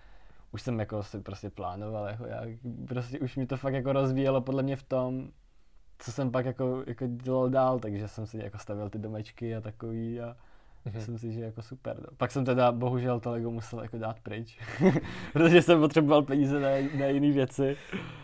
už 0.53 0.63
jsem 0.63 0.79
jako 0.81 1.03
si 1.03 1.21
prostě 1.21 1.51
plánoval, 1.51 2.07
jako 2.09 2.27
jak, 2.27 2.49
prostě 2.89 3.19
už 3.19 3.37
mi 3.37 3.47
to 3.47 3.57
fakt 3.57 3.75
jako 3.75 3.93
rozvíjelo 3.93 4.41
podle 4.41 4.63
mě 4.63 4.77
v 4.77 4.83
tom, 4.83 5.31
co 5.99 6.13
jsem 6.13 6.31
pak 6.31 6.47
jako, 6.47 6.83
jako 6.87 7.07
dělal 7.07 7.51
dál, 7.51 7.79
takže 7.79 8.09
jsem 8.09 8.27
si 8.27 8.39
jako 8.39 8.59
stavil 8.59 8.91
ty 8.91 8.99
domečky 8.99 9.57
a 9.57 9.61
takový 9.61 10.21
a 10.21 10.37
Mhm. 10.85 10.97
Myslím 10.97 11.19
si, 11.19 11.33
že 11.33 11.41
jako 11.41 11.63
super. 11.63 11.97
No. 11.99 12.07
Pak 12.17 12.31
jsem 12.31 12.45
teda 12.45 12.73
bohužel 12.73 13.21
to 13.21 13.31
Lego 13.31 13.51
musel 13.51 13.81
jako 13.83 13.99
dát 13.99 14.21
pryč, 14.21 14.59
protože 15.33 15.63
jsem 15.63 15.81
potřeboval 15.81 16.23
peníze 16.23 16.61
na, 16.61 16.69
na 16.99 17.07
jiné 17.07 17.33
věci. 17.33 17.77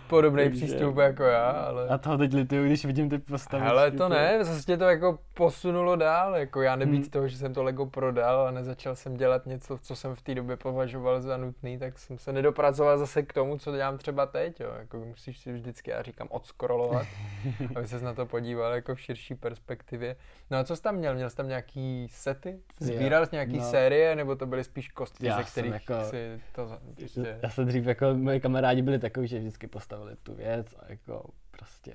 Podobný 0.09 0.45
Takže- 0.45 0.67
přístup 0.67 0.97
jako 0.97 1.23
já, 1.23 1.51
ale... 1.51 1.89
A 1.89 1.99
toho 1.99 2.19
teď 2.19 2.35
lituju, 2.35 2.65
když 2.67 2.85
vidím 2.85 3.11
ty 3.11 3.19
postavy. 3.19 3.67
Ale 3.67 3.91
to 3.91 4.09
ne, 4.09 4.45
zase 4.45 4.63
tě 4.67 4.77
to 4.77 4.85
jako 4.85 5.19
posunulo 5.35 5.97
dál, 5.97 6.37
jako 6.37 6.63
já 6.63 6.77
nebýt 6.77 7.01
Hmm. 7.01 7.11
toho, 7.11 7.29
že 7.29 7.37
jsem 7.37 7.55
to 7.55 7.63
Lego 7.63 7.87
prodal 7.87 8.47
a 8.47 8.51
nezačal 8.51 8.97
jsem 8.97 9.15
dělat 9.17 9.47
něco, 9.47 9.79
co 9.79 9.97
jsem 9.97 10.15
v 10.15 10.23
té 10.23 10.35
době 10.35 10.57
považoval 10.57 11.21
za 11.21 11.37
nutný, 11.37 11.79
tak 11.79 11.99
jsem 11.99 12.19
se 12.19 12.33
nedopracoval 12.33 12.99
zase 12.99 13.23
k 13.23 13.33
tomu, 13.33 13.59
co 13.59 13.73
dělám 13.77 13.99
třeba 13.99 14.27
teď, 14.27 14.61
jo. 14.61 14.71
jako 14.79 14.97
musíš 14.99 15.39
si 15.39 15.53
vždycky, 15.53 15.91
já 15.91 16.03
říkám, 16.03 16.29
odskrolovat, 16.31 17.07
aby 17.77 17.87
ses 17.87 18.03
na 18.03 18.15
to 18.15 18.27
podíval 18.27 18.73
jako 18.73 18.95
v 18.95 19.01
širší 19.01 19.35
perspektivě. 19.35 20.17
No 20.51 20.59
a 20.59 20.65
co 20.65 20.77
jsi 20.77 20.83
tam 20.83 20.95
měl? 20.97 21.15
Měl 21.15 21.31
jsi 21.31 21.37
tam 21.37 21.49
nějaký 21.49 22.09
sety? 22.45 22.61
Sbíral 22.81 23.27
jsi 23.27 23.31
nějaký 23.33 23.57
no. 23.59 23.71
série, 23.71 24.17
nebo 24.17 24.37
to 24.37 24.47
byly 24.47 24.65
spíš 24.65 24.89
kostky, 24.89 25.27
Já 25.27 25.37
ze 25.37 25.45
jsem 25.45 25.51
kterých 25.51 25.73
jako- 25.73 26.11
si 26.11 26.41
to 26.53 26.79
prostě... 26.97 27.39
Já 27.43 27.51
jsem 27.51 27.67
dřív 27.67 27.87
jako, 27.87 28.15
moji 28.15 28.41
kamarádi 28.41 28.83
byli 28.83 28.99
takový, 28.99 29.29
že 29.29 29.39
vždycky 29.39 29.67
postavili 29.67 30.17
tu 30.23 30.35
věc 30.35 30.75
a 30.79 30.85
jako 30.89 31.31
prostě 31.51 31.95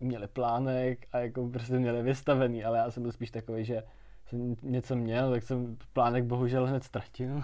měli 0.00 0.26
plánek 0.26 1.06
a 1.12 1.18
jako 1.18 1.48
prostě 1.48 1.78
měli 1.78 2.02
vystavený, 2.02 2.64
ale 2.64 2.78
já 2.78 2.90
jsem 2.90 3.02
byl 3.02 3.12
spíš 3.12 3.30
takový, 3.30 3.64
že 3.64 3.82
jsem 4.26 4.56
něco 4.62 4.96
měl, 4.96 5.30
tak 5.30 5.42
jsem 5.42 5.76
plánek 5.92 6.24
bohužel 6.24 6.66
hned 6.66 6.84
ztratil. 6.84 7.42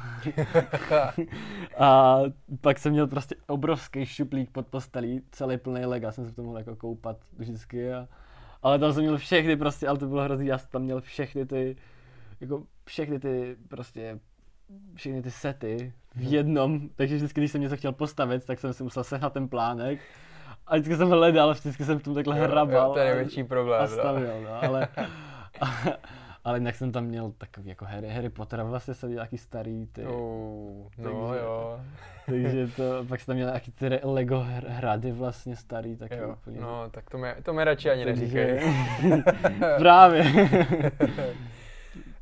a 1.78 2.20
pak 2.60 2.78
jsem 2.78 2.92
měl 2.92 3.06
prostě 3.06 3.34
obrovský 3.46 4.06
šuplík 4.06 4.50
pod 4.50 4.66
postelí, 4.66 5.22
celý 5.30 5.56
plný 5.58 5.84
lega, 5.84 6.12
jsem 6.12 6.24
se 6.24 6.32
v 6.32 6.34
tom 6.34 6.44
mohl 6.44 6.58
jako 6.58 6.76
koupat 6.76 7.16
vždycky. 7.36 7.92
A, 7.92 8.08
ale 8.62 8.78
tam 8.78 8.92
jsem 8.92 9.02
měl 9.02 9.18
všechny 9.18 9.56
prostě, 9.56 9.88
ale 9.88 9.98
to 9.98 10.06
bylo 10.06 10.22
hrozný, 10.22 10.46
já 10.46 10.58
jsem 10.58 10.68
tam 10.70 10.82
měl 10.82 11.00
všechny 11.00 11.46
ty, 11.46 11.76
jako 12.40 12.62
všechny 12.84 13.18
ty 13.18 13.56
prostě, 13.68 14.18
všechny 14.94 15.22
ty 15.22 15.30
sety 15.30 15.92
v 16.14 16.32
jednom, 16.32 16.88
takže 16.96 17.16
vždycky, 17.16 17.40
když 17.40 17.52
jsem 17.52 17.60
něco 17.60 17.76
chtěl 17.76 17.92
postavit, 17.92 18.44
tak 18.46 18.58
jsem 18.58 18.72
si 18.72 18.82
musel 18.82 19.04
sehnat 19.04 19.32
ten 19.32 19.48
plánek. 19.48 20.00
A 20.66 20.74
vždycky 20.74 20.96
jsem 20.96 21.08
hledal, 21.08 21.52
vždycky 21.54 21.84
jsem 21.84 21.98
v 21.98 22.02
tom 22.02 22.14
takhle 22.14 22.38
jo, 22.38 22.44
hrabal. 22.44 22.92
to 22.92 22.98
je 22.98 23.04
a- 23.12 23.14
největší 23.14 23.44
problém, 23.44 23.80
A 23.80 23.86
no. 23.86 23.88
stavil, 23.88 24.42
no, 24.42 24.62
ale... 24.62 24.88
ale 26.44 26.58
jinak 26.58 26.74
jsem 26.76 26.92
tam 26.92 27.04
měl 27.04 27.32
takový 27.38 27.68
jako 27.68 27.84
Harry, 27.84 28.08
Harry 28.08 28.28
Potter, 28.28 28.62
vlastně 28.62 28.94
jsem 28.94 29.08
měl 29.08 29.16
nějaký 29.16 29.38
starý 29.38 29.86
ty, 29.86 30.04
no 30.04 30.88
Takže- 30.96 31.10
jo. 31.42 31.80
takže 32.26 32.68
to, 32.76 33.04
pak 33.08 33.20
jsem 33.20 33.26
tam 33.26 33.36
měl 33.36 33.48
nějaký 33.48 33.72
ty 33.72 34.00
Lego 34.02 34.34
hr- 34.36 34.68
hrady 34.68 35.12
vlastně 35.12 35.56
starý, 35.56 35.96
taky 35.96 36.16
jo. 36.16 36.28
úplně. 36.42 36.60
No, 36.60 36.90
tak 36.90 37.10
to 37.10 37.18
mi, 37.18 37.34
to 37.42 37.52
mi 37.52 37.64
radši 37.64 37.90
ani 37.90 38.04
neříkej. 38.04 38.60
Právě. 39.78 40.24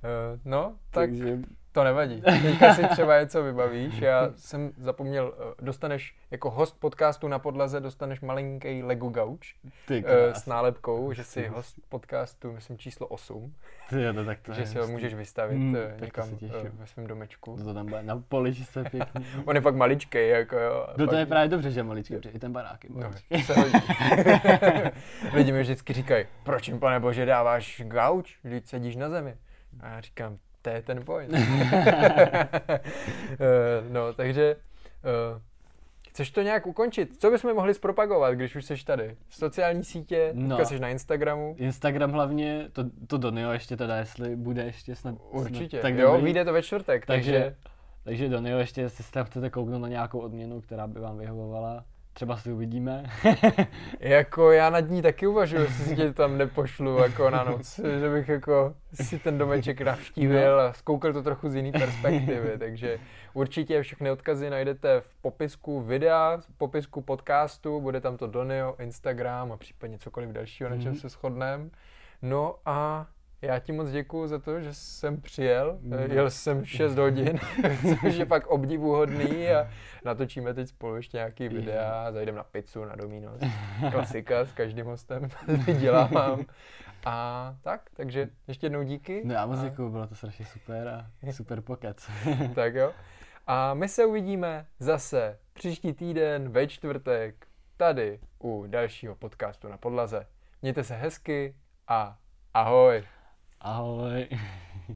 Eh, 0.05 0.39
no, 0.45 0.75
tak 0.91 1.11
takže 1.11 1.39
To 1.75 1.85
nevadí. 1.85 2.21
Teďka 2.43 2.75
si 2.75 2.89
třeba 2.89 3.21
něco 3.21 3.43
vybavíš. 3.43 3.99
Já 3.99 4.31
jsem 4.37 4.73
zapomněl, 4.79 5.35
eh, 5.39 5.55
dostaneš 5.65 6.17
jako 6.31 6.51
host 6.51 6.81
podcastu 6.81 7.29
na 7.29 7.39
podlaze, 7.39 7.81
dostaneš 7.81 8.21
malinký 8.21 8.83
Lego 8.83 9.09
gauč 9.09 9.55
eh, 9.91 10.35
s 10.35 10.47
nálepkou, 10.47 11.13
že 11.13 11.25
jsi 11.25 11.47
host 11.47 11.77
podcastu, 11.89 12.53
myslím 12.53 12.79
číslo 12.79 13.07
8. 13.07 13.55
Ty 13.91 13.97
to 14.15 14.25
tak 14.25 14.41
to 14.41 14.53
že 14.53 14.67
si 14.67 14.79
ho 14.79 14.87
můžeš 14.87 15.15
vystavit 15.15 15.57
Hmm, 15.57 15.77
to 15.99 16.05
někam 16.05 16.29
se 16.39 16.71
ve 16.73 16.87
svém 16.87 17.07
domečku. 17.07 17.57
To 17.65 17.75
tam 17.75 17.87
bude 17.87 18.03
na 18.03 18.23
poličce 18.29 18.85
pěkný. 18.85 19.27
On 19.45 19.57
je 19.57 19.63
fakt 19.63 19.75
maličkej, 19.77 20.29
jako 20.29 20.59
jo. 20.59 20.87
No 20.97 21.07
to 21.07 21.17
je 21.17 21.27
právě 21.27 21.49
dobře, 21.49 21.71
že 21.71 21.81
je 21.81 21.85
maličký, 21.85 22.17
protože 22.17 22.31
i 22.31 22.39
ten 22.39 22.53
barák 22.53 22.85
je 22.85 22.91
maličký. 22.91 23.43
se. 23.43 23.55
Lidi 25.35 25.53
mi 25.53 25.61
vždycky 25.63 25.93
říkají, 25.93 26.27
proč 26.43 26.69
jim, 26.69 26.81
pane 26.81 27.01
bože, 27.01 27.27
dáváš 27.27 27.83
gauč, 27.85 28.39
když 28.43 28.63
sedíš 28.65 28.97
na 28.97 29.09
zemi? 29.09 29.37
A 29.81 29.89
já 29.89 30.01
říkám, 30.01 30.39
to 30.63 30.71
je 30.71 30.83
ten 30.83 31.05
point. 31.05 31.33
Eh, 33.33 33.85
no, 33.91 34.13
takže 34.13 34.57
eh, 35.05 35.41
chceš 36.09 36.31
to 36.31 36.43
nějak 36.43 36.67
ukončit? 36.67 37.21
Co 37.21 37.31
bychom 37.31 37.55
mohli 37.55 37.75
zpropagovat, 37.75 38.35
když 38.35 38.57
už 38.57 38.65
jsi 38.65 38.85
tady? 38.85 39.17
Sociální 39.31 39.85
sítě, 39.85 40.31
No. 40.35 40.57
teďka 40.57 40.65
jsi 40.69 40.79
na 40.79 40.89
Instagramu. 40.89 41.55
Instagram 41.59 42.13
hlavně, 42.13 42.69
to, 42.73 42.85
to 43.07 43.19
Donio 43.19 43.51
ještě 43.51 43.77
teda, 43.77 43.97
jestli 43.97 44.37
bude 44.37 44.63
ještě 44.65 44.95
snad. 44.95 45.15
Určitě. 45.31 45.69
Snad, 45.81 45.83
tak 45.83 45.95
jo, 45.99 46.07
dobrý. 46.11 46.25
vyjde 46.25 46.45
to 46.45 46.53
ve 46.53 46.63
čtvrtek, 46.63 47.07
takže, 47.07 47.33
Takže, 47.33 47.57
takže 48.05 48.29
Donio 48.29 48.59
ještě, 48.59 48.81
jestli 48.81 49.05
se 49.05 49.13
tam 49.13 49.25
chcete 49.27 49.51
kouknout 49.51 49.83
na 49.83 49.89
nějakou 49.89 50.19
odměnu, 50.21 50.61
která 50.61 50.87
by 50.87 51.01
vám 51.01 51.19
vyhovovala, 51.19 51.85
třeba 52.15 52.37
si 52.37 52.53
uvidíme. 52.53 53.05
jako 54.01 54.51
já 54.53 54.71
nad 54.71 54.81
ní 54.81 55.03
taky 55.03 55.27
uvažuji, 55.27 55.57
jestli 55.63 55.85
si 55.85 55.97
tě 55.97 56.13
tam 56.13 56.39
nepošlu 56.39 56.99
jako 56.99 57.31
na 57.31 57.45
noc, 57.45 57.81
že 58.01 58.11
bych 58.11 58.29
jako 58.29 58.75
si 58.95 59.19
ten 59.19 59.39
domeček 59.39 59.81
navštívil 59.81 60.61
a 60.61 60.73
zkoukal 60.73 61.13
to 61.13 61.23
trochu 61.23 61.49
z 61.49 61.55
jiné 61.55 61.73
perspektivy, 61.73 62.53
takže 62.59 62.99
určitě 63.35 63.83
všechny 63.83 64.11
odkazy 64.11 64.51
najdete 64.51 65.01
v 65.01 65.15
popisku 65.23 65.81
videa, 65.81 66.37
v 66.41 66.59
popisku 66.59 67.01
podcastu, 67.01 67.81
bude 67.81 68.01
tam 68.01 68.17
to 68.17 68.27
Donio, 68.27 68.75
Instagram 68.79 69.53
a 69.53 69.57
případně 69.57 69.99
cokoliv 69.99 70.31
dalšího, 70.31 70.71
na 70.71 70.77
čem 70.77 70.93
Mhm. 70.93 71.01
se 71.01 71.09
shodneme. 71.09 71.65
No 72.23 72.55
a 72.67 73.07
já 73.45 73.59
ti 73.59 73.73
moc 73.73 73.91
děkuju 73.91 74.27
za 74.27 74.39
to, 74.39 74.61
že 74.61 74.75
jsem 74.75 75.21
přijel. 75.21 75.79
Mhm. 75.81 76.13
Jel 76.13 76.31
jsem 76.31 76.65
6 76.65 76.99
hodin, 76.99 77.39
což 78.01 78.15
je 78.15 78.25
fakt 78.25 78.47
obdivuhodný 78.47 79.49
a 79.49 79.71
natočíme 80.05 80.55
teď 80.55 80.69
spolu 80.69 80.97
ještě 80.97 81.17
nějaký 81.17 81.49
videa, 81.49 82.13
zajdeme 82.13 82.39
na 82.39 82.45
pizzu, 82.45 82.85
na 82.85 82.97
Domino's. 82.97 83.41
Klasika 83.91 84.45
s 84.45 84.53
každým 84.53 84.87
hostem 84.87 85.29
dělám. 85.79 86.45
A 87.07 87.57
tak, 87.63 87.91
takže 87.97 88.29
ještě 88.49 88.67
jednou 88.67 88.83
díky. 88.83 89.23
No 89.25 89.35
já 89.35 89.47
moc 89.47 89.59
a, 89.59 89.65
děkuju, 89.65 89.91
bylo 89.91 90.07
to 90.07 90.15
strašně 90.15 90.45
super 90.45 90.89
a 90.89 91.33
super 91.33 91.61
pokec. 91.61 92.11
Tak 92.55 92.75
jo. 92.75 92.93
A 93.47 93.75
my 93.75 93.89
se 93.89 94.05
uvidíme 94.05 94.67
zase 94.79 95.39
příští 95.53 95.93
týden 95.93 96.49
ve 96.49 96.67
čtvrtek 96.67 97.47
tady 97.77 98.21
u 98.39 98.65
dalšího 98.67 99.15
podcastu 99.17 99.69
na 99.69 99.77
podlaze. 99.77 100.27
Mějte 100.63 100.85
se 100.85 100.95
hezky 100.95 101.55
a 101.89 102.19
ahoj. 102.55 103.05
Ahoj. 103.65 104.29